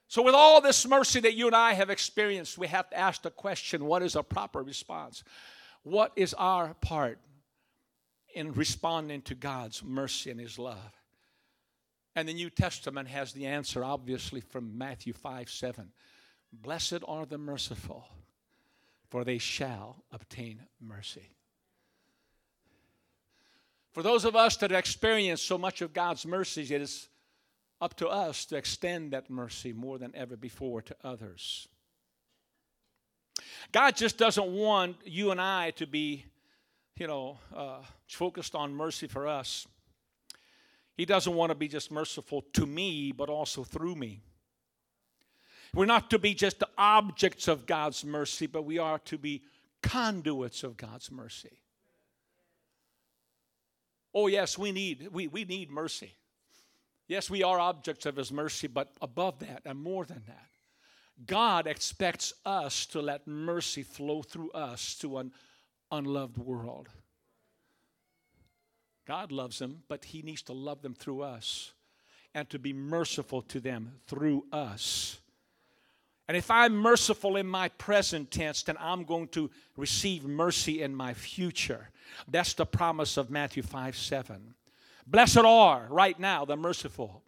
So, 0.07 0.21
with 0.21 0.35
all 0.35 0.61
this 0.61 0.87
mercy 0.87 1.19
that 1.21 1.33
you 1.33 1.47
and 1.47 1.55
I 1.55 1.73
have 1.73 1.89
experienced, 1.89 2.59
we 2.59 2.67
have 2.67 2.91
to 2.91 2.97
ask 2.97 3.23
the 3.23 3.31
question 3.31 3.85
what 3.85 4.03
is 4.03 4.15
a 4.15 4.21
proper 4.21 4.61
response? 4.61 5.23
What 5.81 6.11
is 6.15 6.35
our 6.35 6.75
part 6.75 7.17
in 8.35 8.53
responding 8.53 9.23
to 9.23 9.33
God's 9.33 9.83
mercy 9.83 10.29
and 10.29 10.39
His 10.39 10.59
love? 10.59 10.93
And 12.15 12.29
the 12.29 12.33
New 12.33 12.51
Testament 12.51 13.07
has 13.07 13.33
the 13.33 13.47
answer, 13.47 13.83
obviously, 13.83 14.41
from 14.41 14.77
Matthew 14.77 15.13
5 15.13 15.49
7. 15.49 15.91
Blessed 16.53 16.99
are 17.07 17.25
the 17.25 17.39
merciful, 17.39 18.05
for 19.09 19.23
they 19.23 19.37
shall 19.37 20.03
obtain 20.11 20.61
mercy. 20.79 21.29
For 23.91 24.03
those 24.03 24.23
of 24.23 24.35
us 24.35 24.55
that 24.57 24.71
have 24.71 24.79
experienced 24.79 25.47
so 25.47 25.57
much 25.57 25.81
of 25.81 25.93
God's 25.93 26.25
mercies, 26.25 26.71
it 26.71 26.81
is 26.81 27.09
up 27.81 27.95
to 27.95 28.07
us 28.07 28.45
to 28.45 28.55
extend 28.55 29.11
that 29.11 29.29
mercy 29.29 29.73
more 29.73 29.97
than 29.97 30.15
ever 30.15 30.37
before 30.37 30.81
to 30.83 30.95
others. 31.03 31.67
God 33.71 33.95
just 33.95 34.17
doesn't 34.17 34.47
want 34.47 34.97
you 35.05 35.31
and 35.31 35.41
I 35.41 35.71
to 35.71 35.87
be, 35.87 36.25
you 36.97 37.07
know, 37.07 37.39
uh, 37.55 37.79
focused 38.07 38.53
on 38.53 38.73
mercy 38.73 39.07
for 39.07 39.27
us. 39.27 39.67
He 40.95 41.05
doesn't 41.05 41.33
want 41.33 41.51
to 41.51 41.55
be 41.55 41.67
just 41.67 41.91
merciful 41.91 42.43
to 42.53 42.65
me, 42.65 43.11
but 43.11 43.29
also 43.29 43.63
through 43.63 43.95
me. 43.95 44.21
We're 45.73 45.85
not 45.85 46.09
to 46.11 46.19
be 46.19 46.33
just 46.33 46.59
the 46.59 46.69
objects 46.77 47.47
of 47.47 47.65
God's 47.65 48.03
mercy, 48.03 48.47
but 48.47 48.63
we 48.63 48.79
are 48.79 48.99
to 48.99 49.17
be 49.17 49.43
conduits 49.81 50.63
of 50.63 50.77
God's 50.77 51.11
mercy. 51.11 51.61
Oh, 54.13 54.27
yes, 54.27 54.57
we 54.57 54.71
need, 54.71 55.09
we, 55.11 55.27
we 55.27 55.45
need 55.45 55.69
mercy. 55.69 56.13
Yes, 57.07 57.29
we 57.29 57.43
are 57.43 57.59
objects 57.59 58.05
of 58.05 58.15
His 58.15 58.31
mercy, 58.31 58.67
but 58.67 58.91
above 59.01 59.39
that 59.39 59.61
and 59.65 59.79
more 59.79 60.05
than 60.05 60.23
that, 60.27 60.49
God 61.25 61.67
expects 61.67 62.33
us 62.45 62.85
to 62.87 63.01
let 63.01 63.27
mercy 63.27 63.83
flow 63.83 64.21
through 64.21 64.51
us 64.51 64.95
to 64.95 65.17
an 65.17 65.31
unloved 65.91 66.37
world. 66.37 66.87
God 69.07 69.31
loves 69.31 69.59
them, 69.59 69.83
but 69.87 70.05
He 70.05 70.21
needs 70.21 70.43
to 70.43 70.53
love 70.53 70.81
them 70.81 70.93
through 70.93 71.23
us 71.23 71.73
and 72.33 72.49
to 72.51 72.59
be 72.59 72.73
merciful 72.73 73.41
to 73.43 73.59
them 73.59 73.93
through 74.07 74.45
us. 74.51 75.19
And 76.29 76.37
if 76.37 76.51
I'm 76.51 76.75
merciful 76.75 77.37
in 77.37 77.47
my 77.47 77.69
present 77.69 78.29
tense, 78.29 78.61
then 78.61 78.77
I'm 78.79 79.03
going 79.03 79.29
to 79.29 79.49
receive 79.75 80.25
mercy 80.25 80.83
in 80.83 80.93
my 80.93 81.15
future. 81.15 81.89
That's 82.27 82.53
the 82.53 82.67
promise 82.67 83.17
of 83.17 83.31
Matthew 83.31 83.63
5 83.63 83.97
7. 83.97 84.53
Blessed 85.07 85.39
are 85.39 85.87
right 85.89 86.19
now 86.19 86.45
the 86.45 86.55
merciful, 86.55 87.23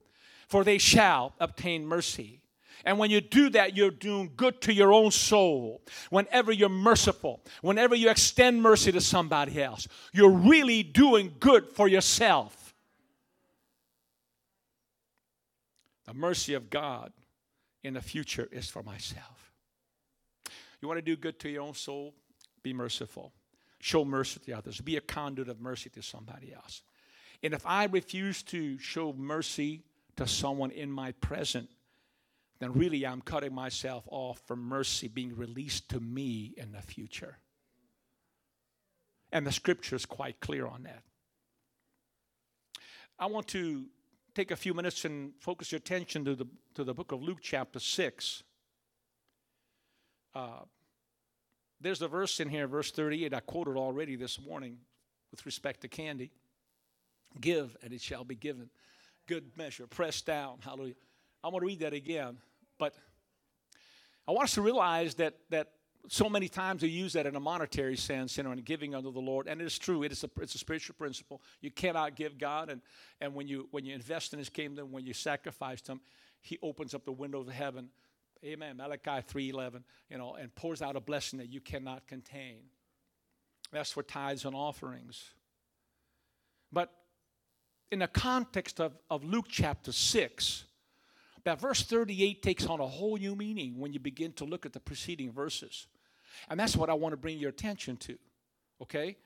for 0.48 0.64
they 0.64 0.78
shall 0.78 1.34
obtain 1.40 1.84
mercy. 1.84 2.42
And 2.86 3.00
when 3.00 3.10
you 3.10 3.22
do 3.22 3.50
that, 3.50 3.76
you're 3.76 3.90
doing 3.90 4.34
good 4.38 4.62
to 4.62 4.74
your 4.74 4.94
own 4.94 5.10
soul. 5.10 5.82
Whenever 6.12 6.52
you're 6.52 6.70
merciful, 6.70 7.42
whenever 7.64 7.96
you 7.96 8.08
extend 8.08 8.62
mercy 8.62 8.92
to 8.92 9.02
somebody 9.02 9.64
else, 9.64 9.88
you're 10.14 10.30
really 10.30 10.84
doing 10.84 11.34
good 11.40 11.68
for 11.70 11.88
yourself. 11.88 12.76
The 16.06 16.14
mercy 16.14 16.54
of 16.54 16.70
God 16.70 17.12
in 17.84 17.94
the 17.94 18.02
future 18.02 18.48
is 18.52 18.70
for 18.70 18.84
myself. 18.84 19.52
You 20.82 20.88
want 20.88 20.98
to 20.98 21.02
do 21.02 21.16
good 21.16 21.40
to 21.40 21.50
your 21.50 21.64
own 21.64 21.74
soul? 21.74 22.14
Be 22.64 22.74
merciful. 22.74 23.34
Show 23.80 24.06
mercy 24.06 24.40
to 24.46 24.52
others. 24.54 24.80
Be 24.82 24.98
a 24.98 25.02
conduit 25.02 25.50
of 25.50 25.60
mercy 25.60 25.90
to 25.92 26.02
somebody 26.02 26.54
else. 26.54 26.84
And 27.44 27.54
if 27.54 27.66
I 27.66 27.86
refuse 27.86 28.44
to 28.44 28.78
show 28.78 29.14
mercy 29.14 29.84
to 30.18 30.28
someone 30.28 30.72
in 30.72 30.92
my 30.92 31.12
present, 31.14 31.70
then 32.60 32.74
really 32.74 33.06
I'm 33.06 33.22
cutting 33.22 33.54
myself 33.54 34.08
off 34.12 34.40
from 34.46 34.60
mercy 34.60 35.08
being 35.08 35.36
released 35.36 35.90
to 35.90 36.00
me 36.00 36.54
in 36.58 36.72
the 36.72 36.82
future. 36.82 37.38
And 39.32 39.48
the 39.48 39.52
scripture 39.52 39.96
is 39.96 40.06
quite 40.06 40.40
clear 40.40 40.68
on 40.68 40.84
that. 40.84 41.02
I 43.18 43.28
want 43.28 43.48
to 43.50 43.86
take 44.34 44.52
a 44.52 44.56
few 44.56 44.74
minutes 44.74 45.06
and 45.06 45.34
focus 45.40 45.72
your 45.72 45.78
attention 45.78 46.24
to 46.26 46.36
the, 46.36 46.46
to 46.76 46.84
the 46.84 46.94
book 46.94 47.12
of 47.12 47.22
Luke, 47.22 47.40
chapter 47.42 47.80
6. 47.80 48.44
Uh, 50.34 50.60
there's 51.82 52.02
a 52.02 52.08
verse 52.08 52.40
in 52.40 52.48
here, 52.48 52.68
verse 52.68 52.92
38, 52.92 53.34
I 53.34 53.40
quoted 53.42 53.76
already 53.76 54.16
this 54.16 54.40
morning 54.40 54.78
with 55.32 55.46
respect 55.46 55.82
to 55.82 55.88
candy. 55.88 56.32
Give, 57.40 57.76
and 57.82 57.94
it 57.94 58.02
shall 58.02 58.24
be 58.24 58.36
given. 58.36 58.70
Good 59.28 59.58
measure, 59.58 59.88
pressed 59.88 60.26
down. 60.26 60.60
Hallelujah. 60.62 60.96
I 61.44 61.48
want 61.48 61.64
to 61.64 61.68
read 61.68 61.80
that 61.80 61.94
again, 61.94 62.38
but 62.78 62.94
I 64.28 64.32
want 64.32 64.46
us 64.46 64.54
to 64.56 64.62
realize 64.62 65.16
that, 65.16 65.36
that 65.50 65.72
so 66.08 66.30
many 66.30 66.48
times 66.48 66.82
we 66.82 66.90
use 66.90 67.14
that 67.14 67.26
in 67.26 67.36
a 67.36 67.40
monetary 67.40 67.96
sense, 67.96 68.38
you 68.38 68.44
know, 68.44 68.52
in 68.52 68.60
giving 68.60 68.96
unto 68.96 69.12
the 69.12 69.20
Lord, 69.20 69.48
and 69.48 69.62
it 69.62 69.66
is 69.66 69.78
true. 69.78 70.04
It 70.04 70.12
is 70.12 70.24
a, 70.24 70.30
it's 70.42 70.56
a 70.56 70.58
spiritual 70.58 70.96
principle. 70.98 71.42
You 71.62 71.72
cannot 71.72 72.16
give 72.16 72.38
God, 72.38 72.70
and, 72.70 72.82
and 73.20 73.34
when 73.34 73.48
you 73.48 73.68
when 73.72 73.86
you 73.86 73.94
invest 73.94 74.34
in 74.34 74.40
His 74.40 74.50
kingdom, 74.50 74.92
when 74.92 75.06
you 75.06 75.14
sacrifice 75.14 75.86
Him, 75.88 76.02
He 76.42 76.58
opens 76.62 76.94
up 76.94 77.06
the 77.06 77.12
windows 77.12 77.48
of 77.48 77.54
heaven. 77.54 77.90
Amen. 78.44 78.78
Malachi 78.78 79.24
three 79.28 79.50
eleven, 79.50 79.84
you 80.10 80.18
know, 80.18 80.36
and 80.36 80.54
pours 80.56 80.82
out 80.82 80.96
a 80.96 81.00
blessing 81.00 81.40
that 81.40 81.50
you 81.50 81.62
cannot 81.62 82.08
contain. 82.08 82.58
That's 83.72 83.92
for 83.92 84.04
tithes 84.04 84.46
and 84.46 84.56
offerings. 84.56 85.24
But 86.72 86.92
in 87.92 88.00
the 88.00 88.08
context 88.08 88.80
of, 88.80 88.94
of 89.10 89.24
Luke 89.24 89.46
chapter 89.50 89.92
six, 89.92 90.66
that 91.44 91.60
verse 91.60 91.82
38 91.84 92.42
takes 92.42 92.66
on 92.66 92.80
a 92.80 92.88
whole 92.88 93.18
new 93.18 93.36
meaning 93.36 93.80
when 93.80 93.94
you 93.94 94.00
begin 94.00 94.34
to 94.34 94.46
look 94.46 94.66
at 94.66 94.74
the 94.74 94.80
preceding 94.80 95.32
verses. 95.32 95.88
And 96.50 96.60
that's 96.60 96.76
what 96.76 96.90
I 96.90 96.94
want 96.94 97.14
to 97.14 97.18
bring 97.18 97.38
your 97.38 97.50
attention 97.50 97.98
to. 97.98 98.18
Okay? 98.82 99.18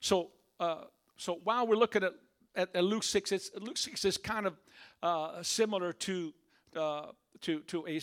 So, 0.00 0.30
uh, 0.60 0.84
so 1.16 1.40
while 1.44 1.66
we're 1.66 1.76
looking 1.76 2.04
at, 2.04 2.12
at, 2.54 2.74
at, 2.74 2.84
Luke 2.84 3.02
6, 3.02 3.32
it's, 3.32 3.50
Luke 3.58 3.78
6 3.78 4.04
is 4.04 4.16
kind 4.16 4.46
of 4.46 4.54
uh, 5.02 5.42
similar 5.42 5.92
to, 5.92 6.34
uh, 6.76 7.06
to, 7.40 7.60
to 7.60 7.86
a, 7.86 8.00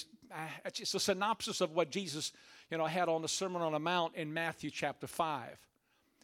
it's 0.65 0.93
a 0.93 1.00
synopsis 1.00 1.62
of 1.62 1.71
what 1.71 1.91
Jesus 1.91 2.34
you 2.69 2.78
know, 2.78 2.86
had 2.86 3.10
on 3.10 3.21
the 3.21 3.28
Sermon 3.28 3.62
on 3.62 3.74
the 3.74 3.80
Mount 3.80 4.15
in 4.15 4.34
Matthew 4.34 4.69
chapter 4.69 5.08
5. 5.08 5.58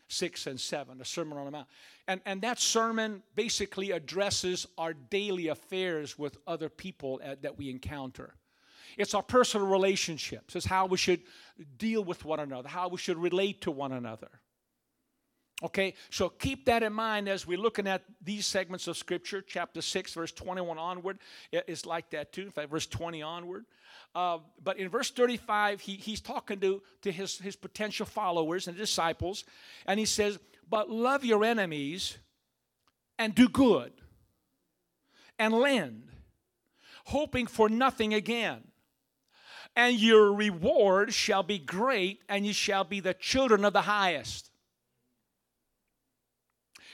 6 0.07 0.47
and 0.47 0.59
7, 0.59 0.97
the 0.97 1.05
Sermon 1.05 1.37
on 1.37 1.45
the 1.45 1.51
Mount. 1.51 1.67
And, 2.07 2.21
and 2.25 2.41
that 2.41 2.59
sermon 2.59 3.21
basically 3.35 3.91
addresses 3.91 4.65
our 4.77 4.93
daily 4.93 5.49
affairs 5.49 6.17
with 6.17 6.37
other 6.47 6.69
people 6.69 7.19
at, 7.23 7.41
that 7.41 7.57
we 7.57 7.69
encounter. 7.69 8.33
It's 8.97 9.13
our 9.13 9.23
personal 9.23 9.67
relationships. 9.67 10.55
It's 10.55 10.65
how 10.65 10.85
we 10.85 10.97
should 10.97 11.21
deal 11.77 12.03
with 12.03 12.23
one 12.25 12.39
another, 12.39 12.69
how 12.69 12.87
we 12.87 12.97
should 12.97 13.17
relate 13.17 13.61
to 13.61 13.71
one 13.71 13.91
another. 13.91 14.29
Okay, 15.63 15.95
so 16.11 16.29
keep 16.29 16.65
that 16.65 16.83
in 16.83 16.93
mind 16.93 17.27
as 17.27 17.47
we're 17.47 17.57
looking 17.57 17.87
at 17.87 18.03
these 18.23 18.45
segments 18.45 18.87
of 18.87 18.95
Scripture. 18.95 19.41
Chapter 19.41 19.81
6, 19.81 20.13
verse 20.13 20.31
21 20.31 20.77
onward 20.77 21.17
is 21.51 21.83
like 21.83 22.11
that 22.11 22.31
too. 22.31 22.43
In 22.43 22.51
fact, 22.51 22.69
verse 22.69 22.85
20 22.85 23.23
onward. 23.23 23.65
Uh, 24.13 24.37
but 24.63 24.77
in 24.77 24.87
verse 24.87 25.09
35, 25.09 25.81
he, 25.81 25.93
he's 25.93 26.21
talking 26.21 26.59
to, 26.59 26.81
to 27.01 27.11
his, 27.11 27.39
his 27.39 27.55
potential 27.55 28.05
followers 28.05 28.67
and 28.67 28.77
disciples, 28.77 29.45
and 29.87 29.99
he 29.99 30.05
says, 30.05 30.37
But 30.69 30.91
love 30.91 31.25
your 31.25 31.43
enemies 31.43 32.17
and 33.17 33.33
do 33.33 33.49
good 33.49 33.93
and 35.39 35.53
lend, 35.55 36.03
hoping 37.05 37.47
for 37.47 37.67
nothing 37.67 38.13
again. 38.13 38.61
And 39.75 39.99
your 39.99 40.33
reward 40.33 41.13
shall 41.13 41.43
be 41.43 41.59
great, 41.59 42.21
and 42.29 42.45
you 42.45 42.53
shall 42.53 42.83
be 42.83 42.99
the 42.99 43.13
children 43.13 43.65
of 43.65 43.73
the 43.73 43.83
highest. 43.83 44.51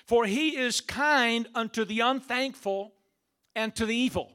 For 0.05 0.25
he 0.25 0.57
is 0.57 0.81
kind 0.81 1.47
unto 1.55 1.85
the 1.85 2.01
unthankful 2.01 2.93
and 3.55 3.73
to 3.75 3.85
the 3.85 3.95
evil. 3.95 4.33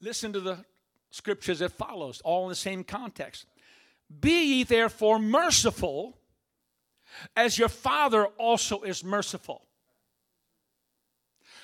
Listen 0.00 0.32
to 0.32 0.40
the 0.40 0.58
scriptures 1.10 1.60
that 1.60 1.72
follows, 1.72 2.20
all 2.24 2.44
in 2.44 2.50
the 2.50 2.54
same 2.54 2.84
context. 2.84 3.46
Be 4.20 4.58
ye 4.58 4.62
therefore 4.62 5.18
merciful, 5.18 6.18
as 7.34 7.58
your 7.58 7.68
Father 7.68 8.26
also 8.38 8.82
is 8.82 9.02
merciful. 9.02 9.62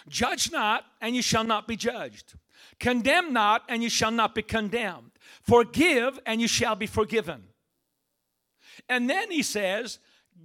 Judge 0.08 0.50
not, 0.50 0.84
and 1.00 1.14
you 1.14 1.22
shall 1.22 1.44
not 1.44 1.68
be 1.68 1.76
judged. 1.76 2.34
Condemn 2.80 3.32
not, 3.32 3.62
and 3.68 3.82
you 3.82 3.90
shall 3.90 4.10
not 4.10 4.34
be 4.34 4.42
condemned. 4.42 5.10
Forgive, 5.42 6.18
and 6.26 6.40
you 6.40 6.48
shall 6.48 6.74
be 6.74 6.86
forgiven. 6.86 7.44
And 8.88 9.08
then 9.08 9.30
he 9.30 9.42
says, 9.42 9.98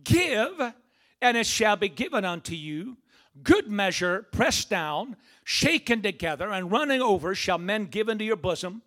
Give, 0.04 0.73
and 1.21 1.38
it 1.38 1.45
shall 1.45 1.76
be 1.76 1.89
given 1.89 2.26
unto 2.26 2.56
you 2.56 2.97
good 3.43 3.67
measure, 3.67 4.26
pressed 4.32 4.69
down, 4.69 5.15
shaken 5.43 6.02
together, 6.02 6.52
and 6.52 6.71
running 6.71 7.02
over, 7.02 7.36
shall 7.36 7.58
men 7.58 7.86
give 7.86 8.10
into 8.10 8.23
your 8.23 8.36
bosom. 8.36 8.82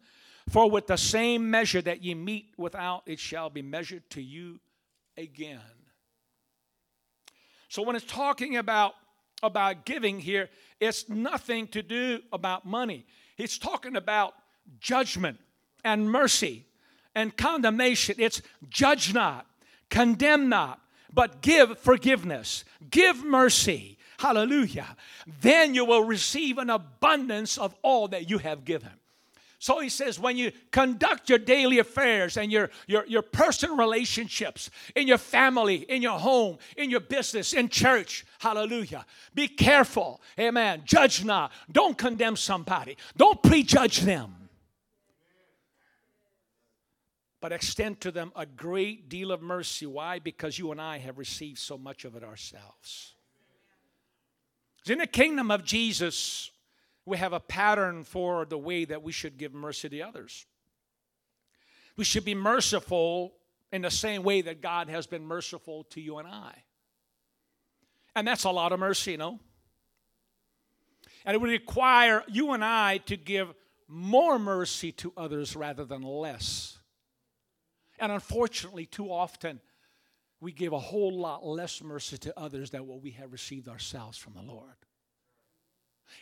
For 0.49 0.69
with 0.69 0.87
the 0.87 0.97
same 0.97 1.51
measure 1.51 1.83
that 1.83 2.03
ye 2.03 2.15
mete 2.15 2.53
without, 2.57 3.03
it 3.07 3.21
shall 3.21 3.51
be 3.51 3.63
measured 3.63 4.09
to 4.11 4.23
you 4.23 4.59
again. 5.17 5.61
So 7.69 7.83
when 7.83 7.95
it's 7.95 8.05
talking 8.05 8.57
about 8.57 8.95
about 9.43 9.87
giving 9.87 10.21
here, 10.21 10.51
it's 10.81 11.09
nothing 11.09 11.67
to 11.69 11.83
do 11.83 12.21
about 12.31 12.67
money. 12.67 13.07
It's 13.39 13.57
talking 13.57 13.97
about 13.97 14.35
judgment 14.81 15.39
and 15.83 16.11
mercy 16.11 16.67
and 17.15 17.35
condemnation. 17.35 18.17
It's 18.19 18.43
judge 18.69 19.15
not, 19.15 19.47
condemn 19.89 20.51
not, 20.51 20.81
but 21.13 21.41
give 21.43 21.79
forgiveness, 21.79 22.65
give 22.91 23.25
mercy, 23.25 23.99
Hallelujah. 24.21 24.97
Then 25.41 25.75
you 25.75 25.87
will 25.87 26.05
receive 26.05 26.59
an 26.59 26.69
abundance 26.69 27.57
of 27.57 27.75
all 27.81 28.07
that 28.09 28.29
you 28.29 28.37
have 28.37 28.67
given. 28.67 28.91
So 29.59 29.81
he 29.81 29.89
says, 29.89 30.21
when 30.21 30.37
you 30.37 30.53
conduct 30.71 31.31
your 31.31 31.39
daily 31.39 31.79
affairs 31.79 32.37
and 32.37 32.53
your, 32.53 32.69
your, 32.87 33.07
your 33.07 33.23
personal 33.23 33.77
relationships 33.77 34.71
in 34.95 35.09
your 35.09 35.17
family, 35.17 35.77
in 35.89 36.03
your 36.03 36.19
home, 36.19 36.59
in 36.77 36.91
your 36.91 37.01
business, 37.01 37.55
in 37.55 37.71
church, 37.71 38.27
hallelujah, 38.41 39.07
be 39.35 39.49
careful. 39.49 40.21
Amen. 40.39 40.83
Judge 40.85 41.25
not. 41.25 41.51
Don't 41.73 41.97
condemn 41.97 42.37
somebody, 42.37 42.99
don't 43.17 43.43
prejudge 43.43 44.01
them. 44.01 44.35
But 47.41 47.53
extend 47.53 48.01
to 48.03 48.11
them 48.11 48.33
a 48.37 48.45
great 48.45 49.09
deal 49.09 49.33
of 49.33 49.41
mercy. 49.41 49.87
Why? 49.87 50.19
Because 50.19 50.59
you 50.59 50.73
and 50.73 50.81
I 50.81 50.99
have 50.99 51.19
received 51.19 51.59
so 51.59 51.79
much 51.79 52.05
of 52.05 52.15
it 52.15 52.23
ourselves. 52.23 53.15
In 54.87 54.99
the 54.99 55.07
kingdom 55.07 55.51
of 55.51 55.65
Jesus, 55.65 56.51
we 57.07 57.17
have 57.17 57.33
a 57.33 57.41
pattern 57.41 58.05
for 58.05 58.45
the 58.45 58.59
way 58.59 58.85
that 58.85 59.03
we 59.03 59.13
should 59.13 59.39
give 59.39 59.55
mercy 59.55 59.89
to 59.89 60.01
others. 60.01 60.47
We 61.97 62.05
should 62.05 62.25
be 62.25 62.35
merciful 62.35 63.35
in 63.73 63.83
the 63.83 63.91
same 63.91 64.23
way 64.23 64.43
that 64.43 64.61
God 64.61 64.89
has 64.89 65.07
been 65.07 65.25
merciful 65.25 65.85
to 65.91 66.01
you 66.01 66.19
and 66.19 66.29
I. 66.29 66.53
And 68.15 68.27
that's 68.27 68.45
a 68.45 68.51
lot 68.51 68.73
of 68.73 68.81
mercy, 68.81 69.13
you 69.13 69.19
know? 69.19 69.39
And 71.25 71.35
it 71.35 71.41
would 71.41 71.51
require 71.51 72.25
you 72.27 72.53
and 72.53 72.65
I 72.65 72.99
to 73.07 73.17
give 73.17 73.55
more 73.87 74.39
mercy 74.39 74.93
to 74.93 75.13
others 75.17 75.55
rather 75.55 75.85
than 75.85 76.03
less. 76.03 76.80
And 78.01 78.11
unfortunately, 78.11 78.87
too 78.87 79.13
often, 79.13 79.61
we 80.41 80.53
give 80.53 80.73
a 80.73 80.79
whole 80.79 81.13
lot 81.13 81.47
less 81.47 81.83
mercy 81.83 82.17
to 82.19 82.39
others 82.39 82.71
than 82.71 82.87
what 82.87 83.03
we 83.03 83.11
have 83.13 83.31
received 83.31 83.69
ourselves 83.69 84.17
from 84.17 84.33
the 84.33 84.43
Lord. 84.43 84.75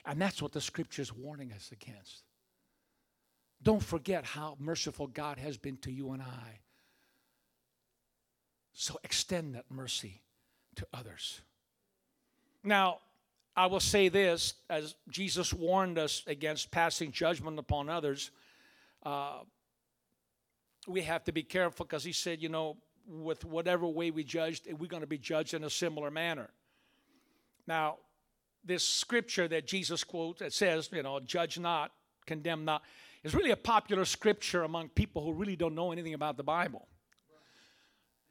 And 0.05 0.21
that's 0.21 0.43
what 0.43 0.53
the 0.53 0.61
scripture 0.61 1.03
is 1.03 1.15
warning 1.15 1.53
us 1.53 1.71
against. 1.73 2.25
Don't 3.63 3.83
forget 3.83 4.25
how 4.25 4.57
merciful 4.59 5.07
God 5.07 5.39
has 5.39 5.57
been 5.57 5.77
to 5.79 5.93
you 5.93 6.11
and 6.13 6.23
I. 6.23 6.61
So 8.73 8.99
extend 9.03 9.55
that 9.55 9.65
mercy 9.71 10.23
to 10.77 10.87
others. 10.93 11.41
Now, 12.63 12.99
I 13.57 13.67
will 13.67 13.81
say 13.81 14.09
this 14.09 14.55
as 14.71 14.95
Jesus 15.11 15.53
warned 15.53 15.99
us 15.99 16.23
against 16.27 16.71
passing 16.71 17.11
judgment 17.11 17.59
upon 17.59 17.89
others, 17.89 18.31
uh, 19.05 19.41
we 20.87 21.03
have 21.03 21.25
to 21.25 21.33
be 21.33 21.43
careful 21.43 21.85
because 21.85 22.05
he 22.05 22.13
said, 22.13 22.41
you 22.41 22.49
know, 22.49 22.77
with 23.09 23.45
whatever 23.45 23.87
way 23.87 24.11
we 24.11 24.25
judged, 24.25 24.69
eh, 24.69 24.75
we're 24.79 24.87
going 24.87 25.03
to 25.03 25.07
be 25.07 25.19
judged 25.19 25.55
in 25.55 25.65
a 25.65 25.71
similar 25.71 26.11
manner. 26.11 26.49
Now, 27.67 27.97
this 28.65 28.85
scripture 28.85 29.49
that 29.49 29.67
Jesus 29.67 30.05
quotes 30.05 30.41
that 30.41 30.53
says, 30.53 30.91
you 30.93 31.03
know, 31.03 31.21
judge 31.21 31.59
not, 31.59 31.91
condemn 32.27 32.65
not, 32.65 32.83
is 33.25 33.35
really 33.35 33.51
a 33.51 33.57
popular 33.57 34.05
scripture 34.05 34.63
among 34.63 34.91
people 34.91 35.25
who 35.25 35.33
really 35.33 35.57
don't 35.57 35.75
know 35.75 35.93
anything 35.93 36.15
about 36.15 36.37
the 36.37 36.43
Bible. 36.43 36.87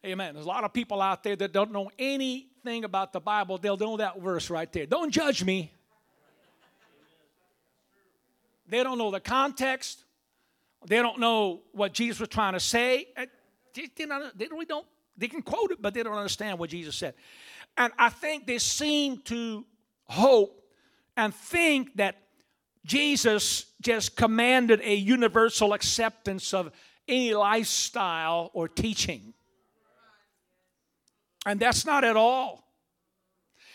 Amen. 0.06 0.34
There's 0.34 0.46
a 0.46 0.50
lot 0.50 0.64
of 0.64 0.74
people 0.74 1.02
out 1.02 1.24
there 1.24 1.36
that 1.36 1.52
don't 1.52 1.72
know 1.72 1.90
anything 1.98 2.84
about 2.84 3.14
the 3.14 3.20
Bible. 3.20 3.58
They'll 3.58 3.78
know 3.78 3.98
that 3.98 4.22
verse 4.22 4.50
right 4.50 4.72
there. 4.72 4.86
Don't 4.86 5.12
judge 5.12 5.44
me. 5.44 5.72
They 8.68 8.84
don't 8.84 8.98
know 8.98 9.12
the 9.12 9.20
context. 9.20 10.04
They 10.86 10.98
don't 10.98 11.20
know 11.20 11.62
what 11.72 11.94
Jesus 11.94 12.20
was 12.20 12.30
trying 12.30 12.54
to 12.54 12.60
say. 12.60 13.08
Uh, 13.16 13.26
they, 13.74 14.06
really 14.50 14.66
don't. 14.66 14.86
They 15.18 15.28
can 15.28 15.42
quote 15.42 15.72
it, 15.72 15.82
but 15.82 15.94
they 15.94 16.04
don't 16.04 16.16
understand 16.16 16.60
what 16.60 16.70
Jesus 16.70 16.96
said. 16.96 17.16
And 17.78 17.92
I 17.98 18.10
think 18.10 18.46
they 18.48 18.60
seem 18.60 19.20
to 19.26 19.66
hope 20.06 20.64
and 21.16 21.34
think 21.34 21.96
that 21.96 22.16
Jesus 22.86 23.66
just 23.82 24.16
commanded 24.16 24.82
a 24.84 24.96
universal 24.96 25.74
acceptance 25.74 26.54
of 26.54 26.72
any 27.08 27.34
lifestyle 27.34 28.50
or 28.54 28.68
teaching. 28.68 29.34
And 31.46 31.60
that's 31.60 31.86
not 31.86 32.04
at 32.04 32.16
all. 32.16 32.68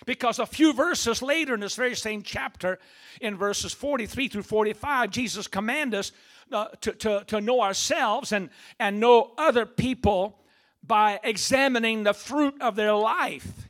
Because 0.05 0.39
a 0.39 0.47
few 0.47 0.73
verses 0.73 1.23
later 1.23 1.55
in 1.55 1.61
this 1.61 1.77
very 1.77 1.95
same 1.95 2.23
chapter, 2.23 2.79
in 3.21 3.37
verses 3.37 3.73
43 3.73 4.29
through 4.29 4.43
45, 4.43 5.11
Jesus 5.11 5.47
commands 5.47 5.95
us 5.95 6.13
to, 6.51 6.93
to, 6.93 7.25
to 7.27 7.41
know 7.41 7.63
ourselves 7.63 8.33
and, 8.33 8.51
and 8.79 9.01
know 9.01 9.33
other 9.39 9.67
people 9.67 10.39
by 10.83 11.21
examining 11.23 12.03
the 12.03 12.13
fruit 12.13 12.61
of 12.61 12.77
their 12.77 12.95
life. 12.95 13.69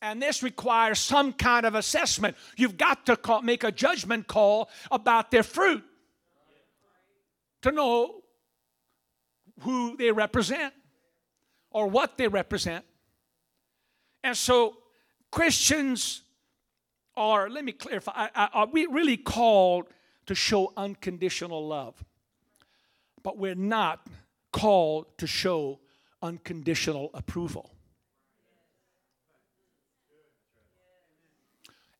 And 0.00 0.20
this 0.20 0.42
requires 0.42 0.98
some 0.98 1.32
kind 1.32 1.64
of 1.64 1.74
assessment. 1.74 2.36
You've 2.56 2.76
got 2.76 3.06
to 3.06 3.16
call, 3.16 3.42
make 3.42 3.64
a 3.64 3.72
judgment 3.72 4.26
call 4.26 4.68
about 4.90 5.30
their 5.30 5.42
fruit 5.42 5.82
to 7.62 7.72
know 7.72 8.22
who 9.60 9.96
they 9.96 10.10
represent 10.10 10.74
or 11.70 11.86
what 11.86 12.18
they 12.18 12.28
represent. 12.28 12.84
And 14.22 14.36
so, 14.36 14.76
Christians 15.30 16.22
are, 17.16 17.48
let 17.50 17.64
me 17.64 17.72
clarify, 17.72 18.28
are 18.34 18.66
we 18.66 18.86
really 18.86 19.16
called 19.16 19.86
to 20.26 20.34
show 20.34 20.72
unconditional 20.76 21.66
love? 21.66 22.04
But 23.22 23.38
we're 23.38 23.54
not 23.54 24.06
called 24.52 25.06
to 25.18 25.26
show 25.26 25.80
unconditional 26.22 27.10
approval. 27.14 27.70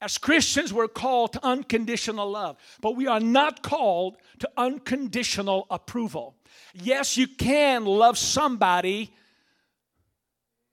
As 0.01 0.19
Christians, 0.19 0.71
we're 0.71 0.87
called 0.87 1.33
to 1.33 1.45
unconditional 1.45 2.31
love, 2.31 2.59
but 2.83 2.95
we 2.95 3.07
are 3.07 3.21
not 3.21 3.63
called 3.63 4.19
to 4.41 4.51
unconditional 4.57 5.67
approval. 5.71 6.37
Yes, 6.75 7.17
you 7.17 7.27
can 7.27 7.87
love 7.87 8.19
somebody 8.19 9.15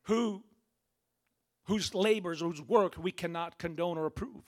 who 0.03 0.43
whose 1.65 1.95
labors, 1.95 2.41
whose 2.41 2.61
work 2.61 2.95
we 2.97 3.13
cannot 3.13 3.57
condone 3.57 3.97
or 3.97 4.05
approve. 4.05 4.43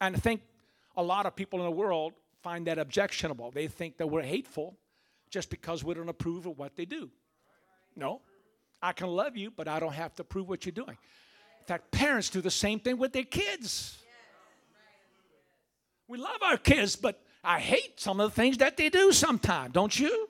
And 0.00 0.16
I 0.16 0.18
think 0.18 0.40
a 0.96 1.02
lot 1.02 1.26
of 1.26 1.36
people 1.36 1.58
in 1.60 1.64
the 1.66 1.70
world 1.70 2.12
find 2.42 2.66
that 2.66 2.78
objectionable. 2.78 3.50
They 3.50 3.68
think 3.68 3.98
that 3.98 4.06
we're 4.06 4.22
hateful 4.22 4.76
just 5.30 5.50
because 5.50 5.84
we 5.84 5.94
don't 5.94 6.08
approve 6.08 6.46
of 6.46 6.58
what 6.58 6.76
they 6.76 6.84
do. 6.84 7.10
No, 7.94 8.20
I 8.82 8.92
can 8.92 9.08
love 9.08 9.36
you, 9.36 9.50
but 9.50 9.68
I 9.68 9.80
don't 9.80 9.94
have 9.94 10.14
to 10.16 10.22
approve 10.22 10.48
what 10.48 10.64
you're 10.64 10.72
doing. 10.72 10.96
In 11.60 11.66
fact, 11.66 11.90
parents 11.90 12.30
do 12.30 12.40
the 12.40 12.50
same 12.50 12.78
thing 12.78 12.98
with 12.98 13.12
their 13.12 13.24
kids. 13.24 13.98
We 16.08 16.18
love 16.18 16.40
our 16.42 16.56
kids, 16.56 16.94
but 16.94 17.20
I 17.42 17.58
hate 17.58 17.98
some 17.98 18.20
of 18.20 18.30
the 18.30 18.34
things 18.40 18.58
that 18.58 18.76
they 18.76 18.88
do 18.88 19.12
sometimes, 19.12 19.72
don't 19.72 19.98
you? 19.98 20.28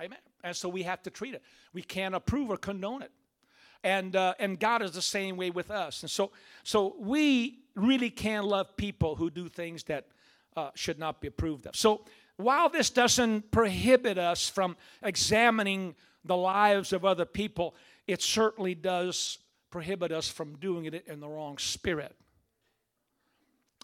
Amen. 0.00 0.18
And 0.42 0.56
so 0.56 0.68
we 0.68 0.82
have 0.82 1.02
to 1.02 1.10
treat 1.10 1.34
it. 1.34 1.42
We 1.72 1.82
can't 1.82 2.14
approve 2.14 2.50
or 2.50 2.56
condone 2.56 3.02
it. 3.02 3.10
And, 3.84 4.16
uh, 4.16 4.34
and 4.38 4.58
God 4.58 4.82
is 4.82 4.92
the 4.92 5.02
same 5.02 5.36
way 5.36 5.50
with 5.50 5.70
us. 5.70 6.02
And 6.02 6.10
so, 6.10 6.30
so 6.62 6.94
we 6.98 7.61
really 7.74 8.10
can 8.10 8.44
love 8.44 8.76
people 8.76 9.16
who 9.16 9.30
do 9.30 9.48
things 9.48 9.84
that 9.84 10.06
uh, 10.56 10.70
should 10.74 10.98
not 10.98 11.20
be 11.20 11.28
approved 11.28 11.66
of. 11.66 11.76
So 11.76 12.04
while 12.36 12.68
this 12.68 12.90
doesn't 12.90 13.50
prohibit 13.50 14.18
us 14.18 14.48
from 14.48 14.76
examining 15.02 15.94
the 16.24 16.36
lives 16.36 16.92
of 16.92 17.04
other 17.04 17.24
people, 17.24 17.74
it 18.06 18.22
certainly 18.22 18.74
does 18.74 19.38
prohibit 19.70 20.12
us 20.12 20.28
from 20.28 20.56
doing 20.56 20.84
it 20.84 21.06
in 21.06 21.20
the 21.20 21.28
wrong 21.28 21.58
spirit. 21.58 22.14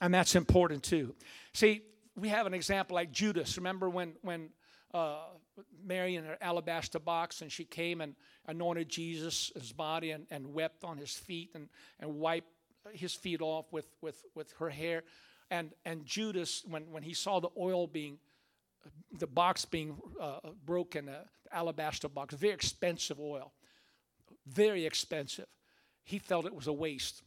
And 0.00 0.12
that's 0.14 0.36
important 0.36 0.82
too. 0.82 1.14
See, 1.52 1.82
we 2.16 2.28
have 2.28 2.46
an 2.46 2.54
example 2.54 2.94
like 2.94 3.10
Judas. 3.10 3.56
Remember 3.56 3.88
when, 3.88 4.14
when 4.22 4.50
uh, 4.94 5.18
Mary 5.84 6.16
in 6.16 6.24
her 6.24 6.36
alabaster 6.40 6.98
box 6.98 7.42
and 7.42 7.50
she 7.50 7.64
came 7.64 8.00
and 8.00 8.14
anointed 8.46 8.88
Jesus' 8.88 9.50
body 9.76 10.10
and, 10.12 10.26
and 10.30 10.52
wept 10.52 10.84
on 10.84 10.98
his 10.98 11.12
feet 11.12 11.50
and, 11.54 11.68
and 12.00 12.14
wiped 12.16 12.52
his 12.92 13.14
feet 13.14 13.40
off 13.40 13.66
with, 13.72 13.86
with, 14.00 14.22
with 14.34 14.52
her 14.58 14.68
hair. 14.68 15.02
And, 15.50 15.72
and 15.84 16.04
Judas, 16.04 16.62
when, 16.68 16.90
when 16.90 17.02
he 17.02 17.14
saw 17.14 17.40
the 17.40 17.48
oil 17.56 17.86
being, 17.86 18.18
the 19.18 19.26
box 19.26 19.64
being 19.64 19.96
uh, 20.20 20.40
broken, 20.64 21.08
uh, 21.08 21.24
alabaster 21.52 22.08
box, 22.08 22.34
very 22.34 22.54
expensive 22.54 23.18
oil, 23.18 23.52
very 24.46 24.84
expensive 24.84 25.46
he 26.08 26.18
felt 26.18 26.46
it 26.46 26.54
was 26.54 26.66
a 26.66 26.72
waste. 26.72 27.22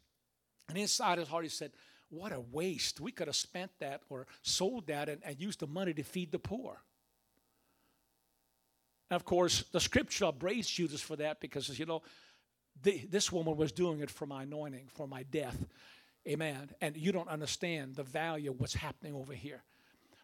And 0.68 0.76
inside 0.76 1.20
his 1.20 1.28
heart, 1.28 1.44
he 1.44 1.50
said, 1.50 1.72
What 2.10 2.32
a 2.32 2.40
waste. 2.40 3.00
We 3.00 3.12
could 3.12 3.28
have 3.28 3.36
spent 3.36 3.70
that 3.80 4.02
or 4.10 4.26
sold 4.42 4.88
that 4.88 5.08
and, 5.08 5.22
and 5.24 5.40
used 5.40 5.60
the 5.60 5.68
money 5.68 5.94
to 5.94 6.04
feed 6.04 6.32
the 6.32 6.40
poor. 6.40 6.82
And 9.12 9.16
of 9.16 9.24
course, 9.24 9.66
the 9.72 9.80
scripture 9.80 10.26
upbraids 10.26 10.68
Judas 10.68 11.00
for 11.00 11.16
that 11.18 11.40
because, 11.40 11.78
you 11.78 11.86
know, 11.86 12.02
the, 12.84 13.06
this 13.10 13.32
woman 13.32 13.58
was 13.58 13.72
doing 13.72 14.00
it 14.02 14.10
for 14.10 14.26
my 14.26 14.44
anointing, 14.44 14.88
for 14.94 15.08
my 15.08 15.24
death. 15.24 15.66
Amen. 16.28 16.70
And 16.82 16.96
you 16.96 17.12
don't 17.12 17.30
understand 17.30 17.96
the 17.96 18.04
value 18.04 18.52
of 18.52 18.60
what's 18.60 18.76
happening 18.76 19.16
over 19.16 19.34
here 19.34 19.64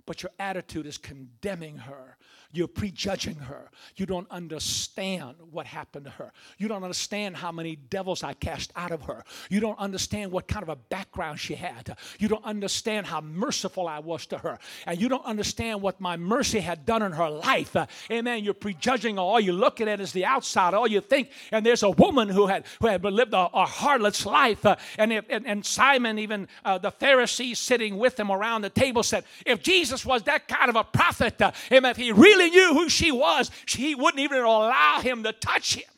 but 0.08 0.24
your 0.24 0.32
attitude 0.40 0.88
is 0.88 0.98
condemning 0.98 1.78
her. 1.78 2.18
You're 2.54 2.68
prejudging 2.68 3.36
her. 3.36 3.70
You 3.98 4.06
don't 4.06 4.30
understand 4.32 5.36
what 5.52 5.66
happened 5.66 6.06
to 6.06 6.12
her. 6.12 6.32
You 6.58 6.68
don't 6.70 6.82
understand 6.82 7.36
how 7.36 7.52
many 7.52 7.76
devils 7.76 8.24
I 8.24 8.34
cast 8.34 8.72
out 8.76 8.92
of 8.92 9.04
her. 9.04 9.24
You 9.50 9.60
don't 9.60 9.78
understand 9.78 10.32
what 10.32 10.48
kind 10.48 10.64
of 10.64 10.70
a 10.70 10.78
background 10.78 11.40
she 11.40 11.56
had. 11.56 11.98
You 12.20 12.30
don't 12.30 12.46
understand 12.46 13.06
how 13.06 13.20
merciful 13.20 13.88
I 13.88 14.00
was 14.00 14.26
to 14.28 14.38
her. 14.38 14.60
And 14.86 15.00
you 15.00 15.10
don't 15.10 15.26
understand 15.26 15.82
what 15.82 16.00
my 16.00 16.16
mercy 16.16 16.62
had 16.62 16.86
done 16.86 17.02
in 17.02 17.12
her 17.12 17.30
life. 17.30 17.76
Amen. 18.10 18.44
You're 18.46 18.54
prejudging 18.54 19.18
her. 19.18 19.22
All 19.22 19.42
you're 19.42 19.54
looking 19.54 19.90
at 19.90 20.00
is 20.00 20.14
the 20.14 20.26
outside. 20.26 20.74
All 20.74 20.88
you 20.88 21.02
think. 21.02 21.30
And 21.52 21.66
there's 21.66 21.84
a 21.84 21.92
woman 21.92 22.30
who 22.30 22.48
had 22.48 22.66
who 22.80 22.88
had 22.88 23.04
lived 23.04 23.34
a, 23.34 23.50
a 23.54 23.66
harlot's 23.66 24.26
life. 24.26 24.66
And, 24.98 25.12
if, 25.12 25.26
and, 25.30 25.46
and 25.46 25.66
Simon, 25.66 26.18
even 26.18 26.48
uh, 26.64 26.78
the 26.78 26.92
Pharisees 26.92 27.60
sitting 27.60 27.98
with 27.98 28.18
him 28.18 28.32
around 28.32 28.62
the 28.62 28.70
table, 28.70 29.04
said, 29.04 29.26
If 29.46 29.62
Jesus 29.62 29.97
Jesus 29.98 30.06
was 30.06 30.24
that 30.24 30.48
kind 30.48 30.70
of 30.70 30.76
a 30.76 30.84
prophet, 30.84 31.42
uh, 31.42 31.52
if 31.72 31.98
he 31.98 32.12
really 32.12 32.50
knew 32.50 32.74
who 32.74 32.90
she 32.90 33.12
was, 33.12 33.50
he 33.68 33.96
wouldn't 33.96 34.20
even 34.20 34.40
allow 34.40 35.00
him 35.02 35.24
to 35.24 35.34
touch 35.34 35.76
him, 35.76 35.90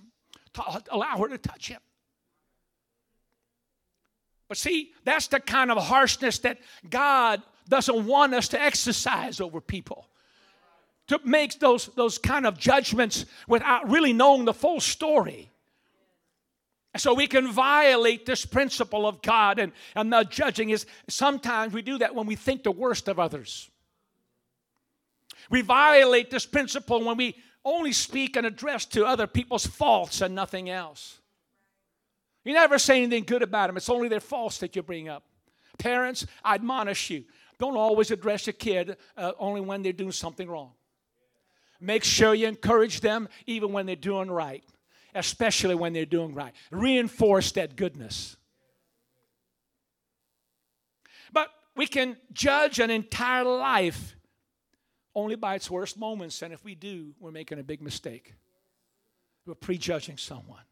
to 0.53 0.83
allow 0.89 1.17
her 1.17 1.27
to 1.27 1.37
touch 1.37 1.67
him. 1.67 1.81
But 4.47 4.57
see, 4.57 4.91
that's 5.03 5.27
the 5.27 5.39
kind 5.39 5.69
of 5.69 5.77
harshness 5.77 6.39
that 6.39 6.59
God 6.89 7.41
doesn't 7.67 8.05
want 8.05 8.33
us 8.33 8.47
to 8.49 8.61
exercise 8.61 9.41
over 9.41 9.61
people. 9.61 10.07
To 11.07 11.19
make 11.23 11.59
those, 11.59 11.87
those 11.95 12.17
kind 12.17 12.45
of 12.45 12.57
judgments 12.57 13.25
without 13.47 13.89
really 13.89 14.13
knowing 14.13 14.45
the 14.45 14.53
full 14.53 14.79
story. 14.79 15.49
So 16.97 17.13
we 17.13 17.27
can 17.27 17.51
violate 17.51 18.25
this 18.25 18.45
principle 18.45 19.07
of 19.07 19.21
God 19.21 19.59
and, 19.59 19.71
and 19.95 20.09
not 20.09 20.31
judging 20.31 20.69
is 20.69 20.85
sometimes 21.07 21.73
we 21.73 21.81
do 21.81 21.97
that 21.99 22.15
when 22.15 22.25
we 22.25 22.35
think 22.35 22.63
the 22.63 22.71
worst 22.71 23.07
of 23.07 23.19
others. 23.19 23.69
We 25.49 25.61
violate 25.61 26.29
this 26.29 26.45
principle 26.45 27.03
when 27.03 27.17
we 27.17 27.35
only 27.65 27.91
speak 27.91 28.35
and 28.35 28.45
address 28.45 28.85
to 28.85 29.05
other 29.05 29.27
people's 29.27 29.65
faults 29.65 30.21
and 30.21 30.33
nothing 30.33 30.69
else. 30.69 31.19
You 32.45 32.53
never 32.53 32.79
say 32.79 32.97
anything 32.97 33.25
good 33.25 33.41
about 33.41 33.67
them, 33.67 33.77
it's 33.77 33.89
only 33.89 34.07
their 34.07 34.19
faults 34.19 34.59
that 34.59 34.75
you 34.75 34.81
bring 34.81 35.09
up. 35.09 35.23
Parents, 35.77 36.25
I 36.43 36.55
admonish 36.55 37.09
you 37.09 37.25
don't 37.57 37.75
always 37.75 38.09
address 38.09 38.47
a 38.47 38.53
kid 38.53 38.95
uh, 39.17 39.33
only 39.37 39.59
when 39.59 39.81
they're 39.83 39.91
doing 39.91 40.13
something 40.13 40.49
wrong. 40.49 40.71
Make 41.81 42.05
sure 42.05 42.33
you 42.33 42.47
encourage 42.47 43.01
them 43.01 43.27
even 43.47 43.73
when 43.73 43.85
they're 43.85 43.97
doing 43.97 44.31
right 44.31 44.63
especially 45.15 45.75
when 45.75 45.93
they're 45.93 46.05
doing 46.05 46.33
right. 46.33 46.53
Reinforce 46.71 47.51
that 47.53 47.75
goodness. 47.75 48.37
But 51.31 51.49
we 51.75 51.87
can 51.87 52.17
judge 52.33 52.79
an 52.79 52.89
entire 52.89 53.43
life 53.43 54.15
only 55.20 55.36
by 55.36 55.55
its 55.55 55.70
worst 55.70 55.97
moments, 55.97 56.41
and 56.41 56.53
if 56.53 56.63
we 56.63 56.76
do, 56.76 57.13
we're 57.20 57.32
making 57.32 57.59
a 57.59 57.63
big 57.63 57.82
mistake. 57.82 58.34
We're 59.45 59.55
prejudging 59.55 60.17
someone. 60.17 60.63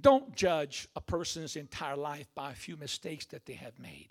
Don't 0.00 0.34
judge 0.34 0.88
a 0.94 1.00
person's 1.00 1.56
entire 1.56 1.96
life 1.96 2.26
by 2.34 2.52
a 2.52 2.54
few 2.54 2.76
mistakes 2.76 3.24
that 3.26 3.46
they 3.46 3.54
have 3.54 3.78
made. 3.78 4.08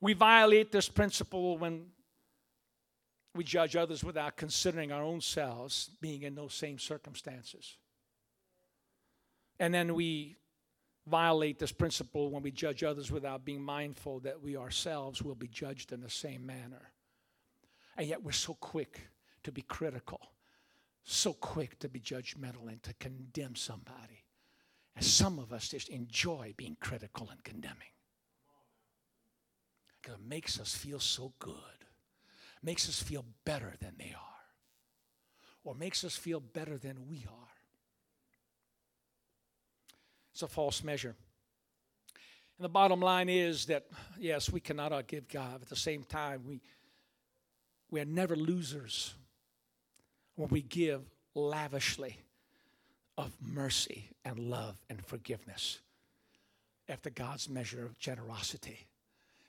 We 0.00 0.12
violate 0.12 0.72
this 0.72 0.88
principle 0.88 1.58
when 1.58 1.86
we 3.34 3.44
judge 3.44 3.76
others 3.76 4.02
without 4.02 4.36
considering 4.36 4.90
our 4.90 5.02
own 5.02 5.20
selves 5.20 5.90
being 6.00 6.22
in 6.22 6.34
those 6.34 6.54
same 6.54 6.78
circumstances. 6.78 7.76
And 9.60 9.72
then 9.72 9.94
we 9.94 10.36
violate 11.08 11.58
this 11.58 11.72
principle 11.72 12.30
when 12.30 12.42
we 12.42 12.50
judge 12.50 12.84
others 12.84 13.10
without 13.10 13.44
being 13.44 13.62
mindful 13.62 14.20
that 14.20 14.42
we 14.42 14.56
ourselves 14.56 15.22
will 15.22 15.34
be 15.34 15.48
judged 15.48 15.92
in 15.92 16.00
the 16.00 16.10
same 16.10 16.44
manner. 16.44 16.92
And 17.96 18.06
yet 18.06 18.22
we're 18.22 18.32
so 18.32 18.54
quick 18.54 19.00
to 19.44 19.52
be 19.52 19.62
critical, 19.62 20.20
so 21.04 21.32
quick 21.32 21.78
to 21.80 21.88
be 21.88 22.00
judgmental 22.00 22.68
and 22.68 22.82
to 22.84 22.94
condemn 22.94 23.56
somebody. 23.56 24.24
And 24.94 25.04
some 25.04 25.38
of 25.38 25.52
us 25.52 25.68
just 25.68 25.88
enjoy 25.88 26.54
being 26.56 26.76
critical 26.80 27.28
and 27.30 27.42
condemning. 27.42 27.92
Because 30.00 30.18
it 30.18 30.28
makes 30.28 30.60
us 30.60 30.74
feel 30.74 31.00
so 31.00 31.32
good 31.38 31.78
makes 32.62 32.88
us 32.88 33.02
feel 33.02 33.24
better 33.44 33.74
than 33.80 33.94
they 33.98 34.14
are 34.16 34.28
or 35.64 35.74
makes 35.74 36.04
us 36.04 36.16
feel 36.16 36.40
better 36.40 36.78
than 36.78 37.08
we 37.08 37.26
are. 37.28 37.47
It's 40.38 40.44
a 40.44 40.46
false 40.46 40.84
measure. 40.84 41.16
And 42.58 42.64
the 42.64 42.68
bottom 42.68 43.00
line 43.00 43.28
is 43.28 43.66
that, 43.66 43.86
yes, 44.20 44.52
we 44.52 44.60
cannot 44.60 44.92
outgive 44.92 45.28
God. 45.28 45.62
At 45.62 45.68
the 45.68 45.74
same 45.74 46.04
time, 46.04 46.42
we, 46.46 46.60
we 47.90 48.00
are 48.00 48.04
never 48.04 48.36
losers 48.36 49.14
when 50.36 50.48
we 50.50 50.62
give 50.62 51.00
lavishly 51.34 52.18
of 53.16 53.32
mercy 53.40 54.10
and 54.24 54.38
love 54.38 54.76
and 54.88 55.04
forgiveness 55.04 55.80
after 56.88 57.10
God's 57.10 57.48
measure 57.48 57.84
of 57.84 57.98
generosity. 57.98 58.86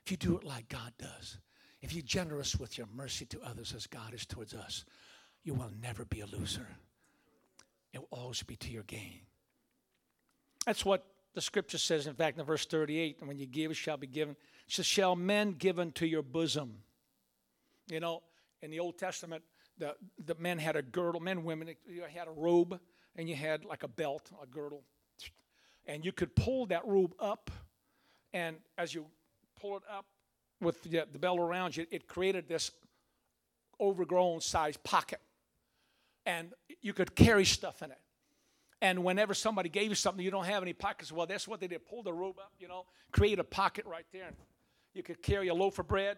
If 0.04 0.10
you 0.10 0.18
do 0.18 0.38
it 0.38 0.44
like 0.44 0.70
God 0.70 0.94
does, 0.98 1.38
if 1.84 1.94
you're 1.94 2.02
generous 2.02 2.56
with 2.56 2.80
your 2.80 2.88
mercy 2.96 3.28
to 3.28 3.40
others 3.44 3.76
as 3.78 3.86
God 3.86 4.16
is 4.16 4.26
towards 4.26 4.56
us, 4.56 4.86
you 5.44 5.54
will 5.54 5.72
never 5.84 6.04
be 6.06 6.22
a 6.22 6.26
loser. 6.26 6.66
It 7.94 8.00
will 8.00 8.08
always 8.10 8.42
be 8.42 8.56
to 8.56 8.72
your 8.72 8.82
gain. 8.82 9.20
That's 10.70 10.86
what 10.86 11.03
the 11.34 11.41
scripture 11.41 11.80
says, 11.80 12.05
in 12.05 12.13
fact, 12.13 12.38
in 12.38 12.45
verse 12.45 12.63
38, 12.63 13.17
and 13.22 13.28
when 13.28 13.39
you 13.39 13.47
give, 13.47 13.72
it 13.72 13.74
shall 13.74 13.97
be 13.97 14.05
given. 14.05 14.36
Says, 14.67 14.86
Shall 14.86 15.15
men 15.15 15.53
give 15.53 15.80
unto 15.80 16.05
your 16.05 16.22
bosom? 16.22 16.76
You 17.88 17.99
know, 17.99 18.22
in 18.61 18.70
the 18.70 18.80
Old 18.80 18.99
Testament, 18.99 19.43
the, 19.80 19.95
the 20.24 20.36
men 20.36 20.59
had 20.59 20.76
a 20.76 20.84
girdle, 20.84 21.22
men, 21.22 21.43
women, 21.43 21.70
you 21.88 22.03
had 22.03 22.28
a 22.28 22.32
robe, 22.32 22.80
and 23.15 23.28
you 23.28 23.34
had 23.34 23.65
like 23.65 23.82
a 23.82 23.88
belt, 23.88 24.30
a 24.43 24.45
girdle. 24.45 24.84
And 25.88 26.05
you 26.05 26.11
could 26.11 26.36
pull 26.36 26.67
that 26.67 26.86
robe 26.86 27.15
up, 27.20 27.49
and 28.32 28.57
as 28.78 28.93
you 28.93 29.07
pull 29.59 29.76
it 29.76 29.84
up, 29.91 30.05
with 30.61 30.84
the, 30.84 31.03
the 31.11 31.17
belt 31.17 31.39
around 31.39 31.78
you, 31.78 31.88
it 31.89 32.07
created 32.07 32.47
this 32.47 32.70
overgrown 33.82 34.39
sized 34.39 34.84
pocket. 34.84 35.22
And 36.28 36.53
you 36.84 36.93
could 36.93 37.15
carry 37.15 37.45
stuff 37.45 37.82
in 37.82 37.89
it. 37.89 37.97
And 38.82 39.03
whenever 39.03 39.34
somebody 39.34 39.69
gave 39.69 39.89
you 39.89 39.95
something, 39.95 40.23
you 40.23 40.32
don't 40.32 40.45
have 40.45 40.63
any 40.63 40.73
pockets. 40.73 41.11
Well, 41.11 41.25
that's 41.25 41.47
what 41.47 41.59
they 41.59 41.67
did. 41.67 41.86
Pull 41.86 42.03
the 42.03 42.13
robe 42.13 42.39
up, 42.39 42.53
you 42.59 42.67
know, 42.67 42.86
create 43.11 43.39
a 43.39 43.43
pocket 43.43 43.86
right 43.86 44.05
there. 44.13 44.32
You 44.93 45.03
could 45.03 45.21
carry 45.21 45.49
a 45.49 45.53
loaf 45.53 45.80
of 45.80 45.88
bread, 45.88 46.17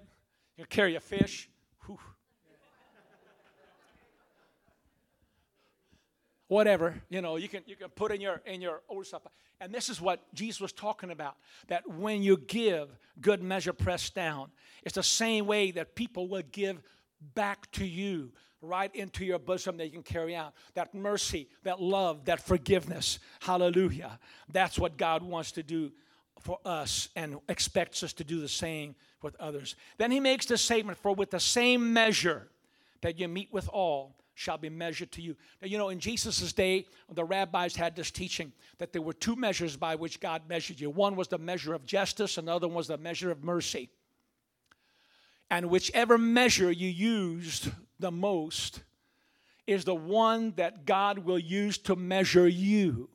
you 0.57 0.63
could 0.65 0.69
carry 0.69 0.95
a 0.95 0.99
fish. 0.99 1.49
Whew. 1.85 1.99
whatever 6.51 7.01
you 7.07 7.21
know 7.21 7.37
you 7.37 7.47
can 7.47 7.63
you 7.65 7.77
can 7.77 7.87
put 7.87 8.11
in 8.11 8.19
your 8.19 8.41
in 8.45 8.59
your 8.59 8.81
stuff 9.03 9.21
and 9.61 9.73
this 9.73 9.87
is 9.87 10.01
what 10.01 10.19
jesus 10.33 10.59
was 10.59 10.73
talking 10.73 11.09
about 11.09 11.37
that 11.69 11.87
when 11.87 12.21
you 12.21 12.35
give 12.35 12.89
good 13.21 13.41
measure 13.41 13.71
pressed 13.71 14.13
down 14.13 14.51
it's 14.83 14.95
the 14.95 15.01
same 15.01 15.45
way 15.45 15.71
that 15.71 15.95
people 15.95 16.27
will 16.27 16.43
give 16.51 16.81
back 17.35 17.71
to 17.71 17.85
you 17.85 18.33
right 18.61 18.93
into 18.95 19.25
your 19.25 19.39
bosom 19.39 19.77
that 19.77 19.85
you 19.85 19.91
can 19.91 20.03
carry 20.03 20.35
out 20.35 20.53
that 20.73 20.93
mercy 20.93 21.47
that 21.63 21.81
love 21.81 22.25
that 22.25 22.45
forgiveness 22.45 23.19
hallelujah 23.39 24.19
that's 24.51 24.77
what 24.77 24.97
god 24.97 25.23
wants 25.23 25.51
to 25.51 25.63
do 25.63 25.91
for 26.39 26.59
us 26.65 27.09
and 27.15 27.37
expects 27.49 28.03
us 28.03 28.13
to 28.13 28.23
do 28.23 28.39
the 28.39 28.47
same 28.47 28.95
with 29.21 29.35
others 29.39 29.75
then 29.97 30.11
he 30.11 30.19
makes 30.19 30.45
the 30.45 30.57
statement 30.57 30.97
for 30.97 31.13
with 31.13 31.31
the 31.31 31.39
same 31.39 31.91
measure 31.93 32.47
that 33.01 33.19
you 33.19 33.27
mete 33.27 33.51
with 33.51 33.67
all 33.69 34.15
shall 34.41 34.57
be 34.57 34.69
measured 34.69 35.11
to 35.11 35.21
you. 35.21 35.35
Now, 35.61 35.67
you 35.67 35.77
know, 35.77 35.89
in 35.89 35.99
Jesus' 35.99 36.51
day, 36.53 36.87
the 37.13 37.23
rabbis 37.23 37.75
had 37.75 37.95
this 37.95 38.09
teaching 38.09 38.51
that 38.79 38.91
there 38.91 39.01
were 39.01 39.13
two 39.13 39.35
measures 39.35 39.77
by 39.77 39.95
which 39.95 40.19
God 40.19 40.41
measured 40.49 40.79
you. 40.79 40.89
One 40.89 41.15
was 41.15 41.27
the 41.27 41.37
measure 41.37 41.73
of 41.73 41.85
justice, 41.85 42.37
another 42.37 42.67
was 42.67 42.87
the 42.87 42.97
measure 42.97 43.29
of 43.29 43.43
mercy. 43.43 43.89
And 45.51 45.69
whichever 45.69 46.17
measure 46.17 46.71
you 46.71 46.87
used 46.87 47.69
the 48.01 48.11
most 48.11 48.81
is 49.67 49.85
the 49.85 49.95
one 49.95 50.53
that 50.57 50.85
God 50.85 51.19
will 51.19 51.39
use 51.39 51.77
to 51.79 51.95
measure 51.95 52.47
you. 52.47 53.09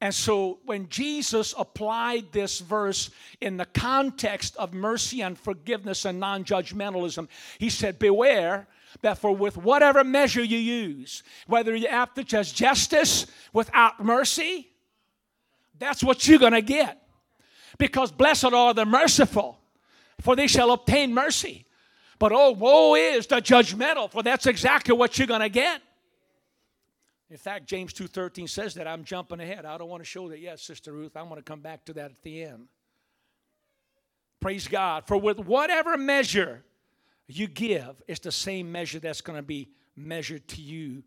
And 0.00 0.14
so 0.14 0.58
when 0.64 0.88
Jesus 0.88 1.54
applied 1.56 2.30
this 2.30 2.60
verse 2.60 3.10
in 3.40 3.56
the 3.56 3.64
context 3.64 4.54
of 4.56 4.74
mercy 4.74 5.22
and 5.22 5.38
forgiveness 5.38 6.04
and 6.04 6.20
non 6.20 6.44
judgmentalism, 6.44 7.28
he 7.58 7.70
said, 7.70 7.98
Beware 7.98 8.68
that 9.00 9.18
for 9.18 9.34
with 9.34 9.56
whatever 9.56 10.04
measure 10.04 10.42
you 10.42 10.58
use, 10.58 11.22
whether 11.46 11.74
you 11.74 11.88
to 12.14 12.24
judge 12.24 12.54
justice 12.54 13.26
without 13.52 14.02
mercy, 14.04 14.68
that's 15.78 16.02
what 16.02 16.26
you're 16.26 16.38
going 16.38 16.52
to 16.52 16.62
get. 16.62 17.02
Because 17.78 18.10
blessed 18.10 18.52
are 18.52 18.74
the 18.74 18.86
merciful, 18.86 19.58
for 20.20 20.36
they 20.36 20.46
shall 20.46 20.70
obtain 20.70 21.12
mercy. 21.12 21.66
But 22.18 22.32
oh, 22.32 22.52
woe 22.52 22.94
is 22.94 23.26
the 23.26 23.36
judgmental, 23.36 24.10
for 24.10 24.22
that's 24.22 24.46
exactly 24.46 24.94
what 24.94 25.18
you're 25.18 25.26
going 25.26 25.40
to 25.40 25.48
get. 25.48 25.82
In 27.28 27.36
fact, 27.36 27.66
James 27.66 27.92
2:13 27.92 28.48
says 28.48 28.74
that 28.74 28.86
I'm 28.86 29.04
jumping 29.04 29.40
ahead. 29.40 29.64
I 29.64 29.76
don't 29.78 29.88
want 29.88 30.02
to 30.02 30.08
show 30.08 30.28
that 30.28 30.38
yet, 30.38 30.60
Sister 30.60 30.92
Ruth. 30.92 31.16
I 31.16 31.22
want 31.22 31.36
to 31.36 31.42
come 31.42 31.60
back 31.60 31.84
to 31.86 31.92
that 31.94 32.12
at 32.12 32.22
the 32.22 32.44
end. 32.44 32.68
Praise 34.40 34.68
God. 34.68 35.06
For 35.06 35.16
with 35.16 35.40
whatever 35.40 35.96
measure 35.96 36.62
you 37.26 37.48
give, 37.48 38.00
it's 38.06 38.20
the 38.20 38.32
same 38.32 38.70
measure 38.70 39.00
that's 39.00 39.20
going 39.20 39.38
to 39.38 39.42
be 39.42 39.70
measured 39.96 40.46
to 40.48 40.62
you 40.62 41.02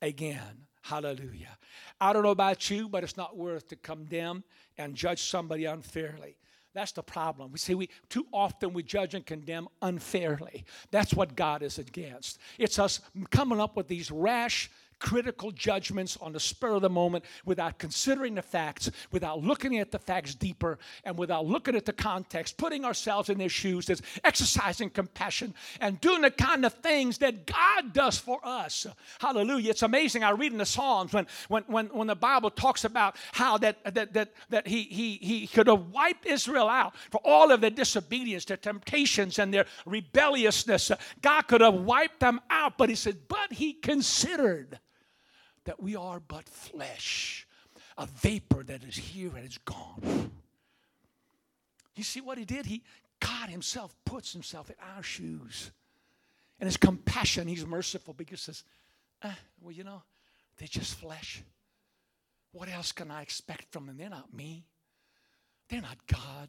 again. 0.00 0.66
Hallelujah. 0.82 1.58
I 2.00 2.12
don't 2.12 2.22
know 2.22 2.30
about 2.30 2.70
you, 2.70 2.88
but 2.88 3.04
it's 3.04 3.16
not 3.16 3.36
worth 3.36 3.68
to 3.68 3.76
condemn 3.76 4.44
and 4.78 4.94
judge 4.94 5.22
somebody 5.22 5.66
unfairly. 5.66 6.36
That's 6.74 6.92
the 6.92 7.02
problem. 7.02 7.50
We 7.52 7.58
see 7.58 7.74
we 7.74 7.88
too 8.08 8.26
often 8.32 8.72
we 8.72 8.82
judge 8.82 9.14
and 9.14 9.24
condemn 9.24 9.68
unfairly. 9.82 10.64
That's 10.90 11.14
what 11.14 11.34
God 11.34 11.62
is 11.62 11.78
against. 11.78 12.38
It's 12.58 12.78
us 12.78 13.00
coming 13.30 13.60
up 13.60 13.76
with 13.76 13.88
these 13.88 14.10
rash 14.10 14.70
critical 14.98 15.50
judgments 15.50 16.16
on 16.20 16.32
the 16.32 16.40
spur 16.40 16.74
of 16.74 16.82
the 16.82 16.90
moment 16.90 17.24
without 17.44 17.78
considering 17.78 18.34
the 18.34 18.42
facts, 18.42 18.90
without 19.10 19.42
looking 19.42 19.78
at 19.78 19.90
the 19.90 19.98
facts 19.98 20.34
deeper, 20.34 20.78
and 21.04 21.16
without 21.18 21.46
looking 21.46 21.76
at 21.76 21.84
the 21.84 21.92
context, 21.92 22.56
putting 22.56 22.84
ourselves 22.84 23.28
in 23.28 23.38
their 23.38 23.48
shoes, 23.48 23.88
as 23.90 24.02
exercising 24.24 24.90
compassion 24.90 25.54
and 25.80 26.00
doing 26.00 26.22
the 26.22 26.30
kind 26.30 26.64
of 26.64 26.72
things 26.74 27.18
that 27.18 27.46
God 27.46 27.92
does 27.92 28.18
for 28.18 28.40
us. 28.42 28.86
Hallelujah. 29.20 29.70
It's 29.70 29.82
amazing. 29.82 30.24
I 30.24 30.30
read 30.30 30.52
in 30.52 30.58
the 30.58 30.66
Psalms 30.66 31.12
when 31.12 31.26
when 31.48 31.62
when, 31.66 31.86
when 31.86 32.06
the 32.06 32.16
Bible 32.16 32.50
talks 32.50 32.84
about 32.84 33.16
how 33.32 33.58
that 33.58 33.82
that 33.94 34.12
that, 34.12 34.32
that 34.50 34.66
he, 34.66 34.82
he 34.82 35.14
he 35.16 35.46
could 35.46 35.66
have 35.66 35.90
wiped 35.90 36.26
Israel 36.26 36.68
out 36.68 36.96
for 37.10 37.20
all 37.24 37.50
of 37.50 37.60
their 37.60 37.70
disobedience, 37.70 38.44
their 38.44 38.56
temptations, 38.56 39.38
and 39.38 39.52
their 39.52 39.66
rebelliousness. 39.86 40.90
God 41.22 41.42
could 41.42 41.60
have 41.60 41.74
wiped 41.74 42.20
them 42.20 42.40
out, 42.50 42.78
but 42.78 42.88
he 42.88 42.94
said, 42.94 43.28
but 43.28 43.52
he 43.52 43.72
considered 43.72 44.78
that 45.68 45.82
we 45.82 45.94
are 45.94 46.18
but 46.18 46.48
flesh, 46.48 47.46
a 47.98 48.06
vapor 48.06 48.62
that 48.62 48.82
is 48.84 48.96
here 48.96 49.30
and 49.36 49.46
is 49.46 49.58
gone. 49.58 50.30
You 51.94 52.02
see 52.02 52.22
what 52.22 52.38
he 52.38 52.46
did? 52.46 52.64
He 52.64 52.82
God 53.20 53.50
himself 53.50 53.94
puts 54.06 54.32
himself 54.32 54.70
in 54.70 54.76
our 54.96 55.02
shoes. 55.02 55.70
And 56.58 56.66
his 56.66 56.78
compassion, 56.78 57.46
he's 57.46 57.66
merciful 57.66 58.14
because 58.14 58.40
he 58.40 58.44
says, 58.46 58.64
eh, 59.22 59.34
well, 59.60 59.72
you 59.72 59.84
know, 59.84 60.02
they're 60.56 60.68
just 60.68 60.94
flesh. 60.94 61.42
What 62.52 62.70
else 62.70 62.90
can 62.90 63.10
I 63.10 63.20
expect 63.20 63.70
from 63.70 63.88
them? 63.88 63.98
They're 63.98 64.08
not 64.08 64.32
me. 64.32 64.64
They're 65.68 65.82
not 65.82 65.98
God. 66.06 66.48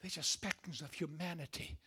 They're 0.00 0.10
just 0.10 0.40
spectrums 0.40 0.82
of 0.82 0.92
humanity. 0.92 1.78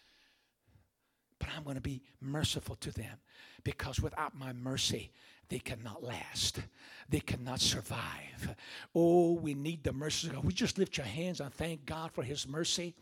But 1.42 1.50
I'm 1.58 1.64
going 1.64 1.76
to 1.76 1.82
be 1.82 2.04
merciful 2.22 2.76
to 2.76 2.92
them 2.92 3.18
because 3.64 4.00
without 4.00 4.38
my 4.38 4.54
mercy, 4.54 5.10
they 5.50 5.58
cannot 5.58 6.04
last. 6.04 6.60
They 7.10 7.20
cannot 7.20 7.60
survive. 7.60 8.56
Oh, 8.94 9.34
we 9.34 9.56
need 9.56 9.84
the 9.84 9.92
mercy 9.92 10.28
of 10.28 10.36
God. 10.36 10.44
We 10.44 10.54
just 10.54 10.78
lift 10.78 10.98
your 10.98 11.08
hands 11.08 11.42
and 11.42 11.52
thank 11.52 11.84
God 11.88 12.12
for 12.12 12.22
His 12.22 12.48
mercy. 12.48 12.94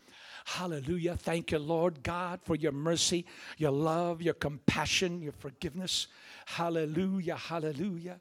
Hallelujah. 0.46 1.16
Thank 1.16 1.52
you, 1.52 1.58
Lord 1.58 2.02
God, 2.02 2.40
for 2.42 2.56
your 2.56 2.72
mercy, 2.72 3.26
your 3.58 3.72
love, 3.72 4.22
your 4.22 4.32
compassion, 4.32 5.20
your 5.20 5.32
forgiveness. 5.32 6.06
Hallelujah. 6.46 7.36
Hallelujah. 7.36 8.18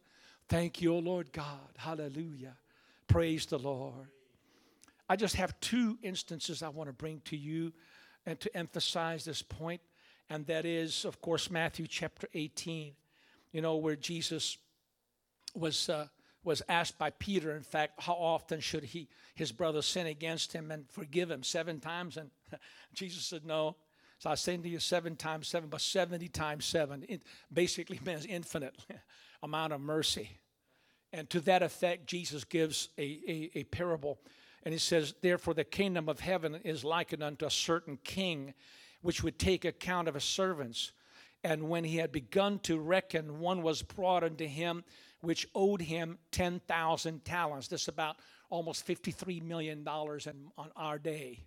Thank 0.49 0.81
you, 0.81 0.95
O 0.95 0.99
Lord 0.99 1.31
God. 1.31 1.69
Hallelujah. 1.77 2.57
Praise 3.07 3.45
the 3.45 3.57
Lord. 3.57 4.09
I 5.07 5.15
just 5.15 5.37
have 5.37 5.57
two 5.61 5.97
instances 6.03 6.61
I 6.61 6.67
want 6.67 6.89
to 6.89 6.93
bring 6.93 7.21
to 7.25 7.37
you 7.37 7.71
and 8.25 8.37
to 8.41 8.55
emphasize 8.55 9.23
this 9.25 9.41
point, 9.41 9.81
and 10.29 10.45
that 10.47 10.65
is, 10.65 11.05
of 11.05 11.21
course, 11.21 11.49
Matthew 11.49 11.87
chapter 11.87 12.27
18, 12.33 12.93
you 13.51 13.61
know, 13.61 13.77
where 13.77 13.95
Jesus 13.95 14.57
was. 15.55 15.89
Uh, 15.89 16.07
was 16.41 16.61
asked 16.69 16.97
by 16.97 17.09
Peter, 17.09 17.53
in 17.55 17.61
fact, 17.63 18.01
how 18.01 18.13
often 18.13 18.61
should 18.61 18.83
he, 18.83 19.09
his 19.35 19.51
brother 19.51 19.81
sin 19.81 20.07
against 20.07 20.53
him 20.53 20.71
and 20.71 20.89
forgive 20.89 21.29
him? 21.29 21.43
Seven 21.43 21.81
times? 21.81 22.15
And 22.15 22.31
Jesus 22.93 23.25
said, 23.25 23.45
No. 23.45 23.75
So 24.19 24.29
I 24.29 24.35
say 24.35 24.57
to 24.57 24.69
you 24.69 24.79
seven 24.79 25.15
times 25.15 25.47
seven, 25.47 25.69
but 25.69 25.81
70 25.81 26.27
times 26.29 26.65
seven. 26.65 27.05
It 27.07 27.23
basically 27.51 27.99
means 28.05 28.25
infinite 28.25 28.75
amount 29.43 29.73
of 29.73 29.81
mercy. 29.81 30.39
And 31.11 31.29
to 31.29 31.39
that 31.41 31.63
effect, 31.63 32.05
Jesus 32.05 32.43
gives 32.43 32.89
a, 32.97 33.19
a, 33.27 33.51
a 33.59 33.63
parable 33.65 34.19
and 34.63 34.73
he 34.73 34.79
says, 34.79 35.13
Therefore, 35.21 35.53
the 35.53 35.63
kingdom 35.63 36.09
of 36.09 36.19
heaven 36.19 36.55
is 36.63 36.83
likened 36.83 37.23
unto 37.23 37.45
a 37.45 37.51
certain 37.51 37.97
king, 38.03 38.53
which 39.01 39.23
would 39.23 39.39
take 39.39 39.65
account 39.65 40.07
of 40.07 40.13
his 40.13 40.23
servants. 40.23 40.91
And 41.43 41.69
when 41.69 41.83
he 41.83 41.97
had 41.97 42.11
begun 42.11 42.59
to 42.59 42.77
reckon, 42.77 43.39
one 43.39 43.61
was 43.61 43.81
brought 43.81 44.23
unto 44.23 44.45
him 44.45 44.83
which 45.21 45.47
owed 45.53 45.81
him 45.81 46.17
10,000 46.31 47.25
talents. 47.25 47.67
This 47.67 47.83
is 47.83 47.87
about 47.87 48.17
almost 48.49 48.87
$53 48.87 49.41
million 49.43 49.79
in, 49.79 49.85
on 50.57 50.71
our 50.75 50.97
day. 50.97 51.43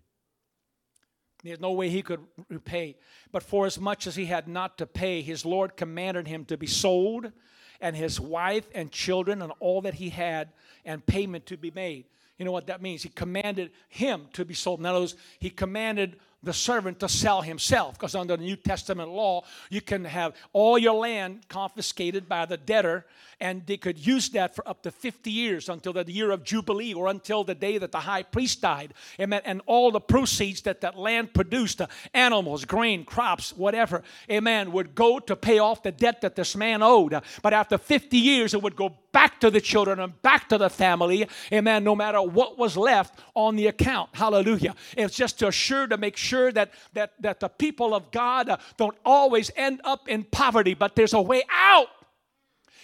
There's 1.42 1.60
no 1.60 1.72
way 1.72 1.88
he 1.88 2.02
could 2.02 2.20
repay. 2.48 2.96
But 3.32 3.42
for 3.42 3.66
as 3.66 3.80
much 3.80 4.06
as 4.06 4.14
he 4.14 4.26
had 4.26 4.46
not 4.46 4.78
to 4.78 4.86
pay, 4.86 5.22
his 5.22 5.44
Lord 5.44 5.76
commanded 5.76 6.28
him 6.28 6.44
to 6.46 6.56
be 6.56 6.68
sold, 6.68 7.32
and 7.80 7.96
his 7.96 8.20
wife 8.20 8.68
and 8.74 8.92
children 8.92 9.42
and 9.42 9.52
all 9.58 9.80
that 9.80 9.94
he 9.94 10.10
had, 10.10 10.50
and 10.84 11.04
payment 11.04 11.46
to 11.46 11.56
be 11.56 11.72
made. 11.72 12.04
You 12.38 12.44
know 12.44 12.52
what 12.52 12.68
that 12.68 12.80
means? 12.80 13.02
He 13.02 13.08
commanded 13.08 13.72
him 13.88 14.26
to 14.34 14.44
be 14.44 14.54
sold. 14.54 14.80
In 14.80 14.86
other 14.86 15.00
words, 15.00 15.16
he 15.40 15.50
commanded 15.50 16.18
the 16.42 16.52
servant 16.52 16.98
to 17.00 17.08
sell 17.08 17.42
himself 17.42 17.94
because 17.94 18.14
under 18.14 18.36
the 18.36 18.42
New 18.42 18.56
Testament 18.56 19.10
law, 19.10 19.44
you 19.70 19.80
can 19.80 20.04
have 20.04 20.34
all 20.52 20.78
your 20.78 20.94
land 20.94 21.48
confiscated 21.48 22.28
by 22.28 22.46
the 22.46 22.56
debtor 22.56 23.06
and 23.42 23.66
they 23.66 23.76
could 23.76 23.98
use 23.98 24.28
that 24.30 24.54
for 24.54 24.66
up 24.68 24.82
to 24.82 24.92
50 24.92 25.28
years 25.28 25.68
until 25.68 25.92
the 25.92 26.10
year 26.10 26.30
of 26.30 26.44
Jubilee 26.44 26.94
or 26.94 27.08
until 27.08 27.42
the 27.42 27.56
day 27.56 27.76
that 27.76 27.90
the 27.90 27.98
high 27.98 28.22
priest 28.22 28.60
died. 28.60 28.94
Amen. 29.20 29.42
And 29.44 29.60
all 29.66 29.90
the 29.90 30.00
proceeds 30.00 30.62
that 30.62 30.80
that 30.82 30.96
land 30.96 31.34
produced 31.34 31.80
uh, 31.80 31.88
animals, 32.14 32.64
grain, 32.64 33.04
crops, 33.04 33.56
whatever, 33.56 34.04
amen, 34.30 34.70
would 34.70 34.94
go 34.94 35.18
to 35.18 35.34
pay 35.34 35.58
off 35.58 35.82
the 35.82 35.90
debt 35.90 36.20
that 36.20 36.36
this 36.36 36.54
man 36.54 36.82
owed. 36.82 37.20
But 37.42 37.52
after 37.52 37.78
50 37.78 38.16
years, 38.16 38.54
it 38.54 38.62
would 38.62 38.76
go 38.76 38.94
back 39.10 39.40
to 39.40 39.50
the 39.50 39.60
children 39.60 40.00
and 40.00 40.22
back 40.22 40.48
to 40.48 40.56
the 40.56 40.70
family, 40.70 41.26
amen, 41.52 41.84
no 41.84 41.94
matter 41.94 42.22
what 42.22 42.58
was 42.58 42.76
left 42.76 43.18
on 43.34 43.56
the 43.56 43.66
account. 43.66 44.08
Hallelujah. 44.12 44.74
It's 44.96 45.16
just 45.16 45.38
to 45.40 45.48
assure 45.48 45.86
to 45.88 45.98
make 45.98 46.16
sure 46.16 46.31
that, 46.32 46.72
that, 46.94 47.12
that 47.20 47.40
the 47.40 47.48
people 47.48 47.94
of 47.94 48.10
God 48.10 48.48
uh, 48.48 48.56
don't 48.76 48.96
always 49.04 49.50
end 49.56 49.80
up 49.84 50.08
in 50.08 50.24
poverty, 50.24 50.74
but 50.74 50.96
there's 50.96 51.12
a 51.12 51.20
way 51.20 51.42
out. 51.50 51.88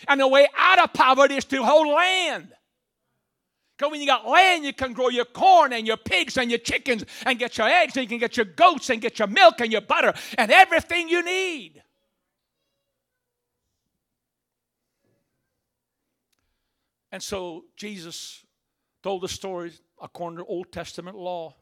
And 0.07 0.21
the 0.21 0.29
way 0.29 0.47
out 0.57 0.79
of 0.79 0.93
poverty 0.93 1.37
is 1.37 1.45
to 1.47 1.65
hold 1.65 1.89
land. 1.89 2.53
Because 3.77 3.93
when 3.93 4.01
you 4.01 4.07
got 4.07 4.27
land, 4.27 4.65
you 4.65 4.73
can 4.73 4.93
grow 4.93 5.09
your 5.09 5.25
corn 5.25 5.73
and 5.73 5.87
your 5.87 5.97
pigs 5.97 6.37
and 6.37 6.51
your 6.51 6.59
chickens 6.59 7.05
and 7.25 7.39
get 7.39 7.59
your 7.59 7.69
eggs 7.69 7.97
and 7.97 8.03
you 8.03 8.09
can 8.09 8.19
get 8.19 8.37
your 8.37 8.47
goats 8.47 8.91
and 8.91 9.01
get 9.01 9.19
your 9.19 9.29
milk 9.29 9.61
and 9.61 9.71
your 9.71 9.81
butter 9.81 10.13
and 10.37 10.51
everything 10.51 11.09
you 11.09 11.23
need. 11.23 11.83
And 17.11 17.23
so 17.23 17.65
Jesus 17.77 18.45
told 19.03 19.23
the 19.23 19.29
story 19.29 19.73
according 20.03 20.39
to 20.39 20.45
Old 20.45 20.73
Testament 20.73 21.17
law 21.17 21.55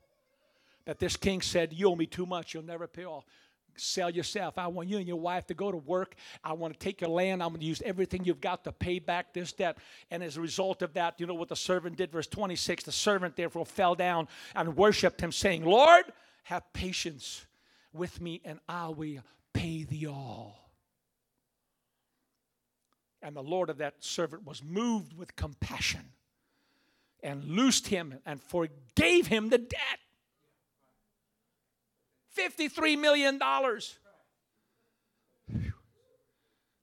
that 0.87 0.99
this 0.99 1.17
king 1.17 1.43
said, 1.43 1.73
You 1.73 1.91
owe 1.91 1.97
me 1.97 2.07
too 2.07 2.27
much, 2.27 2.55
you'll 2.55 2.65
never 2.65 2.87
pay 2.87 3.05
off 3.05 3.25
sell 3.79 4.11
yourself. 4.11 4.59
I 4.59 4.67
want 4.67 4.89
you 4.89 4.99
and 4.99 5.07
your 5.07 5.21
wife 5.21 5.47
to 5.47 5.55
go 5.55 5.71
to 5.71 5.77
work. 5.77 6.15
I 6.43 6.53
want 6.53 6.75
to 6.75 6.79
take 6.79 7.01
your 7.01 7.11
land. 7.11 7.43
I'm 7.43 7.51
going 7.51 7.61
to 7.61 7.67
use 7.67 7.83
everything 7.85 8.25
you've 8.25 8.41
got 8.41 8.65
to 8.65 8.73
pay 8.73 8.99
back 8.99 9.33
this 9.33 9.53
debt. 9.53 9.79
And 10.11 10.23
as 10.23 10.37
a 10.37 10.41
result 10.41 10.83
of 10.83 10.95
that, 10.95 11.15
you 11.19 11.27
know 11.27 11.35
what 11.35 11.49
the 11.49 11.57
servant 11.57 11.97
did? 11.97 12.11
Verse 12.11 12.27
26 12.27 12.85
the 12.85 12.93
servant 12.93 13.37
therefore 13.37 13.67
fell 13.67 13.95
down 13.95 14.29
and 14.55 14.77
worshiped 14.77 15.21
him, 15.21 15.33
saying, 15.33 15.65
Lord, 15.65 16.05
have 16.45 16.73
patience 16.73 17.47
with 17.93 18.21
me, 18.21 18.41
and 18.45 18.61
I 18.69 18.89
will 18.89 19.23
pay 19.53 19.85
thee 19.85 20.07
all. 20.07 20.71
And 23.23 23.35
the 23.35 23.43
Lord 23.43 23.71
of 23.71 23.79
that 23.79 23.95
servant 24.05 24.47
was 24.47 24.63
moved 24.63 25.17
with 25.17 25.35
compassion 25.35 26.13
and 27.23 27.43
loosed 27.45 27.89
him 27.89 28.19
and 28.25 28.41
forgave 28.41 29.27
him 29.27 29.49
the 29.49 29.59
debt. 29.59 29.99
$53 32.37 32.99
million. 32.99 33.41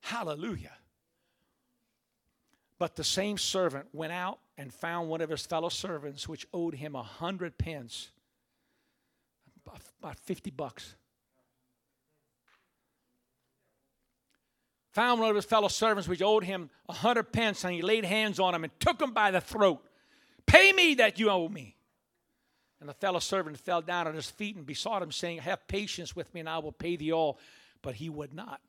Hallelujah. 0.01 0.71
But 2.77 2.95
the 2.95 3.03
same 3.03 3.37
servant 3.37 3.87
went 3.93 4.11
out 4.11 4.39
and 4.57 4.73
found 4.73 5.09
one 5.09 5.21
of 5.21 5.29
his 5.29 5.45
fellow 5.45 5.69
servants 5.69 6.27
which 6.27 6.45
owed 6.53 6.75
him 6.75 6.95
a 6.95 7.03
hundred 7.03 7.57
pence, 7.57 8.09
about 10.01 10.19
50 10.19 10.51
bucks. 10.51 10.95
Found 14.91 15.21
one 15.21 15.29
of 15.29 15.35
his 15.35 15.45
fellow 15.45 15.69
servants 15.69 16.07
which 16.07 16.21
owed 16.21 16.43
him 16.43 16.69
a 16.87 16.93
hundred 16.93 17.31
pence, 17.31 17.63
and 17.63 17.73
he 17.73 17.81
laid 17.81 18.05
hands 18.05 18.39
on 18.39 18.53
him 18.53 18.63
and 18.63 18.79
took 18.79 19.01
him 19.01 19.11
by 19.11 19.31
the 19.31 19.41
throat. 19.41 19.83
Pay 20.45 20.71
me 20.73 20.95
that 20.95 21.17
you 21.17 21.29
owe 21.29 21.47
me. 21.47 21.75
And 22.83 22.89
the 22.89 22.93
fellow 22.95 23.19
servant 23.19 23.57
fell 23.57 23.81
down 23.81 24.09
at 24.09 24.13
his 24.13 24.29
feet 24.29 24.57
and 24.57 24.65
besought 24.65 25.01
him, 25.01 25.13
saying, 25.13 25.37
Have 25.37 25.69
patience 25.69 26.17
with 26.17 26.33
me, 26.33 26.41
and 26.41 26.49
I 26.49 26.57
will 26.57 26.73
pay 26.73 26.97
thee 26.97 27.13
all. 27.13 27.39
But 27.81 27.95
he 27.95 28.09
would 28.09 28.33
not. 28.33 28.59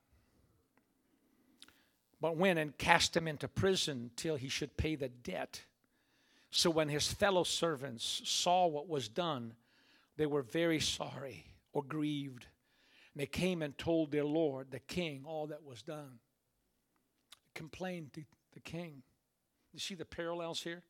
But 2.20 2.36
went 2.36 2.60
and 2.60 2.78
cast 2.78 3.16
him 3.16 3.26
into 3.26 3.48
prison 3.48 4.12
till 4.14 4.36
he 4.36 4.48
should 4.48 4.76
pay 4.76 4.94
the 4.94 5.08
debt. 5.08 5.62
So 6.52 6.70
when 6.70 6.88
his 6.88 7.12
fellow 7.12 7.42
servants 7.42 8.22
saw 8.24 8.68
what 8.68 8.88
was 8.88 9.08
done, 9.08 9.54
they 10.16 10.26
were 10.26 10.42
very 10.42 10.78
sorry 10.78 11.46
or 11.72 11.82
grieved. 11.82 12.46
And 13.14 13.20
they 13.20 13.26
came 13.26 13.62
and 13.62 13.76
told 13.76 14.12
their 14.12 14.24
Lord, 14.24 14.70
the 14.70 14.78
king, 14.78 15.24
all 15.26 15.48
that 15.48 15.64
was 15.64 15.82
done. 15.82 16.20
Complained 17.52 18.12
to 18.12 18.22
the 18.52 18.60
king. 18.60 19.02
You 19.72 19.80
see 19.80 19.96
the 19.96 20.04
parallels 20.04 20.62
here? 20.62 20.84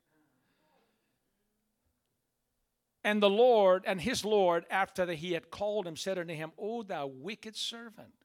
And 3.05 3.21
the 3.21 3.29
Lord 3.29 3.83
and 3.85 4.01
his 4.01 4.25
Lord, 4.25 4.65
after 4.71 5.05
that 5.05 5.17
he 5.17 5.33
had 5.33 5.51
called 5.51 5.85
him, 5.85 5.95
said 5.95 6.17
unto 6.17 6.33
him, 6.33 6.51
O 6.57 6.81
thou 6.81 7.05
wicked 7.05 7.55
servant, 7.55 8.15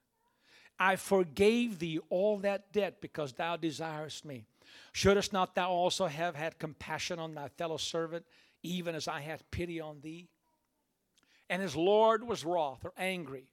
I 0.78 0.96
forgave 0.96 1.78
thee 1.78 2.00
all 2.08 2.38
that 2.38 2.72
debt 2.72 3.02
because 3.02 3.34
thou 3.34 3.58
desirest 3.58 4.24
me. 4.24 4.46
Shouldest 4.92 5.34
not 5.34 5.54
thou 5.54 5.70
also 5.70 6.06
have 6.06 6.34
had 6.34 6.58
compassion 6.58 7.18
on 7.18 7.34
thy 7.34 7.48
fellow 7.48 7.76
servant, 7.76 8.24
even 8.62 8.94
as 8.94 9.06
I 9.06 9.20
had 9.20 9.50
pity 9.50 9.80
on 9.80 10.00
thee? 10.00 10.30
And 11.50 11.60
his 11.60 11.76
Lord 11.76 12.26
was 12.26 12.42
wroth 12.42 12.82
or 12.82 12.94
angry, 12.96 13.52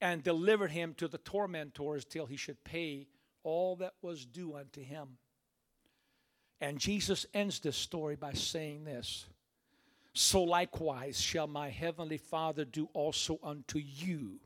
and 0.00 0.22
delivered 0.22 0.70
him 0.70 0.94
to 0.94 1.08
the 1.08 1.18
tormentors 1.18 2.06
till 2.06 2.24
he 2.24 2.36
should 2.36 2.64
pay 2.64 3.06
all 3.42 3.76
that 3.76 3.92
was 4.00 4.24
due 4.24 4.56
unto 4.56 4.82
him. 4.82 5.18
And 6.58 6.78
Jesus 6.78 7.26
ends 7.34 7.60
this 7.60 7.76
story 7.76 8.16
by 8.16 8.32
saying 8.32 8.84
this 8.84 9.26
so 10.14 10.42
likewise 10.42 11.20
shall 11.20 11.48
my 11.48 11.68
heavenly 11.68 12.18
Father 12.18 12.64
do 12.64 12.88
also 12.92 13.38
unto 13.42 13.78
you, 13.78 14.38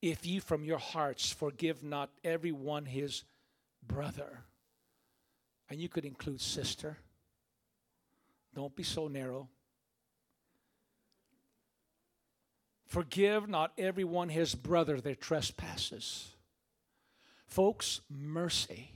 if 0.00 0.24
ye 0.24 0.38
from 0.38 0.64
your 0.64 0.78
hearts 0.78 1.32
forgive 1.32 1.82
not 1.82 2.10
every 2.22 2.52
one 2.52 2.86
his 2.86 3.24
brother. 3.86 4.44
And 5.68 5.80
you 5.80 5.88
could 5.88 6.04
include 6.04 6.40
sister. 6.40 6.98
Don't 8.54 8.76
be 8.76 8.82
so 8.84 9.08
narrow. 9.08 9.48
Forgive 12.86 13.48
not 13.48 13.72
everyone 13.76 14.28
his 14.28 14.54
brother 14.54 15.00
their 15.00 15.16
trespasses. 15.16 16.34
Folks, 17.46 18.00
mercy 18.08 18.92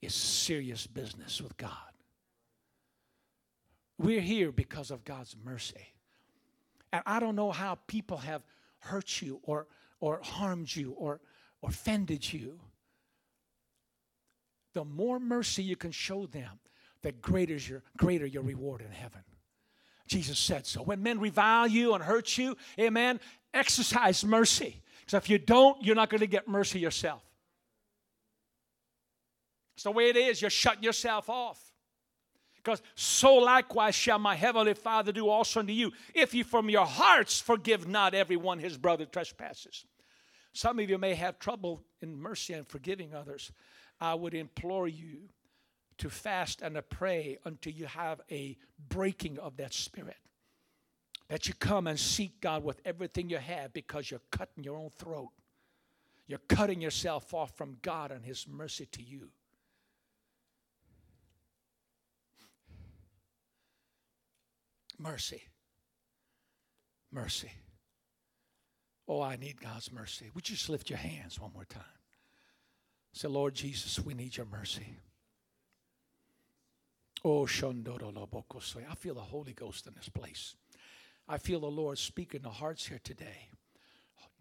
is 0.00 0.14
serious 0.14 0.86
business 0.86 1.40
with 1.40 1.56
God. 1.56 1.91
We're 4.02 4.20
here 4.20 4.50
because 4.52 4.90
of 4.90 5.04
God's 5.04 5.36
mercy. 5.44 5.86
And 6.92 7.02
I 7.06 7.20
don't 7.20 7.36
know 7.36 7.52
how 7.52 7.78
people 7.86 8.18
have 8.18 8.42
hurt 8.80 9.22
you 9.22 9.40
or, 9.44 9.68
or 10.00 10.20
harmed 10.22 10.74
you 10.74 10.92
or, 10.92 11.20
offended 11.62 12.32
you. 12.32 12.58
The 14.74 14.84
more 14.84 15.20
mercy 15.20 15.62
you 15.62 15.76
can 15.76 15.92
show 15.92 16.26
them, 16.26 16.58
the 17.02 17.12
greater 17.12 17.54
is 17.54 17.68
your, 17.68 17.82
greater 17.96 18.26
your 18.26 18.42
reward 18.42 18.80
in 18.80 18.90
heaven. 18.90 19.20
Jesus 20.06 20.38
said 20.38 20.66
so. 20.66 20.82
When 20.82 21.02
men 21.02 21.20
revile 21.20 21.68
you 21.68 21.94
and 21.94 22.02
hurt 22.02 22.36
you, 22.36 22.56
amen, 22.78 23.20
exercise 23.54 24.24
mercy. 24.24 24.82
Because 25.00 25.14
if 25.14 25.30
you 25.30 25.38
don't, 25.38 25.82
you're 25.84 25.94
not 25.94 26.10
going 26.10 26.20
to 26.20 26.26
get 26.26 26.48
mercy 26.48 26.80
yourself. 26.80 27.22
It's 29.74 29.84
the 29.84 29.90
way 29.90 30.08
it 30.08 30.16
is. 30.16 30.40
You're 30.40 30.50
shutting 30.50 30.82
yourself 30.82 31.30
off. 31.30 31.71
Because 32.62 32.82
so 32.94 33.34
likewise 33.34 33.94
shall 33.94 34.18
my 34.18 34.36
heavenly 34.36 34.74
Father 34.74 35.10
do 35.10 35.28
also 35.28 35.60
unto 35.60 35.72
you, 35.72 35.92
if 36.14 36.32
you 36.32 36.44
from 36.44 36.70
your 36.70 36.86
hearts 36.86 37.40
forgive 37.40 37.88
not 37.88 38.14
everyone 38.14 38.58
his 38.58 38.76
brother 38.76 39.04
trespasses. 39.04 39.84
Some 40.52 40.78
of 40.78 40.88
you 40.88 40.98
may 40.98 41.14
have 41.14 41.38
trouble 41.38 41.82
in 42.00 42.16
mercy 42.16 42.52
and 42.52 42.66
forgiving 42.66 43.14
others. 43.14 43.50
I 44.00 44.14
would 44.14 44.34
implore 44.34 44.86
you 44.86 45.28
to 45.98 46.10
fast 46.10 46.62
and 46.62 46.74
to 46.74 46.82
pray 46.82 47.38
until 47.44 47.72
you 47.72 47.86
have 47.86 48.20
a 48.30 48.56
breaking 48.88 49.38
of 49.38 49.56
that 49.56 49.72
spirit. 49.72 50.16
That 51.28 51.48
you 51.48 51.54
come 51.54 51.86
and 51.86 51.98
seek 51.98 52.40
God 52.40 52.62
with 52.62 52.80
everything 52.84 53.30
you 53.30 53.38
have 53.38 53.72
because 53.72 54.10
you're 54.10 54.20
cutting 54.30 54.62
your 54.62 54.76
own 54.76 54.90
throat. 54.90 55.30
You're 56.26 56.40
cutting 56.48 56.80
yourself 56.80 57.32
off 57.34 57.56
from 57.56 57.78
God 57.82 58.10
and 58.10 58.24
His 58.24 58.46
mercy 58.46 58.86
to 58.92 59.02
you. 59.02 59.30
Mercy. 64.98 65.42
Mercy. 67.10 67.50
Oh, 69.08 69.20
I 69.20 69.36
need 69.36 69.60
God's 69.60 69.92
mercy. 69.92 70.30
Would 70.34 70.48
you 70.48 70.56
just 70.56 70.68
lift 70.68 70.88
your 70.88 70.98
hands 70.98 71.38
one 71.40 71.52
more 71.52 71.64
time? 71.64 71.82
Say, 73.12 73.28
Lord 73.28 73.54
Jesus, 73.54 73.98
we 73.98 74.14
need 74.14 74.36
your 74.36 74.46
mercy. 74.46 74.96
Oh, 77.24 77.44
I 77.44 78.94
feel 78.94 79.14
the 79.14 79.20
Holy 79.20 79.52
Ghost 79.52 79.86
in 79.86 79.94
this 79.94 80.08
place. 80.08 80.54
I 81.28 81.38
feel 81.38 81.60
the 81.60 81.66
Lord 81.66 81.98
speaking 81.98 82.40
to 82.42 82.48
hearts 82.48 82.86
here 82.86 83.00
today. 83.02 83.48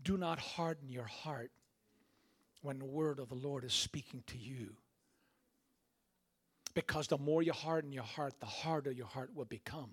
Do 0.02 0.18
not 0.18 0.40
harden 0.40 0.90
your 0.90 1.06
heart 1.06 1.52
when 2.62 2.80
the 2.80 2.86
word 2.86 3.20
of 3.20 3.30
the 3.30 3.36
Lord 3.36 3.64
is 3.64 3.74
speaking 3.74 4.24
to 4.28 4.38
you. 4.38 4.76
Because 6.74 7.08
the 7.08 7.18
more 7.18 7.44
you 7.44 7.54
harden 7.54 7.92
your 7.92 8.04
heart, 8.04 8.40
the 8.40 8.46
harder 8.46 8.92
your 8.92 9.06
heart 9.06 9.32
will 9.36 9.46
become. 9.46 9.92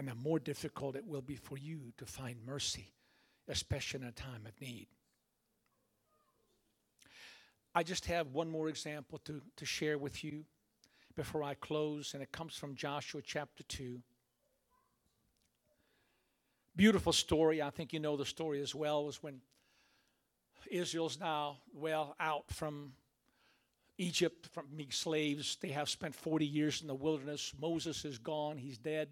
And 0.00 0.08
the 0.08 0.14
more 0.14 0.38
difficult 0.38 0.96
it 0.96 1.06
will 1.06 1.20
be 1.20 1.36
for 1.36 1.58
you 1.58 1.92
to 1.98 2.06
find 2.06 2.38
mercy, 2.46 2.90
especially 3.48 4.00
in 4.00 4.06
a 4.06 4.12
time 4.12 4.46
of 4.46 4.58
need. 4.58 4.86
I 7.74 7.82
just 7.82 8.06
have 8.06 8.28
one 8.28 8.48
more 8.48 8.70
example 8.70 9.18
to, 9.26 9.42
to 9.56 9.66
share 9.66 9.98
with 9.98 10.24
you 10.24 10.46
before 11.16 11.42
I 11.42 11.52
close, 11.52 12.14
and 12.14 12.22
it 12.22 12.32
comes 12.32 12.56
from 12.56 12.76
Joshua 12.76 13.20
chapter 13.22 13.62
2. 13.64 14.00
Beautiful 16.74 17.12
story. 17.12 17.60
I 17.60 17.68
think 17.68 17.92
you 17.92 18.00
know 18.00 18.16
the 18.16 18.24
story 18.24 18.62
as 18.62 18.74
well. 18.74 19.04
Was 19.04 19.22
when 19.22 19.42
Israel's 20.70 21.20
now 21.20 21.58
well 21.74 22.16
out 22.18 22.50
from 22.50 22.94
Egypt, 23.98 24.48
from 24.50 24.64
being 24.74 24.92
slaves. 24.92 25.58
They 25.60 25.68
have 25.68 25.90
spent 25.90 26.14
40 26.14 26.46
years 26.46 26.80
in 26.80 26.86
the 26.86 26.94
wilderness. 26.94 27.52
Moses 27.60 28.06
is 28.06 28.16
gone, 28.16 28.56
he's 28.56 28.78
dead. 28.78 29.10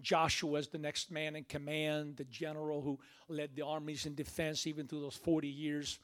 Joshua 0.00 0.58
is 0.58 0.68
the 0.68 0.78
next 0.78 1.10
man 1.10 1.36
in 1.36 1.44
command, 1.44 2.16
the 2.16 2.24
general 2.24 2.82
who 2.82 2.98
led 3.28 3.54
the 3.54 3.62
armies 3.62 4.06
in 4.06 4.14
defense 4.14 4.66
even 4.66 4.86
through 4.86 5.00
those 5.00 5.16
40 5.16 5.48
years. 5.48 5.98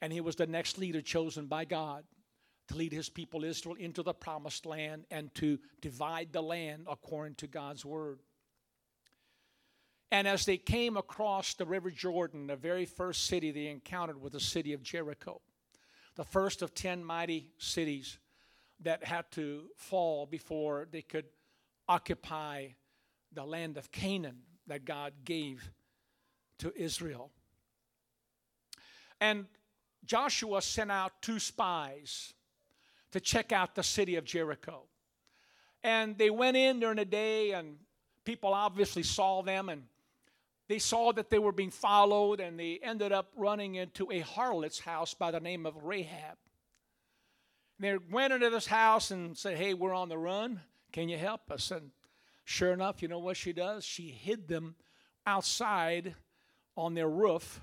And 0.00 0.12
he 0.12 0.20
was 0.20 0.36
the 0.36 0.46
next 0.46 0.78
leader 0.78 1.00
chosen 1.00 1.46
by 1.46 1.64
God 1.64 2.04
to 2.68 2.76
lead 2.76 2.92
his 2.92 3.08
people 3.08 3.44
Israel 3.44 3.76
into 3.76 4.02
the 4.02 4.14
promised 4.14 4.66
land 4.66 5.04
and 5.10 5.34
to 5.34 5.58
divide 5.80 6.32
the 6.32 6.42
land 6.42 6.86
according 6.90 7.34
to 7.36 7.46
God's 7.46 7.84
word. 7.84 8.20
And 10.10 10.28
as 10.28 10.44
they 10.44 10.58
came 10.58 10.96
across 10.96 11.54
the 11.54 11.66
River 11.66 11.90
Jordan, 11.90 12.46
the 12.46 12.56
very 12.56 12.84
first 12.84 13.24
city 13.24 13.50
they 13.50 13.66
encountered 13.66 14.20
was 14.20 14.32
the 14.32 14.40
city 14.40 14.72
of 14.72 14.82
Jericho, 14.82 15.40
the 16.14 16.24
first 16.24 16.62
of 16.62 16.74
10 16.74 17.04
mighty 17.04 17.50
cities 17.58 18.18
that 18.80 19.04
had 19.04 19.30
to 19.32 19.64
fall 19.76 20.26
before 20.26 20.86
they 20.90 21.02
could 21.02 21.24
occupy 21.88 22.68
the 23.34 23.44
land 23.44 23.76
of 23.76 23.90
Canaan 23.90 24.38
that 24.66 24.84
God 24.84 25.12
gave 25.24 25.70
to 26.58 26.72
Israel. 26.76 27.30
And 29.20 29.46
Joshua 30.04 30.62
sent 30.62 30.90
out 30.90 31.12
two 31.22 31.38
spies 31.38 32.34
to 33.12 33.20
check 33.20 33.52
out 33.52 33.74
the 33.74 33.82
city 33.82 34.16
of 34.16 34.24
Jericho. 34.24 34.82
And 35.82 36.16
they 36.16 36.30
went 36.30 36.56
in 36.56 36.80
during 36.80 36.96
the 36.96 37.04
day, 37.04 37.52
and 37.52 37.76
people 38.24 38.54
obviously 38.54 39.02
saw 39.02 39.42
them, 39.42 39.68
and 39.68 39.84
they 40.68 40.78
saw 40.78 41.12
that 41.12 41.30
they 41.30 41.38
were 41.38 41.52
being 41.52 41.70
followed, 41.70 42.40
and 42.40 42.58
they 42.58 42.80
ended 42.82 43.12
up 43.12 43.30
running 43.36 43.74
into 43.74 44.10
a 44.10 44.20
harlot's 44.20 44.80
house 44.80 45.14
by 45.14 45.30
the 45.30 45.40
name 45.40 45.66
of 45.66 45.76
Rahab. 45.84 46.36
They 47.78 47.98
went 48.10 48.32
into 48.32 48.50
this 48.50 48.66
house 48.66 49.10
and 49.10 49.36
said, 49.36 49.58
Hey, 49.58 49.74
we're 49.74 49.94
on 49.94 50.08
the 50.08 50.18
run. 50.18 50.60
Can 50.92 51.08
you 51.08 51.18
help 51.18 51.50
us? 51.50 51.70
And 51.70 51.90
sure 52.44 52.72
enough, 52.72 53.02
you 53.02 53.08
know 53.08 53.18
what 53.18 53.36
she 53.36 53.52
does? 53.52 53.84
She 53.84 54.08
hid 54.08 54.48
them 54.48 54.76
outside 55.26 56.14
on 56.76 56.94
their 56.94 57.08
roof. 57.08 57.60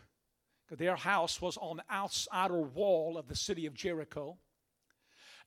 Their 0.70 0.96
house 0.96 1.42
was 1.42 1.58
on 1.58 1.78
the 1.78 2.16
outer 2.32 2.62
wall 2.62 3.18
of 3.18 3.28
the 3.28 3.36
city 3.36 3.66
of 3.66 3.74
Jericho. 3.74 4.38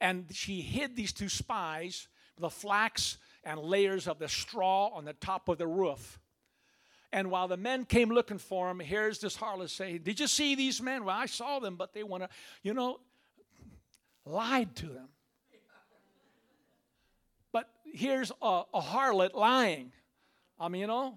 And 0.00 0.26
she 0.32 0.60
hid 0.60 0.96
these 0.96 1.12
two 1.12 1.28
spies, 1.28 2.08
the 2.38 2.50
flax 2.50 3.16
and 3.42 3.58
layers 3.60 4.06
of 4.06 4.18
the 4.18 4.28
straw 4.28 4.88
on 4.88 5.04
the 5.04 5.12
top 5.14 5.48
of 5.48 5.58
the 5.58 5.66
roof. 5.66 6.18
And 7.12 7.30
while 7.30 7.46
the 7.46 7.56
men 7.56 7.84
came 7.84 8.10
looking 8.10 8.38
for 8.38 8.68
him, 8.70 8.80
here's 8.80 9.20
this 9.20 9.36
harlot 9.36 9.70
saying, 9.70 10.00
Did 10.02 10.18
you 10.18 10.26
see 10.26 10.56
these 10.56 10.82
men? 10.82 11.04
Well, 11.04 11.16
I 11.16 11.26
saw 11.26 11.60
them, 11.60 11.76
but 11.76 11.94
they 11.94 12.02
want 12.02 12.24
to, 12.24 12.28
you 12.62 12.74
know, 12.74 12.98
lied 14.26 14.74
to 14.76 14.86
them. 14.86 15.08
Here's 17.96 18.32
a, 18.42 18.62
a 18.74 18.80
harlot 18.80 19.34
lying. 19.34 19.92
I 20.58 20.68
mean, 20.68 20.80
you 20.82 20.86
know, 20.88 21.14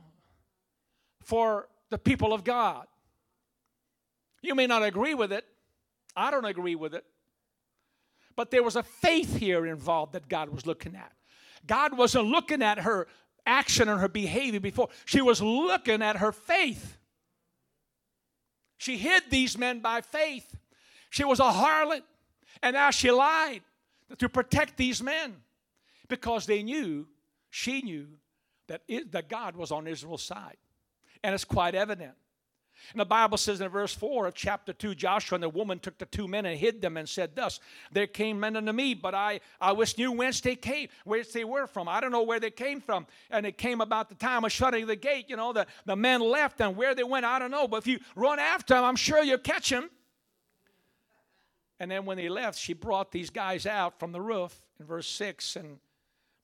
for 1.24 1.68
the 1.90 1.98
people 1.98 2.34
of 2.34 2.44
God. 2.44 2.86
You 4.44 4.54
may 4.54 4.68
not 4.68 4.84
agree 4.84 5.16
with 5.16 5.34
it. 5.34 5.44
I 6.16 6.30
don't 6.30 6.46
agree 6.46 6.76
with 6.76 6.94
it. 6.94 7.04
But 8.36 8.52
there 8.52 8.62
was 8.62 8.76
a 8.76 8.84
faith 8.84 9.38
here 9.38 9.66
involved 9.66 10.14
that 10.14 10.30
God 10.30 10.50
was 10.50 10.68
looking 10.68 10.96
at. 10.96 11.12
God 11.66 11.98
wasn't 11.98 12.26
looking 12.26 12.62
at 12.62 12.80
her 12.80 13.08
action 13.48 13.90
and 13.90 14.00
her 14.00 14.08
behavior 14.08 14.60
before, 14.60 14.90
she 15.06 15.22
was 15.22 15.42
looking 15.42 16.04
at 16.04 16.18
her 16.18 16.32
faith. 16.32 16.98
She 18.78 18.98
hid 18.98 19.24
these 19.32 19.58
men 19.58 19.80
by 19.80 20.02
faith. 20.02 20.56
She 21.10 21.24
was 21.24 21.40
a 21.40 21.44
harlot, 21.44 22.04
and 22.62 22.76
now 22.76 22.92
she 22.92 23.10
lied 23.10 23.62
to 24.20 24.30
protect 24.30 24.78
these 24.78 25.02
men 25.02 25.38
because 26.08 26.46
they 26.46 26.64
knew, 26.64 27.08
she 27.50 27.82
knew, 27.82 28.08
that, 28.68 28.82
it, 28.88 29.12
that 29.14 29.30
God 29.30 29.56
was 29.56 29.72
on 29.72 29.88
Israel's 29.88 30.24
side. 30.24 30.58
And 31.24 31.34
it's 31.34 31.46
quite 31.46 31.76
evident. 31.76 32.14
And 32.92 33.02
the 33.02 33.06
Bible 33.06 33.38
says 33.38 33.60
in 33.60 33.70
verse 33.70 33.94
4 33.94 34.28
of 34.28 34.34
chapter 34.34 34.72
2 34.72 34.96
Joshua 34.96 35.36
and 35.38 35.44
the 35.44 35.50
woman 35.50 35.80
took 35.80 35.98
the 35.98 36.06
two 36.06 36.28
men 36.28 36.46
and 36.46 36.58
hid 36.58 36.82
them 36.82 36.96
and 36.96 37.08
said, 37.08 37.36
Thus, 37.36 37.60
there 37.92 38.08
came 38.08 38.40
men 38.40 38.56
unto 38.56 38.72
me, 38.72 38.94
but 38.94 39.16
I, 39.16 39.40
I 39.60 39.72
wish 39.72 39.98
knew 39.98 40.12
whence 40.12 40.42
they 40.42 40.56
came, 40.56 40.90
where 41.04 41.24
they 41.24 41.44
were 41.44 41.68
from. 41.68 41.90
I 41.90 42.00
don't 42.00 42.12
know 42.12 42.24
where 42.24 42.40
they 42.40 42.52
came 42.52 42.80
from. 42.80 43.08
And 43.32 43.46
it 43.46 43.58
came 43.58 43.82
about 43.82 44.10
the 44.10 44.16
time 44.16 44.46
of 44.46 44.52
shutting 44.52 44.86
the 44.86 44.96
gate. 44.96 45.26
You 45.28 45.38
know, 45.38 45.54
the, 45.54 45.66
the 45.86 45.96
men 45.96 46.22
left 46.22 46.62
and 46.62 46.78
where 46.78 46.94
they 46.94 47.04
went, 47.04 47.26
I 47.26 47.40
don't 47.40 47.52
know. 47.52 47.68
But 47.68 47.78
if 47.78 47.88
you 47.88 48.00
run 48.16 48.40
after 48.40 48.76
them, 48.76 48.84
I'm 48.84 48.96
sure 48.96 49.24
you'll 49.24 49.40
catch 49.40 49.70
them. 49.70 49.90
And 51.80 51.92
then 51.92 52.06
when 52.06 52.18
they 52.18 52.30
left, 52.30 52.58
she 52.58 52.74
brought 52.74 53.12
these 53.12 53.30
guys 53.30 53.66
out 53.66 54.00
from 54.00 54.12
the 54.12 54.22
roof 54.22 54.56
in 54.80 54.86
verse 54.86 55.08
6 55.08 55.56
and 55.58 55.80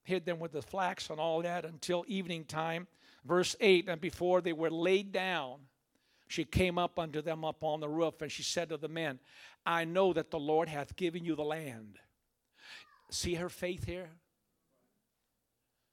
hid 0.03 0.25
them 0.25 0.39
with 0.39 0.51
the 0.51 0.61
flax 0.61 1.09
and 1.09 1.19
all 1.19 1.41
that 1.41 1.65
until 1.65 2.03
evening 2.07 2.45
time. 2.45 2.87
Verse 3.25 3.55
8, 3.59 3.87
and 3.87 4.01
before 4.01 4.41
they 4.41 4.53
were 4.53 4.69
laid 4.69 5.11
down, 5.11 5.59
she 6.27 6.43
came 6.43 6.77
up 6.77 6.99
unto 6.99 7.21
them 7.21 7.45
up 7.45 7.63
on 7.63 7.79
the 7.79 7.87
roof, 7.87 8.21
and 8.21 8.31
she 8.31 8.43
said 8.43 8.69
to 8.69 8.77
the 8.77 8.87
men, 8.87 9.19
I 9.65 9.85
know 9.85 10.13
that 10.13 10.31
the 10.31 10.39
Lord 10.39 10.67
hath 10.67 10.95
given 10.95 11.23
you 11.23 11.35
the 11.35 11.43
land. 11.43 11.99
See 13.11 13.35
her 13.35 13.49
faith 13.49 13.85
here? 13.85 14.09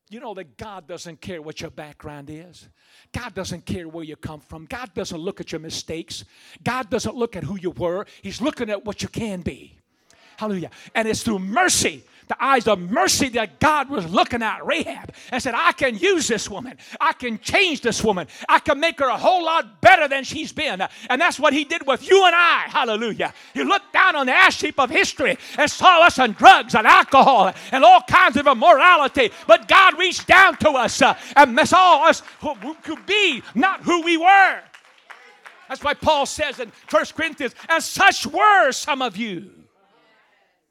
You 0.09 0.19
know 0.19 0.35
that 0.35 0.57
God 0.57 0.89
doesn't 0.89 1.21
care 1.21 1.41
what 1.41 1.61
your 1.61 1.71
background 1.71 2.31
is. 2.31 2.69
God 3.13 3.33
doesn't 3.33 3.65
care 3.65 3.89
where 3.89 4.03
you 4.03 4.17
come 4.17 4.41
from. 4.41 4.65
God 4.65 4.93
doesn't 4.93 5.21
look 5.21 5.41
at 5.41 5.53
your 5.53 5.61
mistakes. 5.61 6.25
God 6.65 6.91
doesn't 6.91 7.15
look 7.15 7.37
at 7.37 7.45
who 7.45 7.57
you 7.57 7.71
were. 7.71 8.07
He's 8.21 8.41
looking 8.41 8.71
at 8.71 8.85
what 8.85 9.03
you 9.03 9.09
can 9.09 9.43
be. 9.43 9.79
Hallelujah. 10.37 10.71
And 10.97 11.07
it's 11.07 11.23
through 11.23 11.39
mercy 11.39 12.03
the 12.31 12.43
eyes 12.43 12.69
of 12.69 12.79
mercy 12.79 13.29
that 13.31 13.59
God 13.59 13.91
was 13.91 14.09
looking 14.09 14.41
at 14.41 14.65
Rahab 14.65 15.13
and 15.33 15.43
said, 15.43 15.55
I 15.57 15.73
can 15.73 15.99
use 15.99 16.29
this 16.29 16.49
woman. 16.49 16.79
I 17.01 17.13
can 17.13 17.41
change 17.41 17.81
this 17.81 18.05
woman. 18.05 18.29
I 18.49 18.61
can 18.61 18.79
make 18.79 19.01
her 19.01 19.09
a 19.09 19.17
whole 19.17 19.45
lot 19.45 19.81
better 19.81 20.07
than 20.07 20.23
she's 20.23 20.53
been. 20.53 20.81
And 21.11 21.21
that's 21.21 21.41
what 21.41 21.53
he 21.53 21.65
did 21.65 21.85
with 21.89 22.09
you 22.09 22.25
and 22.25 22.35
I. 22.35 22.67
Hallelujah. 22.69 23.35
He 23.53 23.65
looked 23.65 23.93
down 23.93 24.15
on 24.15 24.27
the 24.27 24.33
ash 24.33 24.61
heap 24.61 24.79
of 24.79 24.91
history 24.91 25.37
and 25.59 25.69
saw 25.69 26.07
us 26.07 26.21
on 26.21 26.33
drugs 26.33 26.77
and 26.77 26.87
alcohol 26.87 27.53
and 27.73 27.85
all 27.85 28.01
kinds 28.03 28.37
of 28.37 28.47
immorality. 28.47 29.31
But 29.49 29.67
God 29.67 29.99
reached 29.99 30.29
down 30.29 30.57
to 30.59 30.71
us 30.71 31.03
uh, 31.03 31.15
and 31.35 31.59
saw 31.69 32.09
us 32.09 32.23
who, 32.41 32.55
who 32.55 32.75
could 32.75 33.05
be 33.07 33.43
not 33.57 33.83
who 33.83 34.03
we 34.03 34.17
were. 34.17 34.61
That's 35.69 35.83
why 35.83 35.95
Paul 35.95 36.27
says 36.27 36.61
in 36.61 36.71
1 36.91 37.05
Corinthians, 37.17 37.57
and 37.69 37.83
such 37.83 38.25
were 38.25 38.71
some 38.71 39.03
of 39.03 39.17
you 39.17 39.51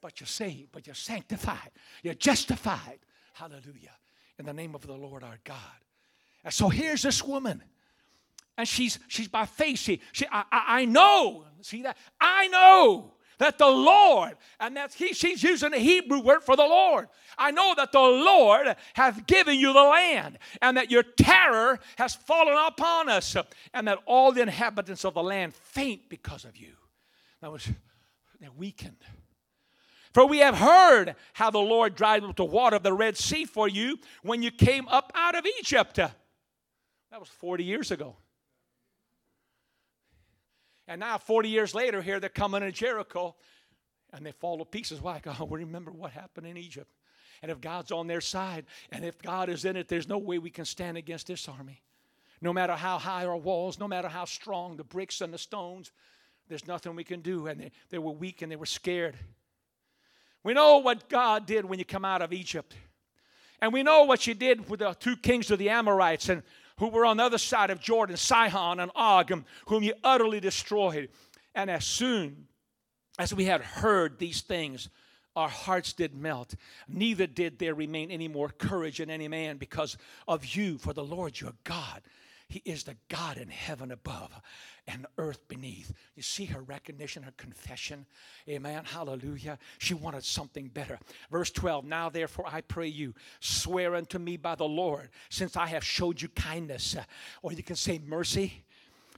but 0.00 0.20
you're 0.20 0.26
saved, 0.26 0.70
but 0.72 0.86
you're 0.86 0.94
sanctified, 0.94 1.70
you're 2.02 2.14
justified. 2.14 2.98
Hallelujah. 3.34 3.96
In 4.38 4.46
the 4.46 4.52
name 4.52 4.74
of 4.74 4.86
the 4.86 4.92
Lord 4.92 5.22
our 5.22 5.38
God. 5.44 5.56
And 6.44 6.52
so 6.52 6.68
here's 6.68 7.02
this 7.02 7.22
woman. 7.22 7.62
And 8.58 8.68
she's 8.68 8.98
she's 9.08 9.28
by 9.28 9.46
faith. 9.46 9.78
She, 9.78 10.00
she 10.12 10.26
I, 10.30 10.44
I 10.50 10.84
know, 10.84 11.44
see 11.62 11.82
that? 11.82 11.96
I 12.20 12.48
know 12.48 13.14
that 13.38 13.56
the 13.56 13.66
Lord, 13.66 14.36
and 14.60 14.76
that's 14.76 14.94
he, 14.94 15.14
she's 15.14 15.42
using 15.42 15.70
the 15.70 15.78
Hebrew 15.78 16.20
word 16.20 16.42
for 16.42 16.56
the 16.56 16.62
Lord. 16.62 17.08
I 17.38 17.50
know 17.50 17.74
that 17.74 17.90
the 17.90 17.98
Lord 17.98 18.76
hath 18.92 19.26
given 19.26 19.58
you 19.58 19.72
the 19.72 19.82
land, 19.82 20.38
and 20.60 20.76
that 20.76 20.90
your 20.90 21.02
terror 21.02 21.80
has 21.96 22.14
fallen 22.14 22.54
upon 22.66 23.08
us, 23.08 23.34
and 23.72 23.88
that 23.88 23.98
all 24.04 24.30
the 24.32 24.42
inhabitants 24.42 25.06
of 25.06 25.14
the 25.14 25.22
land 25.22 25.54
faint 25.54 26.10
because 26.10 26.44
of 26.44 26.56
you. 26.58 26.72
That 27.40 27.50
was 27.50 27.66
they're 28.40 28.50
weakened. 28.56 28.98
For 30.12 30.26
we 30.26 30.38
have 30.38 30.56
heard 30.56 31.14
how 31.34 31.50
the 31.50 31.58
Lord 31.58 31.94
dried 31.94 32.24
up 32.24 32.36
the 32.36 32.44
water 32.44 32.76
of 32.76 32.82
the 32.82 32.92
Red 32.92 33.16
Sea 33.16 33.44
for 33.44 33.68
you 33.68 33.98
when 34.22 34.42
you 34.42 34.50
came 34.50 34.88
up 34.88 35.12
out 35.14 35.36
of 35.36 35.46
Egypt. 35.60 35.94
That 35.96 36.12
was 37.12 37.28
40 37.28 37.64
years 37.64 37.90
ago. 37.90 38.16
And 40.88 40.98
now, 40.98 41.18
40 41.18 41.48
years 41.48 41.72
later, 41.72 42.02
here 42.02 42.18
they're 42.18 42.28
coming 42.28 42.62
to 42.62 42.72
Jericho 42.72 43.36
and 44.12 44.26
they 44.26 44.32
fall 44.32 44.58
to 44.58 44.64
pieces. 44.64 45.00
Why? 45.00 45.18
God, 45.22 45.40
we 45.48 45.60
remember 45.60 45.92
what 45.92 46.10
happened 46.10 46.46
in 46.46 46.56
Egypt. 46.56 46.92
And 47.42 47.50
if 47.50 47.60
God's 47.60 47.92
on 47.92 48.06
their 48.06 48.20
side 48.20 48.66
and 48.90 49.04
if 49.04 49.16
God 49.22 49.48
is 49.48 49.64
in 49.64 49.76
it, 49.76 49.88
there's 49.88 50.08
no 50.08 50.18
way 50.18 50.38
we 50.38 50.50
can 50.50 50.64
stand 50.64 50.96
against 50.96 51.28
this 51.28 51.48
army. 51.48 51.80
No 52.42 52.52
matter 52.52 52.74
how 52.74 52.98
high 52.98 53.24
our 53.24 53.36
walls, 53.36 53.78
no 53.78 53.86
matter 53.86 54.08
how 54.08 54.24
strong 54.24 54.76
the 54.76 54.84
bricks 54.84 55.20
and 55.20 55.32
the 55.32 55.38
stones, 55.38 55.92
there's 56.48 56.66
nothing 56.66 56.96
we 56.96 57.04
can 57.04 57.20
do. 57.20 57.46
And 57.46 57.60
they, 57.60 57.70
they 57.90 57.98
were 57.98 58.12
weak 58.12 58.42
and 58.42 58.50
they 58.50 58.56
were 58.56 58.66
scared. 58.66 59.16
We 60.42 60.54
know 60.54 60.78
what 60.78 61.08
God 61.08 61.46
did 61.46 61.64
when 61.64 61.78
you 61.78 61.84
come 61.84 62.04
out 62.04 62.22
of 62.22 62.32
Egypt. 62.32 62.74
And 63.60 63.72
we 63.72 63.82
know 63.82 64.04
what 64.04 64.26
you 64.26 64.34
did 64.34 64.70
with 64.70 64.80
the 64.80 64.94
two 64.94 65.16
kings 65.16 65.50
of 65.50 65.58
the 65.58 65.68
Amorites 65.68 66.28
and 66.28 66.42
who 66.78 66.88
were 66.88 67.04
on 67.04 67.18
the 67.18 67.24
other 67.24 67.38
side 67.38 67.70
of 67.70 67.80
Jordan, 67.80 68.16
Sihon 68.16 68.80
and 68.80 68.90
Og, 68.94 69.44
whom 69.66 69.82
you 69.82 69.92
utterly 70.02 70.40
destroyed. 70.40 71.10
And 71.54 71.70
as 71.70 71.84
soon 71.84 72.46
as 73.18 73.34
we 73.34 73.44
had 73.44 73.60
heard 73.60 74.18
these 74.18 74.40
things, 74.40 74.88
our 75.36 75.48
hearts 75.48 75.92
did 75.92 76.14
melt. 76.14 76.54
Neither 76.88 77.26
did 77.26 77.58
there 77.58 77.74
remain 77.74 78.10
any 78.10 78.28
more 78.28 78.48
courage 78.48 78.98
in 78.98 79.10
any 79.10 79.28
man 79.28 79.58
because 79.58 79.98
of 80.26 80.44
you, 80.56 80.78
for 80.78 80.94
the 80.94 81.04
Lord 81.04 81.38
your 81.38 81.52
God. 81.64 82.00
He 82.50 82.62
is 82.64 82.82
the 82.82 82.96
God 83.08 83.38
in 83.38 83.48
heaven 83.48 83.92
above 83.92 84.32
and 84.88 85.06
earth 85.18 85.46
beneath. 85.46 85.92
You 86.16 86.22
see 86.22 86.46
her 86.46 86.60
recognition, 86.60 87.22
her 87.22 87.32
confession. 87.36 88.06
Amen. 88.48 88.82
Hallelujah. 88.84 89.56
She 89.78 89.94
wanted 89.94 90.24
something 90.24 90.66
better. 90.66 90.98
Verse 91.30 91.52
12 91.52 91.84
Now 91.84 92.10
therefore 92.10 92.46
I 92.48 92.62
pray 92.62 92.88
you, 92.88 93.14
swear 93.38 93.94
unto 93.94 94.18
me 94.18 94.36
by 94.36 94.56
the 94.56 94.64
Lord, 94.64 95.10
since 95.28 95.56
I 95.56 95.68
have 95.68 95.84
showed 95.84 96.20
you 96.20 96.28
kindness. 96.30 96.96
Or 97.40 97.52
you 97.52 97.62
can 97.62 97.76
say 97.76 98.00
mercy 98.04 98.64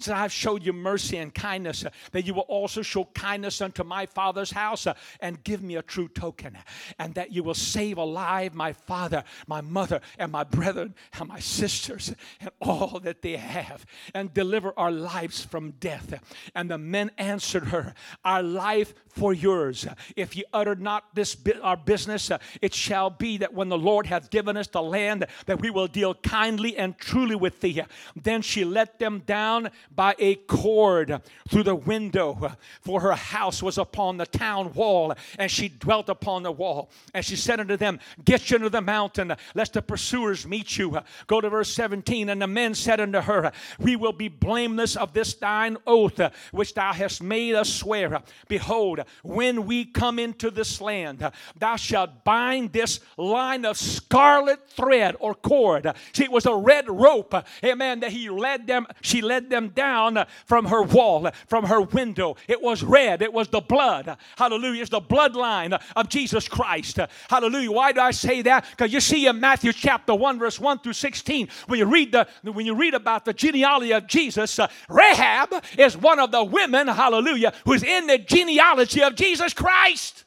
since 0.03 0.15
I've 0.15 0.33
showed 0.33 0.65
you 0.65 0.73
mercy 0.73 1.17
and 1.19 1.33
kindness, 1.33 1.85
uh, 1.85 1.91
that 2.11 2.27
you 2.27 2.35
will 2.35 2.43
also 2.43 2.83
show 2.83 3.05
kindness 3.15 3.61
unto 3.61 3.85
my 3.85 4.07
father's 4.07 4.51
house 4.51 4.87
uh, 4.87 4.95
and 5.21 5.43
give 5.45 5.63
me 5.63 5.77
a 5.77 5.83
true 5.83 6.09
token, 6.09 6.59
and 6.99 7.15
that 7.15 7.33
you 7.33 7.43
will 7.43 7.55
save 7.55 7.99
alive 7.99 8.55
my 8.55 8.73
father, 8.73 9.23
my 9.47 9.61
mother, 9.61 10.01
and 10.19 10.33
my 10.33 10.45
brethren, 10.45 10.95
and 11.19 11.29
my 11.29 11.39
sisters, 11.39 12.15
and 12.41 12.51
all 12.61 13.01
that 13.01 13.23
they 13.23 13.37
have, 13.37 13.87
and 14.15 14.35
deliver 14.35 14.73
our 14.77 14.91
lives 14.91 15.45
from 15.45 15.73
death. 15.73 16.21
And 16.55 16.71
the 16.71 16.79
men 16.79 17.11
answered 17.17 17.67
her, 17.67 17.95
Our 18.25 18.43
life 18.43 18.95
for 19.13 19.33
yours. 19.33 19.87
If 20.17 20.37
ye 20.37 20.45
utter 20.53 20.75
not 20.75 21.15
this 21.15 21.37
our 21.63 21.77
business, 21.77 22.31
uh, 22.31 22.39
it 22.61 22.75
shall 22.75 23.11
be 23.11 23.39
that 23.39 23.55
when 23.55 23.69
the 23.69 23.79
Lord 23.79 24.07
hath 24.07 24.31
given 24.31 24.57
us 24.57 24.69
the 24.69 24.83
land, 24.83 25.27
that 25.47 25.61
we 25.61 25.71
will 25.71 25.87
deal 25.87 26.15
kindly 26.15 26.77
and 26.77 26.97
truly 26.99 27.37
with 27.37 27.61
thee. 27.61 27.83
Then 28.17 28.43
she 28.43 28.65
let 28.65 28.99
them 28.99 29.23
down 29.27 29.71
by 29.95 30.15
a 30.19 30.37
cord 30.37 31.21
through 31.49 31.63
the 31.65 31.75
window, 31.75 32.57
for 32.81 33.01
her 33.01 33.13
house 33.13 33.63
was 33.63 33.79
upon 33.79 34.17
the 34.17 34.27
town 34.27 34.73
wall, 34.73 35.15
and 35.39 35.51
she 35.51 35.69
dwelt 35.69 36.09
upon 36.09 36.43
the 36.43 36.53
wall. 36.53 36.91
And 37.15 37.25
she 37.25 37.37
said 37.37 37.61
unto 37.61 37.77
them, 37.77 38.01
Get 38.25 38.51
you 38.51 38.57
into 38.57 38.71
the 38.71 38.81
mountain, 38.81 39.35
lest 39.55 39.75
the 39.75 39.83
pursuers 39.83 40.47
meet 40.47 40.77
you. 40.79 40.99
Go 41.27 41.41
to 41.41 41.51
verse 41.51 41.73
17. 41.73 42.29
And 42.29 42.41
the 42.41 42.47
men 42.47 42.75
said 42.75 43.01
unto 43.01 43.21
her, 43.21 43.53
We 43.79 43.97
will 43.97 44.13
be 44.13 44.29
blameless 44.29 44.97
of 44.97 45.13
this 45.13 45.35
thine 45.35 45.77
oath, 45.87 46.21
which 46.53 46.75
thou 46.75 46.93
hast 46.93 47.23
made 47.23 47.55
us 47.55 47.73
swear. 47.73 48.23
Behold, 48.49 49.01
when 49.23 49.67
we 49.67 49.85
come 49.85 50.19
into 50.19 50.51
this 50.51 50.81
land, 50.81 51.31
thou 51.59 51.77
shalt 51.77 52.25
bind 52.25 52.73
this 52.73 53.01
line 53.17 53.65
of 53.65 53.77
scarlet 53.77 54.69
thread 54.69 55.17
or 55.21 55.35
cord. 55.35 55.93
See, 56.13 56.25
it 56.25 56.33
was 56.33 56.47
a 56.47 56.55
red 56.55 56.89
rope, 56.89 57.35
amen, 57.65 58.01
that 58.01 58.13
he 58.13 58.31
led 58.31 58.67
them, 58.67 58.87
she 59.01 59.21
led 59.23 59.51
them 59.51 59.72
down 59.75 60.25
from 60.47 60.67
her 60.67 60.83
wall, 60.83 61.31
from 61.47 61.65
her 61.65 61.81
window. 61.81 62.37
It 62.49 62.63
was 62.63 62.83
red, 62.83 63.23
it 63.23 63.33
was 63.33 63.49
the 63.49 63.61
blood. 63.61 64.17
Hallelujah. 64.37 64.83
It's 64.83 64.91
the 64.91 65.01
bloodline 65.01 65.81
of 65.97 66.09
Jesus 66.09 66.49
Christ. 66.49 66.99
Hallelujah. 67.29 67.73
Why 67.73 67.93
do 67.93 68.01
I 68.01 68.11
say 68.11 68.43
that? 68.43 68.67
Because 68.71 68.93
you 68.93 69.01
see 69.01 69.27
in 69.27 69.41
Matthew 69.41 69.73
chapter 69.73 70.15
1, 70.15 70.39
verse 70.39 70.59
1 70.59 70.81
through 70.81 70.93
16, 70.93 71.49
when 71.67 71.79
you 71.79 71.87
read 71.87 72.13
the 72.13 72.27
when 72.43 72.67
you 72.67 72.75
read 72.75 72.95
about 72.95 73.25
the 73.25 73.33
genealogy 73.33 73.93
of 73.93 74.07
Jesus, 74.07 74.59
uh, 74.59 74.69
Rahab 74.89 75.65
is 75.79 75.97
one 75.97 76.19
of 76.19 76.31
the 76.31 76.45
women, 76.45 76.89
hallelujah, 76.89 77.53
who's 77.65 77.83
in 77.83 78.07
the 78.07 78.19
genealogy 78.19 79.03
of 79.03 79.15
Jesus 79.15 79.55
Christ. 79.55 80.25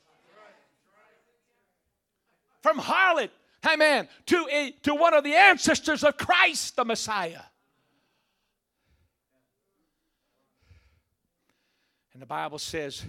From 2.61 2.79
harlot, 2.79 3.29
amen, 3.65 4.07
to, 4.25 4.47
a, 4.51 4.71
to 4.83 4.95
one 4.95 5.13
of 5.13 5.23
the 5.23 5.35
ancestors 5.35 6.03
of 6.03 6.17
Christ, 6.17 6.75
the 6.75 6.85
Messiah. 6.85 7.41
And 12.15 12.21
the 12.21 12.25
Bible 12.25 12.59
says, 12.59 13.03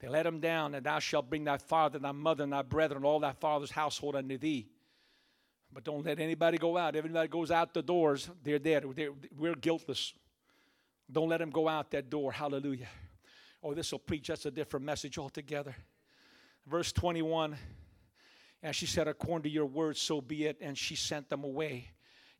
they 0.00 0.08
let 0.08 0.26
him 0.26 0.40
down, 0.40 0.74
and 0.74 0.84
thou 0.84 0.98
shalt 0.98 1.30
bring 1.30 1.44
thy 1.44 1.56
father, 1.56 2.00
thy 2.00 2.10
mother, 2.10 2.42
and 2.42 2.52
thy 2.52 2.62
brethren, 2.62 3.04
all 3.04 3.20
thy 3.20 3.30
father's 3.30 3.70
household 3.70 4.16
unto 4.16 4.36
thee. 4.36 4.66
But 5.72 5.84
don't 5.84 6.04
let 6.04 6.18
anybody 6.18 6.58
go 6.58 6.76
out. 6.76 6.96
Everybody 6.96 7.28
goes 7.28 7.52
out 7.52 7.72
the 7.72 7.80
doors, 7.80 8.28
they're 8.42 8.58
dead. 8.58 8.84
They're, 8.96 9.12
we're 9.38 9.54
guiltless. 9.54 10.14
Don't 11.08 11.28
let 11.28 11.38
them 11.38 11.50
go 11.50 11.68
out 11.68 11.92
that 11.92 12.10
door. 12.10 12.32
Hallelujah. 12.32 12.88
Oh, 13.62 13.72
this 13.72 13.92
will 13.92 14.00
preach. 14.00 14.26
That's 14.26 14.44
a 14.46 14.50
different 14.50 14.84
message 14.84 15.16
altogether. 15.16 15.76
Verse 16.66 16.90
21 16.90 17.56
And 18.64 18.74
she 18.74 18.86
said, 18.86 19.06
According 19.06 19.44
to 19.44 19.48
your 19.48 19.66
words, 19.66 20.00
so 20.00 20.20
be 20.20 20.46
it. 20.46 20.56
And 20.60 20.76
she 20.76 20.96
sent 20.96 21.30
them 21.30 21.44
away. 21.44 21.88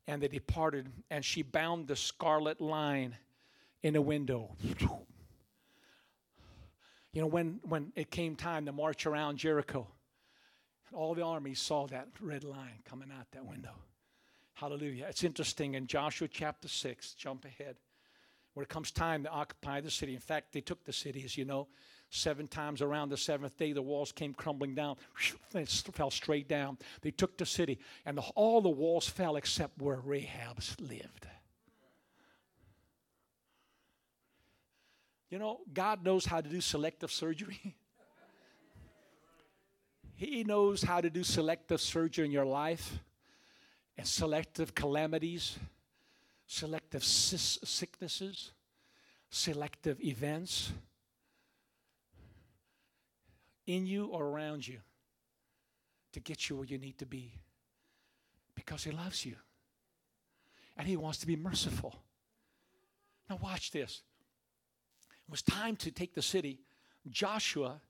And 0.07 0.21
they 0.21 0.27
departed. 0.27 0.89
And 1.09 1.23
she 1.23 1.41
bound 1.41 1.87
the 1.87 1.95
scarlet 1.95 2.59
line 2.59 3.15
in 3.87 3.95
a 3.95 4.01
window. 4.01 4.49
You 7.13 7.21
know, 7.21 7.27
when, 7.27 7.61
when 7.63 7.93
it 7.95 8.11
came 8.11 8.35
time 8.35 8.65
to 8.65 8.73
march 8.73 9.05
around 9.05 9.37
Jericho, 9.37 9.87
all 10.93 11.15
the 11.15 11.23
armies 11.23 11.59
saw 11.59 11.87
that 11.87 12.09
red 12.19 12.43
line 12.43 12.79
coming 12.85 13.09
out 13.17 13.31
that 13.31 13.45
window. 13.45 13.71
Hallelujah. 14.53 15.05
It's 15.09 15.23
interesting 15.23 15.75
in 15.75 15.87
Joshua 15.87 16.27
chapter 16.27 16.67
6, 16.67 17.13
jump 17.13 17.45
ahead, 17.45 17.77
when 18.55 18.63
it 18.63 18.69
comes 18.69 18.91
time 18.91 19.23
to 19.23 19.29
occupy 19.29 19.79
the 19.79 19.89
city. 19.89 20.13
In 20.13 20.19
fact, 20.19 20.51
they 20.51 20.61
took 20.61 20.83
the 20.83 20.93
city, 20.93 21.23
as 21.23 21.37
you 21.37 21.45
know, 21.45 21.67
seven 22.09 22.47
times 22.47 22.81
around 22.81 23.09
the 23.09 23.17
seventh 23.17 23.57
day, 23.57 23.71
the 23.71 23.81
walls 23.81 24.11
came 24.11 24.33
crumbling 24.33 24.75
down. 24.75 24.97
They 25.53 25.65
fell 25.65 26.11
straight 26.11 26.49
down. 26.49 26.77
They 27.01 27.11
took 27.11 27.37
the 27.37 27.45
city, 27.45 27.79
and 28.05 28.17
the, 28.17 28.21
all 28.35 28.61
the 28.61 28.69
walls 28.69 29.07
fell 29.07 29.37
except 29.37 29.81
where 29.81 30.01
Rahab 30.03 30.59
lived. 30.79 31.27
You 35.29 35.39
know, 35.39 35.59
God 35.73 36.03
knows 36.03 36.25
how 36.25 36.41
to 36.41 36.49
do 36.49 36.61
selective 36.61 37.11
surgery. 37.11 37.59
he 40.15 40.43
knows 40.43 40.81
how 40.81 41.01
to 41.01 41.09
do 41.09 41.23
selective 41.23 41.81
surgery 41.81 42.25
in 42.25 42.31
your 42.31 42.45
life 42.45 42.99
and 43.97 44.07
selective 44.07 44.73
calamities, 44.73 45.57
selective 46.45 47.03
sicknesses, 47.03 48.51
selective 49.29 49.99
events 50.01 50.71
in 53.65 53.85
you 53.85 54.05
or 54.05 54.25
around 54.25 54.65
you 54.65 54.79
to 56.13 56.21
get 56.21 56.49
you 56.49 56.55
where 56.55 56.65
you 56.65 56.77
need 56.77 56.97
to 56.97 57.05
be 57.05 57.33
because 58.55 58.83
He 58.83 58.91
loves 58.91 59.25
you 59.25 59.35
and 60.77 60.87
He 60.87 60.95
wants 60.95 61.17
to 61.19 61.27
be 61.27 61.35
merciful. 61.35 61.93
Now, 63.29 63.37
watch 63.43 63.71
this. 63.71 64.03
It 65.27 65.31
was 65.31 65.41
time 65.41 65.75
to 65.77 65.91
take 65.91 66.13
the 66.13 66.21
city. 66.21 66.59
Joshua 67.09 67.81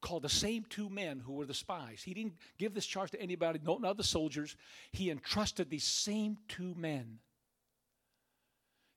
called 0.00 0.22
the 0.22 0.28
same 0.28 0.64
two 0.68 0.90
men 0.90 1.18
who 1.18 1.32
were 1.32 1.46
the 1.46 1.54
spies. 1.54 2.02
He 2.02 2.14
didn't 2.14 2.34
give 2.58 2.74
this 2.74 2.86
charge 2.86 3.10
to 3.12 3.20
anybody, 3.20 3.60
no 3.62 3.80
other 3.84 4.02
soldiers. 4.02 4.56
He 4.92 5.10
entrusted 5.10 5.70
these 5.70 5.84
same 5.84 6.38
two 6.48 6.74
men 6.76 7.18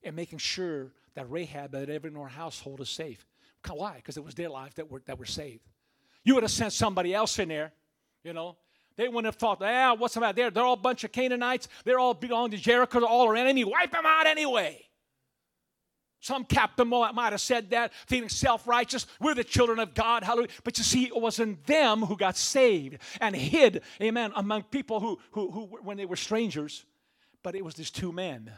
and 0.04 0.16
making 0.16 0.40
sure 0.40 0.92
that 1.16 1.30
Rahab 1.30 1.74
and 1.74 1.90
everyone 1.90 2.22
in 2.22 2.24
her 2.24 2.36
household 2.36 2.82
is 2.82 2.90
safe. 2.90 3.26
Why? 3.70 3.96
Because 3.98 4.16
it 4.16 4.24
was 4.24 4.36
their 4.36 4.50
lives 4.50 4.76
that 4.76 4.90
were, 4.90 5.02
that 5.08 5.20
were 5.20 5.26
saved. 5.26 5.64
You 6.24 6.36
would 6.36 6.44
have 6.44 6.52
sent 6.52 6.74
somebody 6.74 7.14
else 7.14 7.38
in 7.40 7.50
there, 7.50 7.74
you 8.24 8.34
know. 8.34 8.58
They 8.96 9.08
wouldn't 9.08 9.26
have 9.26 9.36
thought, 9.36 9.62
ah, 9.62 9.94
what's 9.96 10.16
about 10.16 10.36
there? 10.36 10.50
They're 10.50 10.64
all 10.64 10.74
a 10.74 10.78
bunch 10.78 11.04
of 11.04 11.12
Canaanites. 11.12 11.68
They're 11.84 12.00
all 12.00 12.14
belong 12.14 12.52
to 12.52 12.58
Jericho. 12.58 13.00
They're 13.00 13.10
all 13.10 13.28
our 13.28 13.36
enemy. 13.36 13.64
Wipe 13.64 13.92
them 13.92 14.06
out 14.06 14.26
anyway. 14.26 14.87
Some 16.20 16.46
captain 16.46 16.88
might 16.88 17.32
have 17.32 17.42
said 17.42 17.70
that, 17.70 17.94
feeling 18.08 18.30
self 18.30 18.68
righteous. 18.68 19.06
We're 19.20 19.36
the 19.36 19.44
children 19.44 19.80
of 19.80 19.94
God. 19.94 20.24
Hallelujah. 20.24 20.50
But 20.64 20.78
you 20.78 20.84
see, 20.84 21.06
it 21.06 21.16
wasn't 21.16 21.66
them 21.66 22.02
who 22.02 22.18
got 22.18 22.38
saved 22.38 22.98
and 23.22 23.36
hid, 23.36 23.84
amen, 24.02 24.32
among 24.36 24.64
people 24.64 25.00
who, 25.00 25.20
who, 25.32 25.52
who 25.52 25.66
when 25.84 25.98
they 25.98 26.06
were 26.06 26.16
strangers, 26.16 26.86
but 27.44 27.56
it 27.56 27.64
was 27.64 27.76
these 27.76 27.92
two 27.92 28.12
men. 28.12 28.52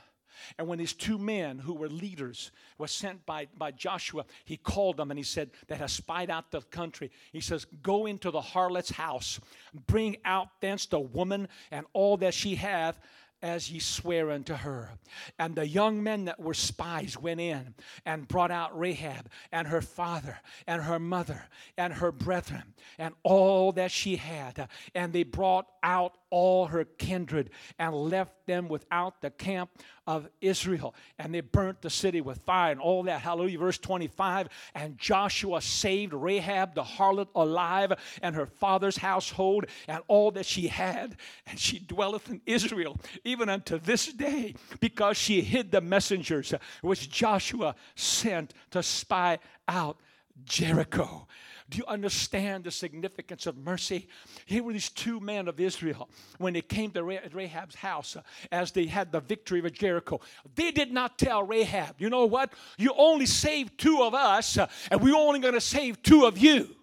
And 0.58 0.68
when 0.68 0.80
these 0.80 0.94
two 0.94 1.18
men 1.18 1.60
who 1.60 1.74
were 1.74 1.90
leaders 1.90 2.52
were 2.78 2.88
sent 2.88 3.26
by, 3.26 3.48
by 3.58 3.72
Joshua, 3.72 4.26
he 4.46 4.58
called 4.58 4.98
them 4.98 5.12
and 5.12 5.18
he 5.18 5.24
said, 5.24 5.52
that 5.68 5.80
has 5.80 5.92
spied 5.92 6.30
out 6.30 6.52
the 6.52 6.62
country. 6.62 7.12
He 7.32 7.42
says, 7.42 7.66
Go 7.84 8.06
into 8.06 8.32
the 8.32 8.42
harlot's 8.42 8.92
house, 8.92 9.40
bring 9.88 10.18
out 10.26 10.48
thence 10.62 10.86
the 10.86 11.00
woman 11.00 11.48
and 11.72 11.86
all 11.94 12.18
that 12.18 12.34
she 12.34 12.56
hath, 12.56 13.00
as 13.42 13.72
ye 13.72 13.80
swear 13.80 14.32
unto 14.32 14.54
her. 14.54 14.92
And 15.38 15.56
the 15.56 15.68
young 15.68 16.04
men 16.04 16.26
that 16.26 16.40
were 16.40 16.54
spies 16.54 17.18
went 17.18 17.40
in 17.40 17.76
and 18.06 18.28
brought 18.28 18.52
out 18.52 18.78
Rahab 18.78 19.30
and 19.52 19.68
her 19.68 19.82
father 19.82 20.40
and 20.68 20.84
her 20.84 21.00
mother 21.00 21.44
and 21.78 21.94
her 21.94 22.12
brethren 22.12 22.74
and 22.98 23.14
all 23.24 23.72
that 23.74 23.92
she 23.92 24.18
had. 24.18 24.68
And 24.94 25.14
they 25.14 25.24
brought 25.24 25.68
out 25.84 26.18
all 26.30 26.68
her 26.68 26.86
kindred 26.86 27.50
and 27.78 27.96
left 27.96 28.46
them 28.46 28.68
without 28.68 29.22
the 29.22 29.30
camp 29.30 29.72
of 30.10 30.28
Israel. 30.42 30.96
And 31.20 31.32
they 31.36 31.42
burnt 31.42 31.84
the 31.84 31.90
city 31.92 32.20
with 32.20 32.40
fire 32.40 32.72
and 32.72 32.82
all 32.82 33.04
that. 33.04 33.22
Hallelujah. 33.22 33.60
Verse 33.60 33.78
25. 33.78 34.50
And 34.74 34.98
Joshua 34.98 35.62
saved 35.62 36.14
Rahab 36.14 36.74
the 36.74 36.82
harlot 36.82 37.28
alive 37.36 37.94
and 38.24 38.36
her 38.36 38.48
father's 38.48 38.98
household 38.98 39.68
and 39.88 40.02
all 40.08 40.32
that 40.32 40.48
she 40.48 40.68
had. 40.68 41.16
And 41.46 41.60
she 41.60 41.78
dwelleth 41.78 42.28
in 42.28 42.42
Israel 42.48 42.98
even 43.24 43.50
unto 43.50 43.78
this 43.78 44.12
day 44.12 44.56
because 44.80 45.16
she 45.16 45.42
hid 45.42 45.70
the 45.70 45.80
messengers 45.80 46.56
which 46.82 47.12
Joshua 47.12 47.76
sent 47.94 48.56
to 48.72 48.82
spy 48.82 49.38
out 49.68 50.00
Jericho. 50.46 51.28
Do 51.70 51.78
you 51.78 51.86
understand 51.88 52.64
the 52.64 52.72
significance 52.72 53.46
of 53.46 53.56
mercy? 53.58 54.08
Here 54.46 54.64
were 54.64 54.74
these 54.74 54.90
two 54.90 55.20
men 55.20 55.48
of 55.48 55.60
Israel 55.60 56.10
when 56.40 56.54
they 56.54 56.62
came 56.62 56.90
to 56.92 57.04
Rahab's 57.04 57.76
house 57.76 58.16
uh, 58.16 58.22
as 58.52 58.72
they 58.72 58.88
had 58.88 59.12
the 59.12 59.20
victory 59.20 59.60
of 59.60 59.72
Jericho. 59.72 60.20
They 60.56 60.72
did 60.72 60.92
not 60.92 61.20
tell 61.20 61.44
Rahab, 61.44 61.96
you 62.00 62.10
know 62.10 62.26
what? 62.26 62.54
You 62.80 62.94
only 62.98 63.28
saved 63.28 63.78
two 63.78 64.02
of 64.02 64.16
us, 64.16 64.58
uh, 64.58 64.68
and 64.90 65.00
we're 65.00 65.16
only 65.16 65.40
going 65.40 65.54
to 65.54 65.62
save 65.62 66.02
two 66.02 66.26
of 66.26 66.40
you. 66.40 66.76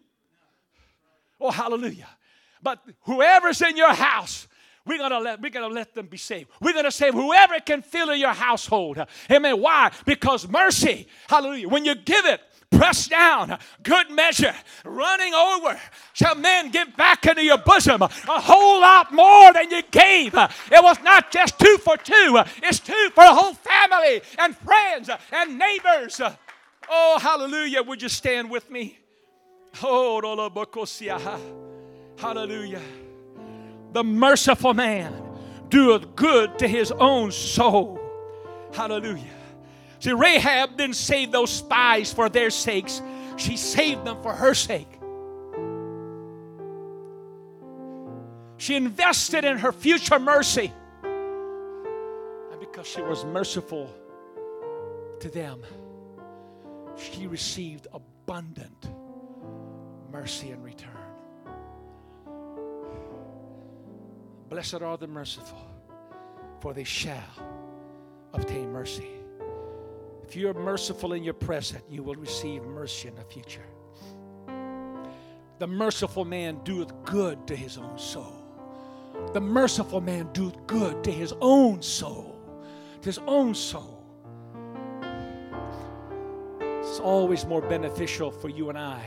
Oh, 1.40 1.50
hallelujah. 1.50 2.08
But 2.62 2.78
whoever's 3.02 3.60
in 3.62 3.76
your 3.76 3.92
house, 3.92 4.46
we're 4.86 4.98
gonna 4.98 5.18
let 5.18 5.42
we're 5.42 5.50
gonna 5.50 5.66
let 5.66 5.94
them 5.94 6.06
be 6.06 6.16
saved. 6.16 6.48
We're 6.60 6.72
gonna 6.72 6.92
save 6.92 7.12
whoever 7.12 7.58
can 7.58 7.82
fill 7.82 8.10
in 8.10 8.20
your 8.20 8.32
household. 8.32 9.04
Amen. 9.30 9.60
Why? 9.60 9.90
Because 10.04 10.48
mercy, 10.48 11.08
hallelujah. 11.28 11.68
When 11.68 11.84
you 11.84 11.96
give 11.96 12.24
it, 12.24 12.40
pressed 12.70 13.10
down, 13.10 13.58
good 13.82 14.10
measure, 14.10 14.54
running 14.84 15.34
over, 15.34 15.80
shall 16.12 16.34
men 16.34 16.70
give 16.70 16.96
back 16.96 17.26
into 17.26 17.42
your 17.42 17.58
bosom 17.58 18.02
a 18.02 18.08
whole 18.08 18.80
lot 18.80 19.12
more 19.12 19.52
than 19.52 19.70
you 19.70 19.82
gave. 19.90 20.34
It 20.34 20.82
was 20.82 21.00
not 21.02 21.30
just 21.30 21.58
two 21.58 21.78
for 21.78 21.96
two, 21.96 22.40
it's 22.62 22.80
two 22.80 23.10
for 23.14 23.24
the 23.24 23.34
whole 23.34 23.54
family 23.54 24.22
and 24.38 24.56
friends 24.56 25.10
and 25.32 25.58
neighbors. 25.58 26.20
Oh, 26.88 27.18
hallelujah. 27.20 27.82
Would 27.82 28.02
you 28.02 28.08
stand 28.08 28.50
with 28.50 28.70
me? 28.70 28.98
Oh, 29.82 30.20
hallelujah. 32.16 32.80
The 33.92 34.04
merciful 34.04 34.74
man 34.74 35.12
doeth 35.68 36.14
good 36.14 36.58
to 36.58 36.68
his 36.68 36.92
own 36.92 37.32
soul. 37.32 38.00
Hallelujah. 38.72 39.35
See, 39.98 40.12
Rahab 40.12 40.76
didn't 40.76 40.96
save 40.96 41.32
those 41.32 41.50
spies 41.50 42.12
for 42.12 42.28
their 42.28 42.50
sakes, 42.50 43.00
she 43.36 43.56
saved 43.56 44.04
them 44.04 44.22
for 44.22 44.32
her 44.32 44.54
sake. 44.54 44.88
She 48.58 48.74
invested 48.74 49.44
in 49.44 49.58
her 49.58 49.72
future 49.72 50.18
mercy. 50.18 50.72
And 51.02 52.60
because 52.60 52.86
she 52.86 53.02
was 53.02 53.24
merciful 53.24 53.94
to 55.20 55.28
them, 55.28 55.60
she 56.96 57.26
received 57.26 57.86
abundant 57.92 58.88
mercy 60.10 60.50
in 60.50 60.62
return. 60.62 60.90
Blessed 64.48 64.80
are 64.80 64.96
the 64.96 65.06
merciful, 65.06 65.58
for 66.60 66.72
they 66.72 66.84
shall 66.84 67.22
obtain 68.32 68.72
mercy. 68.72 69.15
If 70.26 70.34
you 70.34 70.48
are 70.48 70.54
merciful 70.54 71.12
in 71.12 71.22
your 71.22 71.34
present, 71.34 71.84
you 71.88 72.02
will 72.02 72.16
receive 72.16 72.64
mercy 72.64 73.08
in 73.08 73.14
the 73.14 73.22
future. 73.22 73.64
The 75.58 75.66
merciful 75.66 76.24
man 76.24 76.60
doeth 76.64 76.92
good 77.04 77.46
to 77.46 77.54
his 77.54 77.78
own 77.78 77.96
soul. 77.96 78.42
The 79.32 79.40
merciful 79.40 80.00
man 80.00 80.28
doeth 80.32 80.66
good 80.66 81.04
to 81.04 81.12
his 81.12 81.32
own 81.40 81.80
soul. 81.80 82.36
To 83.02 83.08
his 83.08 83.18
own 83.26 83.54
soul. 83.54 84.04
It's 86.60 86.98
always 86.98 87.46
more 87.46 87.62
beneficial 87.62 88.32
for 88.32 88.48
you 88.48 88.68
and 88.68 88.76
I 88.78 89.04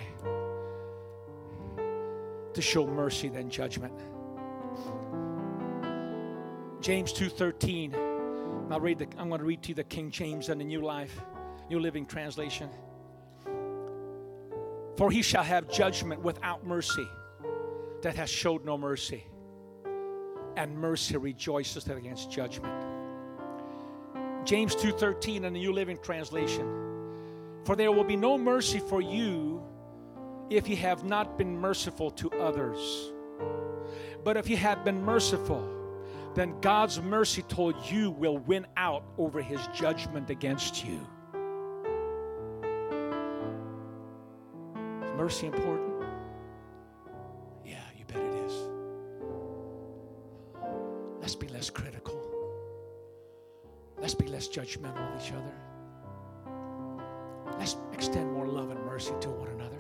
to 2.54 2.62
show 2.62 2.88
mercy 2.88 3.28
than 3.28 3.50
judgment. 3.50 3.94
James 6.82 7.12
2:13 7.12 8.09
Um, 8.70 8.74
I'll 8.74 8.80
read 8.80 9.00
the, 9.00 9.08
I'm 9.18 9.30
going 9.30 9.40
to 9.40 9.46
read 9.46 9.64
to 9.64 9.70
you 9.70 9.76
the 9.76 9.84
King 9.84 10.12
James 10.12 10.50
and 10.50 10.62
the 10.62 10.66
New 10.66 10.82
Life, 10.82 11.20
New 11.72 11.80
Living 11.80 12.06
Translation. 12.06 12.70
For 14.96 15.10
he 15.10 15.24
shall 15.24 15.44
have 15.44 15.68
judgment 15.72 16.22
without 16.22 16.64
mercy 16.66 17.08
that 18.04 18.16
has 18.16 18.30
showed 18.30 18.64
no 18.66 18.78
mercy, 18.78 19.26
and 20.56 20.78
mercy 20.78 21.18
rejoices 21.18 21.88
against 21.88 22.32
judgment. 22.32 22.86
James 24.46 24.76
2:13 24.76 25.46
in 25.46 25.54
the 25.54 25.60
New 25.60 25.74
Living 25.74 25.98
Translation. 26.04 26.68
For 27.66 27.76
there 27.76 27.92
will 27.92 28.04
be 28.04 28.16
no 28.16 28.38
mercy 28.38 28.80
for 28.80 29.02
you 29.02 29.64
if 30.52 30.70
you 30.70 30.76
have 30.78 31.04
not 31.04 31.38
been 31.40 31.58
merciful 31.58 32.12
to 32.12 32.30
others. 32.34 33.12
But 34.24 34.38
if 34.38 34.48
you 34.48 34.58
have 34.58 34.86
been 34.86 35.04
merciful, 35.04 35.79
then 36.36 36.60
God's 36.62 37.02
mercy 37.02 37.42
toward 37.44 37.76
you 37.90 38.12
will 38.12 38.38
win 38.38 38.68
out 38.78 39.04
over 39.18 39.42
his 39.42 39.60
judgment 39.74 40.30
against 40.30 40.86
you. 40.86 41.00
Is 45.04 45.12
mercy 45.18 45.48
important? 45.48 46.04
Yeah, 47.66 47.82
you 47.98 48.06
bet 48.06 48.18
it 48.18 48.34
is. 48.46 48.54
Let's 51.20 51.36
be 51.36 51.48
less 51.48 51.70
critical. 51.70 52.20
Let's 53.98 54.14
be 54.14 54.28
less 54.28 54.48
judgmental 54.48 55.16
of 55.16 55.22
each 55.22 55.32
other. 55.34 55.54
Let's 57.58 57.76
extend 57.92 58.32
more 58.32 58.48
love 58.48 58.70
and 58.72 58.80
mercy 58.86 59.14
to 59.22 59.30
one 59.30 59.50
another. 59.50 59.80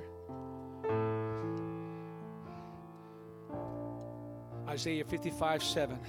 Isaiah 4.67 5.03
55 5.03 5.63
7. 5.63 5.99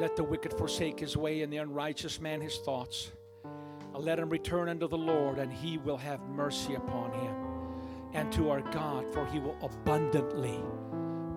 Let 0.00 0.16
the 0.16 0.24
wicked 0.24 0.54
forsake 0.54 0.98
his 0.98 1.14
way 1.14 1.42
and 1.42 1.52
the 1.52 1.58
unrighteous 1.58 2.22
man 2.22 2.40
his 2.40 2.56
thoughts. 2.56 3.12
let 3.92 4.18
him 4.18 4.30
return 4.30 4.70
unto 4.70 4.88
the 4.88 4.96
Lord, 4.96 5.38
and 5.38 5.52
he 5.52 5.76
will 5.76 5.98
have 5.98 6.22
mercy 6.22 6.72
upon 6.72 7.12
him, 7.12 7.34
and 8.14 8.32
to 8.32 8.48
our 8.48 8.62
God, 8.62 9.12
for 9.12 9.26
he 9.26 9.38
will 9.38 9.58
abundantly 9.60 10.58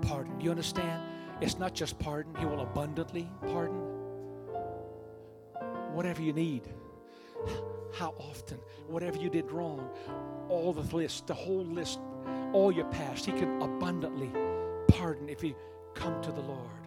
pardon. 0.03 0.39
You 0.39 0.49
understand? 0.49 1.03
It's 1.41 1.59
not 1.59 1.73
just 1.73 1.99
pardon, 1.99 2.33
he 2.35 2.45
will 2.45 2.61
abundantly 2.61 3.29
pardon. 3.41 3.81
Whatever 5.91 6.21
you 6.21 6.31
need, 6.31 6.63
how 7.93 8.13
often, 8.17 8.59
whatever 8.87 9.17
you 9.17 9.29
did 9.29 9.51
wrong, 9.51 9.89
all 10.47 10.71
the 10.71 10.95
list, 10.95 11.27
the 11.27 11.33
whole 11.33 11.65
list, 11.65 11.99
all 12.53 12.71
your 12.71 12.85
past, 12.85 13.25
he 13.25 13.33
can 13.33 13.61
abundantly 13.61 14.31
pardon 14.87 15.27
if 15.27 15.43
you 15.43 15.53
come 15.95 16.21
to 16.21 16.31
the 16.31 16.39
Lord. 16.39 16.82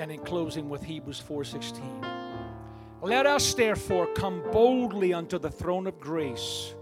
And 0.00 0.10
in 0.10 0.20
closing 0.20 0.70
with 0.70 0.82
Hebrews 0.82 1.20
4:16. 1.20 2.00
Let 3.02 3.26
us 3.26 3.52
therefore 3.52 4.06
come 4.14 4.42
boldly 4.50 5.12
unto 5.12 5.38
the 5.38 5.50
throne 5.50 5.86
of 5.86 6.00
grace 6.00 6.74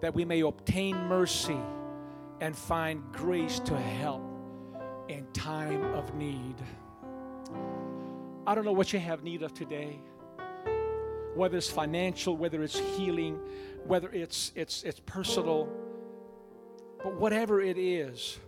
that 0.00 0.14
we 0.14 0.24
may 0.24 0.40
obtain 0.40 0.96
mercy 1.06 1.60
and 2.40 2.56
find 2.56 3.02
grace 3.12 3.60
to 3.60 3.76
help 3.76 4.22
in 5.08 5.26
time 5.34 5.84
of 5.94 6.14
need. 6.14 6.54
I 8.46 8.54
don't 8.54 8.64
know 8.64 8.72
what 8.72 8.90
you 8.90 9.00
have 9.00 9.22
need 9.22 9.42
of 9.42 9.52
today. 9.52 10.00
Whether 11.34 11.58
it's 11.58 11.68
financial, 11.70 12.38
whether 12.38 12.62
it's 12.62 12.78
healing, 12.78 13.38
whether 13.84 14.08
it's 14.12 14.52
it's 14.54 14.82
it's 14.82 15.00
personal, 15.00 15.68
but 17.04 17.16
whatever 17.16 17.60
it 17.60 17.76
is, 17.76 18.38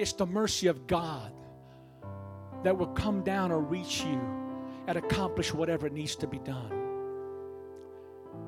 it's 0.00 0.14
the 0.14 0.26
mercy 0.26 0.66
of 0.66 0.88
God 0.88 1.32
that 2.62 2.76
will 2.76 2.88
come 2.88 3.22
down 3.22 3.50
or 3.50 3.60
reach 3.60 4.02
you 4.04 4.20
and 4.86 4.98
accomplish 4.98 5.52
whatever 5.52 5.88
needs 5.88 6.16
to 6.16 6.26
be 6.26 6.38
done. 6.38 6.72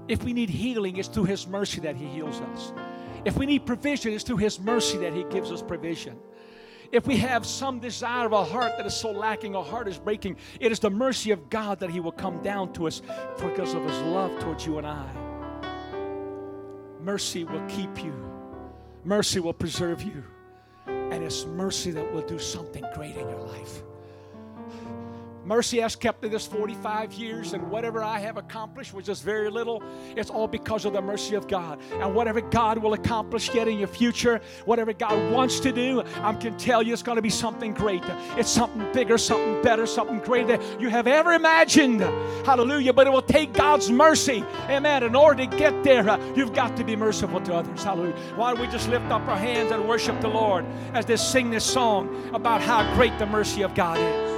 If 0.09 0.23
we 0.23 0.33
need 0.33 0.51
healing, 0.51 0.97
it's 0.97 1.09
through 1.09 1.25
His 1.25 1.47
mercy 1.47 1.81
that 1.81 1.97
He 1.97 2.07
heals 2.07 2.41
us. 2.41 2.73
If 3.25 3.37
we 3.37 3.47
need 3.47 3.65
provision, 3.65 4.13
it's 4.13 4.25
through 4.25 4.37
His 4.39 4.61
mercy 4.61 4.99
that 4.99 5.15
He 5.15 5.25
gives 5.25 5.51
us 5.51 5.63
provision. 5.63 6.19
If 6.93 7.07
we 7.07 7.17
have 7.17 7.47
some 7.47 7.81
desire 7.81 8.27
of 8.27 8.35
our 8.35 8.45
heart 8.45 8.73
that 8.77 8.87
is 8.87 8.95
so 8.95 9.11
lacking, 9.11 9.57
our 9.57 9.65
heart 9.65 9.89
is 9.89 9.99
breaking, 9.99 10.37
it 10.61 10.71
is 10.71 10.79
the 10.79 10.91
mercy 10.91 11.31
of 11.31 11.49
God 11.49 11.81
that 11.81 11.91
He 11.91 12.01
will 12.01 12.13
come 12.13 12.43
down 12.43 12.73
to 12.75 12.87
us 12.87 13.03
because 13.39 13.75
of 13.75 13.83
His 13.83 13.99
love 14.03 14.39
towards 14.41 14.67
you 14.67 14.79
and 14.79 14.87
I. 14.87 15.11
Mercy 17.01 17.45
will 17.45 17.65
keep 17.67 18.05
you, 18.05 18.15
mercy 19.05 19.41
will 19.41 19.53
preserve 19.53 20.03
you, 20.03 20.23
and 20.87 21.25
it's 21.25 21.47
mercy 21.47 21.91
that 21.91 22.13
will 22.13 22.23
do 22.23 22.39
something 22.39 22.85
great 22.95 23.17
in 23.17 23.29
your 23.29 23.41
life. 23.41 23.83
Mercy 25.45 25.81
has 25.81 25.95
kept 25.95 26.23
me 26.23 26.29
this 26.31 26.47
45 26.47 27.13
years, 27.13 27.53
and 27.53 27.71
whatever 27.71 28.03
I 28.03 28.19
have 28.19 28.39
accomplished, 28.39 28.95
which 28.95 29.11
is 29.11 29.21
very 29.21 29.51
little, 29.51 29.83
it's 30.17 30.31
all 30.31 30.49
because 30.49 30.87
of 30.87 30.95
the 30.95 31.03
mercy 31.03 31.35
of 31.35 31.49
God. 31.49 31.79
And 32.01 32.15
whatever 32.15 32.41
God 32.41 32.79
will 32.79 32.95
accomplish 32.95 33.55
yet 33.55 33.69
in 33.69 33.79
your 33.79 33.89
future, 33.89 34.41
whatever 34.65 34.95
God 34.95 35.33
wants 35.33 35.61
to 35.61 35.73
do, 35.73 36.03
I 36.23 36.33
can 36.35 36.57
tell 36.57 36.83
you 36.83 36.95
it's 36.95 37.03
going 37.03 37.17
to 37.17 37.23
be 37.23 37.31
something 37.31 37.75
great. 37.75 38.03
It's 38.39 38.51
something 38.51 38.91
bigger, 38.93 39.19
something 39.19 39.61
better, 39.63 39.87
something 39.87 40.21
greater 40.21 40.57
than 40.57 40.81
you 40.81 40.89
have 40.89 41.07
ever 41.07 41.33
imagined. 41.33 42.01
Hallelujah. 42.47 42.95
But 42.95 43.07
it 43.07 43.11
will 43.11 43.23
take 43.23 43.53
God's 43.53 43.91
mercy, 43.91 44.45
amen. 44.69 45.03
In 45.03 45.15
order 45.15 45.47
to 45.47 45.57
get 45.57 45.85
there, 45.85 46.19
you've 46.35 46.55
got 46.55 46.75
to 46.79 46.85
be 46.85 46.97
merciful 46.97 47.41
to 47.43 47.55
others. 47.55 47.85
Hallelujah. 47.85 48.17
Why 48.37 48.53
don't 48.53 48.61
we 48.61 48.67
just 48.69 48.89
lift 48.89 49.07
up 49.07 49.29
our 49.29 49.37
hands 49.37 49.73
and 49.73 49.87
worship 49.87 50.21
the 50.23 50.29
Lord 50.29 50.65
as 50.95 51.05
they 51.05 51.17
sing 51.17 51.51
this 51.51 51.65
song 51.65 52.31
about 52.33 52.63
how 52.63 52.95
great 52.95 53.19
the 53.19 53.27
mercy 53.27 53.63
of 53.63 53.75
God 53.75 53.99
is? 53.99 54.34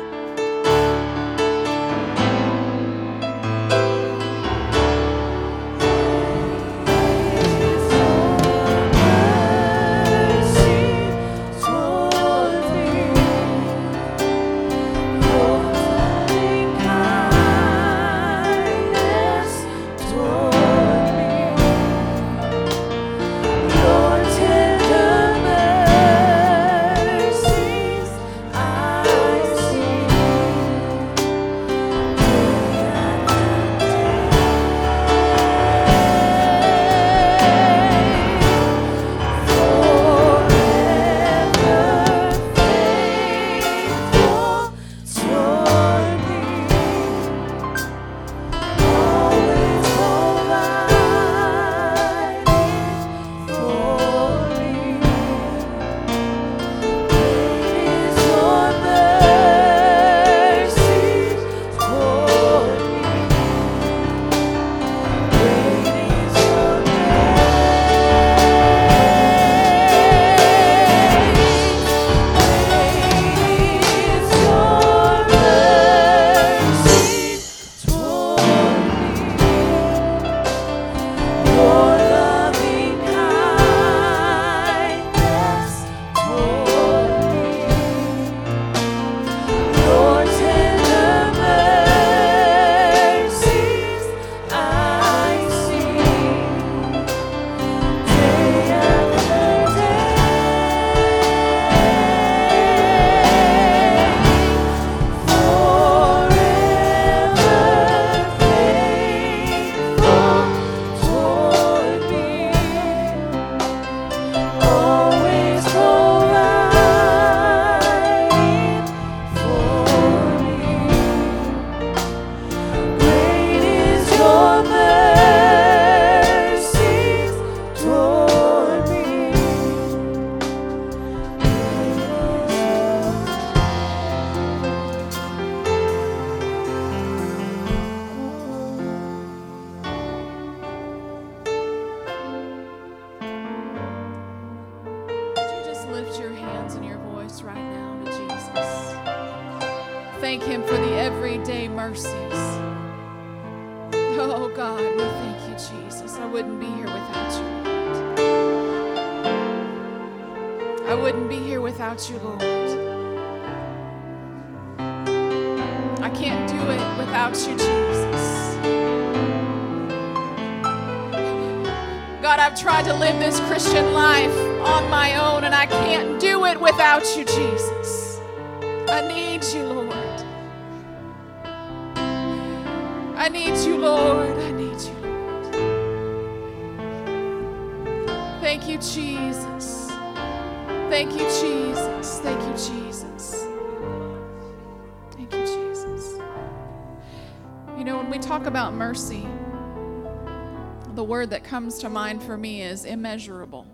Comes 201.77 201.83
to 201.83 201.91
mind 201.91 202.23
for 202.23 202.39
me 202.39 202.63
is 202.63 202.87
immeasurable. 202.87 203.67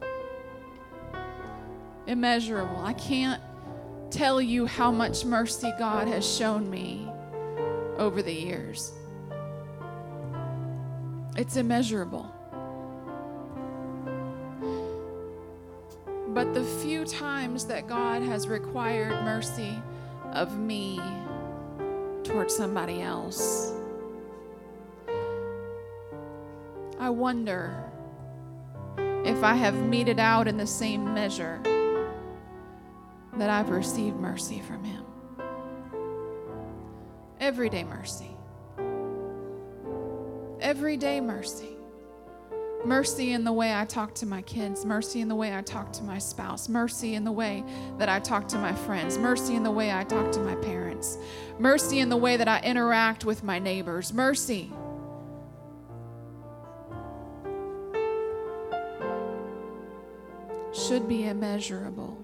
Immeasurable. 2.09 2.79
I 2.79 2.95
can't 2.95 3.41
tell 4.11 4.43
you 4.43 4.67
how 4.67 4.91
much 4.91 5.25
mercy 5.25 5.73
God 5.79 6.09
has 6.09 6.27
shown 6.29 6.69
me 6.69 7.09
over 7.99 8.21
the 8.21 8.33
years. 8.33 8.93
It's 11.37 11.57
immeasurable. 11.57 12.29
But 16.31 16.55
the 16.55 16.65
few 16.83 17.05
times 17.05 17.67
that 17.67 17.87
God 17.87 18.23
has 18.23 18.49
required 18.49 19.25
mercy 19.25 19.79
of 20.33 20.59
me 20.59 21.01
towards 22.25 22.57
somebody 22.57 23.01
else, 23.01 23.73
I 26.99 27.09
wonder 27.09 27.92
if 29.25 29.45
I 29.45 29.55
have 29.55 29.75
meted 29.75 30.19
out 30.19 30.49
in 30.49 30.57
the 30.57 30.67
same 30.67 31.15
measure 31.15 31.61
that 33.35 33.49
I've 33.49 33.71
received 33.71 34.17
mercy 34.17 34.61
from 34.61 34.85
Him. 34.85 35.05
Everyday 37.41 37.85
mercy. 37.85 38.37
Everyday 40.61 41.21
mercy. 41.21 41.77
Mercy 42.85 43.33
in 43.33 43.45
the 43.45 43.53
way 43.53 43.73
I 43.73 43.85
talk 43.85 44.13
to 44.17 44.27
my 44.27 44.43
kids, 44.43 44.85
mercy 44.85 45.21
in 45.21 45.29
the 45.29 45.37
way 45.37 45.57
I 45.57 45.63
talk 45.63 45.93
to 45.95 46.03
my 46.03 46.19
spouse, 46.19 46.69
mercy 46.69 47.15
in 47.15 47.23
the 47.23 47.31
way 47.31 47.63
that 47.99 48.09
I 48.09 48.19
talk 48.19 48.49
to 48.49 48.59
my 48.59 48.73
friends, 48.73 49.19
mercy 49.19 49.55
in 49.55 49.63
the 49.63 49.71
way 49.71 49.93
I 49.93 50.03
talk 50.03 50.33
to 50.33 50.41
my 50.41 50.57
parents, 50.57 51.17
mercy 51.61 52.01
in 52.01 52.09
the 52.09 52.17
way 52.17 52.37
that 52.37 52.49
I 52.49 52.61
interact 52.61 53.25
with 53.25 53.45
my 53.45 53.61
neighbors, 53.61 54.13
mercy. 54.13 54.73
Should 60.93 61.09
be 61.09 61.25
immeasurable 61.25 62.23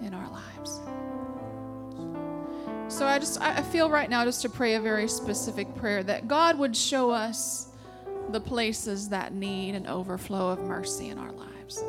in 0.00 0.14
our 0.14 0.30
lives. 0.30 0.80
So 2.86 3.04
I 3.04 3.18
just 3.18 3.40
I 3.40 3.62
feel 3.62 3.90
right 3.90 4.08
now 4.08 4.24
just 4.24 4.42
to 4.42 4.48
pray 4.48 4.76
a 4.76 4.80
very 4.80 5.08
specific 5.08 5.74
prayer 5.74 6.04
that 6.04 6.28
God 6.28 6.56
would 6.60 6.76
show 6.76 7.10
us 7.10 7.66
the 8.30 8.38
places 8.38 9.08
that 9.08 9.32
need 9.32 9.74
an 9.74 9.88
overflow 9.88 10.50
of 10.50 10.60
mercy 10.60 11.08
in 11.08 11.18
our 11.18 11.32
lives. 11.32 11.82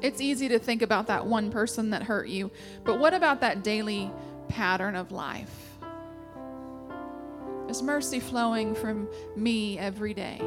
It's 0.00 0.22
easy 0.22 0.48
to 0.48 0.58
think 0.58 0.80
about 0.80 1.08
that 1.08 1.26
one 1.26 1.50
person 1.50 1.90
that 1.90 2.04
hurt 2.04 2.28
you, 2.28 2.50
but 2.84 2.98
what 2.98 3.12
about 3.12 3.42
that 3.42 3.62
daily 3.62 4.10
pattern 4.48 4.96
of 4.96 5.12
life? 5.12 5.76
Is 7.68 7.82
mercy 7.82 8.18
flowing 8.18 8.74
from 8.74 9.10
me 9.36 9.78
every 9.78 10.14
day 10.14 10.40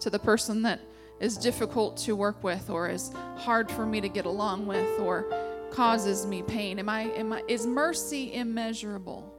to 0.00 0.10
the 0.10 0.18
person 0.18 0.62
that 0.62 0.80
is 1.20 1.36
difficult 1.36 1.96
to 1.98 2.16
work 2.16 2.42
with 2.42 2.70
or 2.70 2.88
is 2.88 3.12
hard 3.36 3.70
for 3.70 3.84
me 3.86 4.00
to 4.00 4.08
get 4.08 4.24
along 4.24 4.66
with 4.66 4.98
or 5.00 5.26
causes 5.70 6.26
me 6.26 6.42
pain? 6.42 6.78
Am 6.78 6.88
I, 6.88 7.02
am 7.02 7.32
I, 7.32 7.42
is 7.46 7.66
mercy 7.66 8.34
immeasurable? 8.34 9.32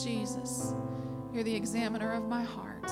Jesus, 0.00 0.72
you're 1.32 1.42
the 1.42 1.54
examiner 1.54 2.12
of 2.12 2.28
my 2.28 2.42
heart. 2.42 2.90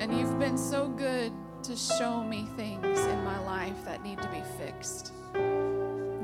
And 0.00 0.16
you've 0.16 0.38
been 0.38 0.56
so 0.56 0.88
good 0.88 1.32
to 1.64 1.76
show 1.76 2.22
me 2.22 2.46
things 2.56 3.00
in 3.00 3.24
my 3.24 3.38
life 3.44 3.84
that 3.84 4.04
need 4.04 4.22
to 4.22 4.28
be 4.28 4.42
fixed. 4.56 5.12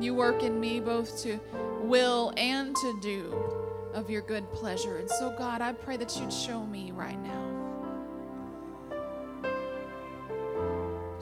You 0.01 0.15
work 0.15 0.45
in 0.45 0.61
me 0.61 0.79
both 0.79 1.21
to 1.23 1.41
will 1.83 2.33
and 2.37 2.77
to 2.77 3.01
do 3.01 3.64
of 3.95 4.11
your 4.11 4.23
good 4.23 4.51
pleasure. 4.53 4.99
And 4.99 5.09
so, 5.09 5.35
God, 5.39 5.61
I 5.61 5.73
pray 5.73 5.97
that 5.97 6.19
you'd 6.19 6.33
show 6.33 6.67
me 6.67 6.91
right 6.93 7.19
now. 7.23 7.65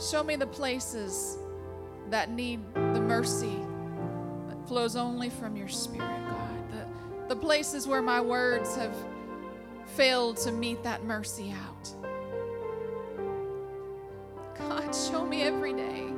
Show 0.00 0.24
me 0.24 0.36
the 0.36 0.46
places 0.46 1.38
that 2.10 2.30
need 2.30 2.60
the 2.74 3.00
mercy 3.00 3.56
that 4.48 4.66
flows 4.66 4.96
only 4.96 5.30
from 5.30 5.56
your 5.56 5.68
Spirit, 5.68 6.08
God. 6.28 6.70
The, 6.70 7.34
the 7.34 7.40
places 7.40 7.86
where 7.86 8.02
my 8.02 8.20
words 8.20 8.74
have 8.76 8.96
failed 9.86 10.38
to 10.38 10.50
mete 10.50 10.82
that 10.82 11.04
mercy 11.04 11.52
out. 11.52 11.90
God, 14.58 14.94
show 14.94 15.24
me 15.24 15.42
every 15.42 15.74
day. 15.74 16.10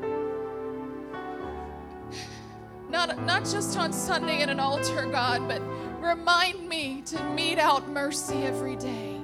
Not, 2.88 3.20
not 3.24 3.42
just 3.42 3.76
on 3.76 3.92
Sunday 3.92 4.40
at 4.42 4.48
an 4.48 4.60
altar, 4.60 5.06
God, 5.06 5.48
but 5.48 5.60
remind 6.04 6.68
me 6.68 7.02
to 7.06 7.22
mete 7.30 7.58
out 7.58 7.88
mercy 7.88 8.42
every 8.42 8.76
day. 8.76 9.20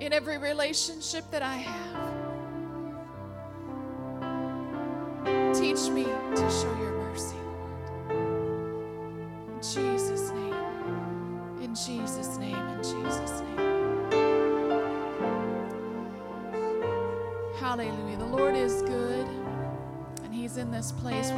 In 0.00 0.12
every 0.14 0.38
relationship 0.38 1.30
that 1.30 1.42
I 1.42 1.56
have. 1.56 1.80
Teach 5.54 5.90
me 5.90 6.04
to 6.04 6.50
show 6.50 6.74
your 6.80 6.92
mercy, 6.92 7.36
Lord. 7.44 8.16
In 9.48 9.60
Jesus' 9.60 10.30
name. 10.30 10.54
In 11.60 11.74
Jesus' 11.74 12.38
name. 12.38 12.56
In 12.56 12.82
Jesus' 12.82 13.42
name. 13.42 13.58
Hallelujah. 17.58 18.16
The 18.16 18.26
Lord 18.26 18.56
is 18.56 18.80
good, 18.82 19.26
and 20.24 20.32
He's 20.34 20.56
in 20.56 20.70
this 20.70 20.92
place. 20.92 21.30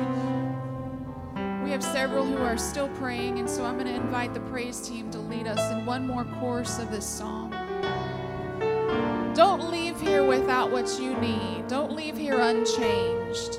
We, 1.63 1.71
have 1.71 1.83
several 1.83 2.25
who 2.25 2.39
are 2.39 2.59
still 2.59 2.89
praying, 2.91 3.39
and 3.39 3.49
so 3.49 3.65
I'm 3.65 3.75
going 3.75 3.87
to 3.87 3.95
invite 3.95 4.35
the 4.35 4.41
praise 4.41 4.81
team 4.81 5.11
to 5.11 5.19
lead 5.19 5.47
us 5.47 5.73
in 5.73 5.87
one 5.87 6.07
more 6.07 6.25
course 6.25 6.79
of 6.79 6.91
this 6.91 7.07
song. 7.07 7.51
Don't 9.35 9.71
leave 9.71 10.01
here 10.01 10.25
without 10.25 10.71
what 10.71 10.99
you 11.01 11.17
need. 11.19 11.67
Don't 11.69 11.93
leave 11.93 12.17
here 12.17 12.41
unchanged. 12.41 13.59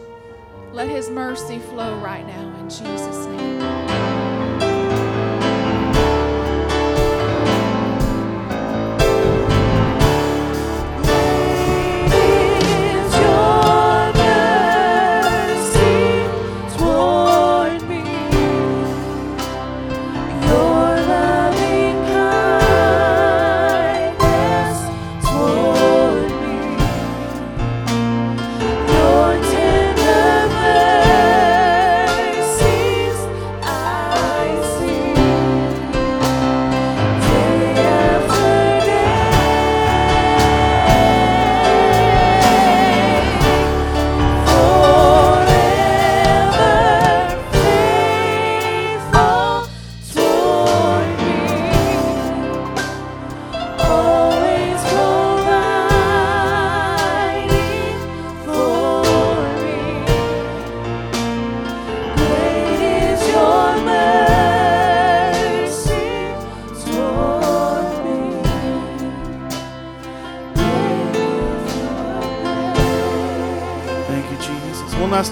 Let 0.72 0.89
His 0.89 1.10
mercy 1.10 1.60
flow 1.60 1.97
right 1.99 2.28
now 2.28 2.60
in 2.60 2.70
Jesus' 2.70 3.26
name. 3.26 4.32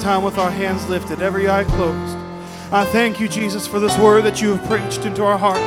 Time 0.02 0.24
with 0.24 0.40
our 0.40 0.50
hands 0.50 0.90
lifted, 0.90 1.22
every 1.22 1.48
eye 1.48 1.64
closed. 1.64 2.18
I 2.74 2.86
thank 2.86 3.20
you, 3.20 3.28
Jesus, 3.28 3.68
for 3.68 3.80
this 3.80 3.98
word 4.00 4.24
that 4.24 4.42
you 4.42 4.56
have 4.56 4.68
preached 4.68 5.06
into 5.06 5.24
our 5.24 5.38
hearts. 5.38 5.62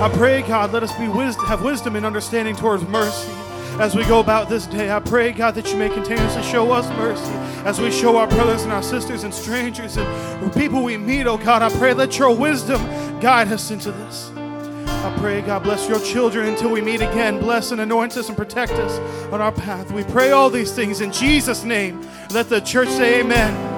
I 0.00 0.08
pray, 0.16 0.42
God, 0.42 0.72
let 0.72 0.84
us 0.84 0.92
be 0.92 1.06
have 1.46 1.62
wisdom 1.62 1.96
and 1.96 2.06
understanding 2.06 2.54
towards 2.54 2.84
mercy. 2.84 3.32
as 3.80 3.96
we 3.96 4.04
go 4.04 4.20
about 4.20 4.48
this 4.48 4.66
day. 4.68 4.92
I 4.92 5.00
pray, 5.00 5.32
God, 5.32 5.56
that 5.56 5.72
you 5.72 5.76
may 5.76 5.88
continuously 5.88 6.44
show 6.44 6.70
us 6.70 6.88
mercy 6.90 7.32
as 7.66 7.80
we 7.80 7.90
show 7.90 8.16
our 8.16 8.28
brothers 8.28 8.62
and 8.62 8.72
our 8.72 8.82
sisters 8.82 9.24
and 9.24 9.34
strangers 9.34 9.96
and 9.96 10.54
people 10.54 10.84
we 10.84 10.96
meet, 10.96 11.26
oh 11.26 11.38
God. 11.38 11.60
I 11.60 11.70
pray 11.76 11.92
that 11.94 12.16
your 12.16 12.34
wisdom 12.34 12.80
guide 13.18 13.48
us 13.48 13.72
into 13.72 13.90
this. 13.90 14.30
I 14.36 15.14
pray, 15.18 15.42
God, 15.42 15.64
bless 15.64 15.88
your 15.88 16.00
children 16.00 16.46
until 16.46 16.70
we 16.70 16.80
meet 16.80 17.02
again. 17.02 17.38
Bless 17.40 17.72
and 17.72 17.80
anoint 17.80 18.16
us 18.16 18.28
and 18.28 18.36
protect 18.36 18.72
us 18.72 18.98
on 19.32 19.40
our 19.42 19.52
path. 19.52 19.90
We 19.90 20.04
pray 20.04 20.30
all 20.30 20.48
these 20.48 20.72
things 20.72 21.00
in 21.00 21.12
Jesus' 21.12 21.64
name. 21.64 22.08
Let 22.34 22.48
the 22.48 22.58
church 22.58 22.88
say 22.88 23.20
amen. 23.20 23.73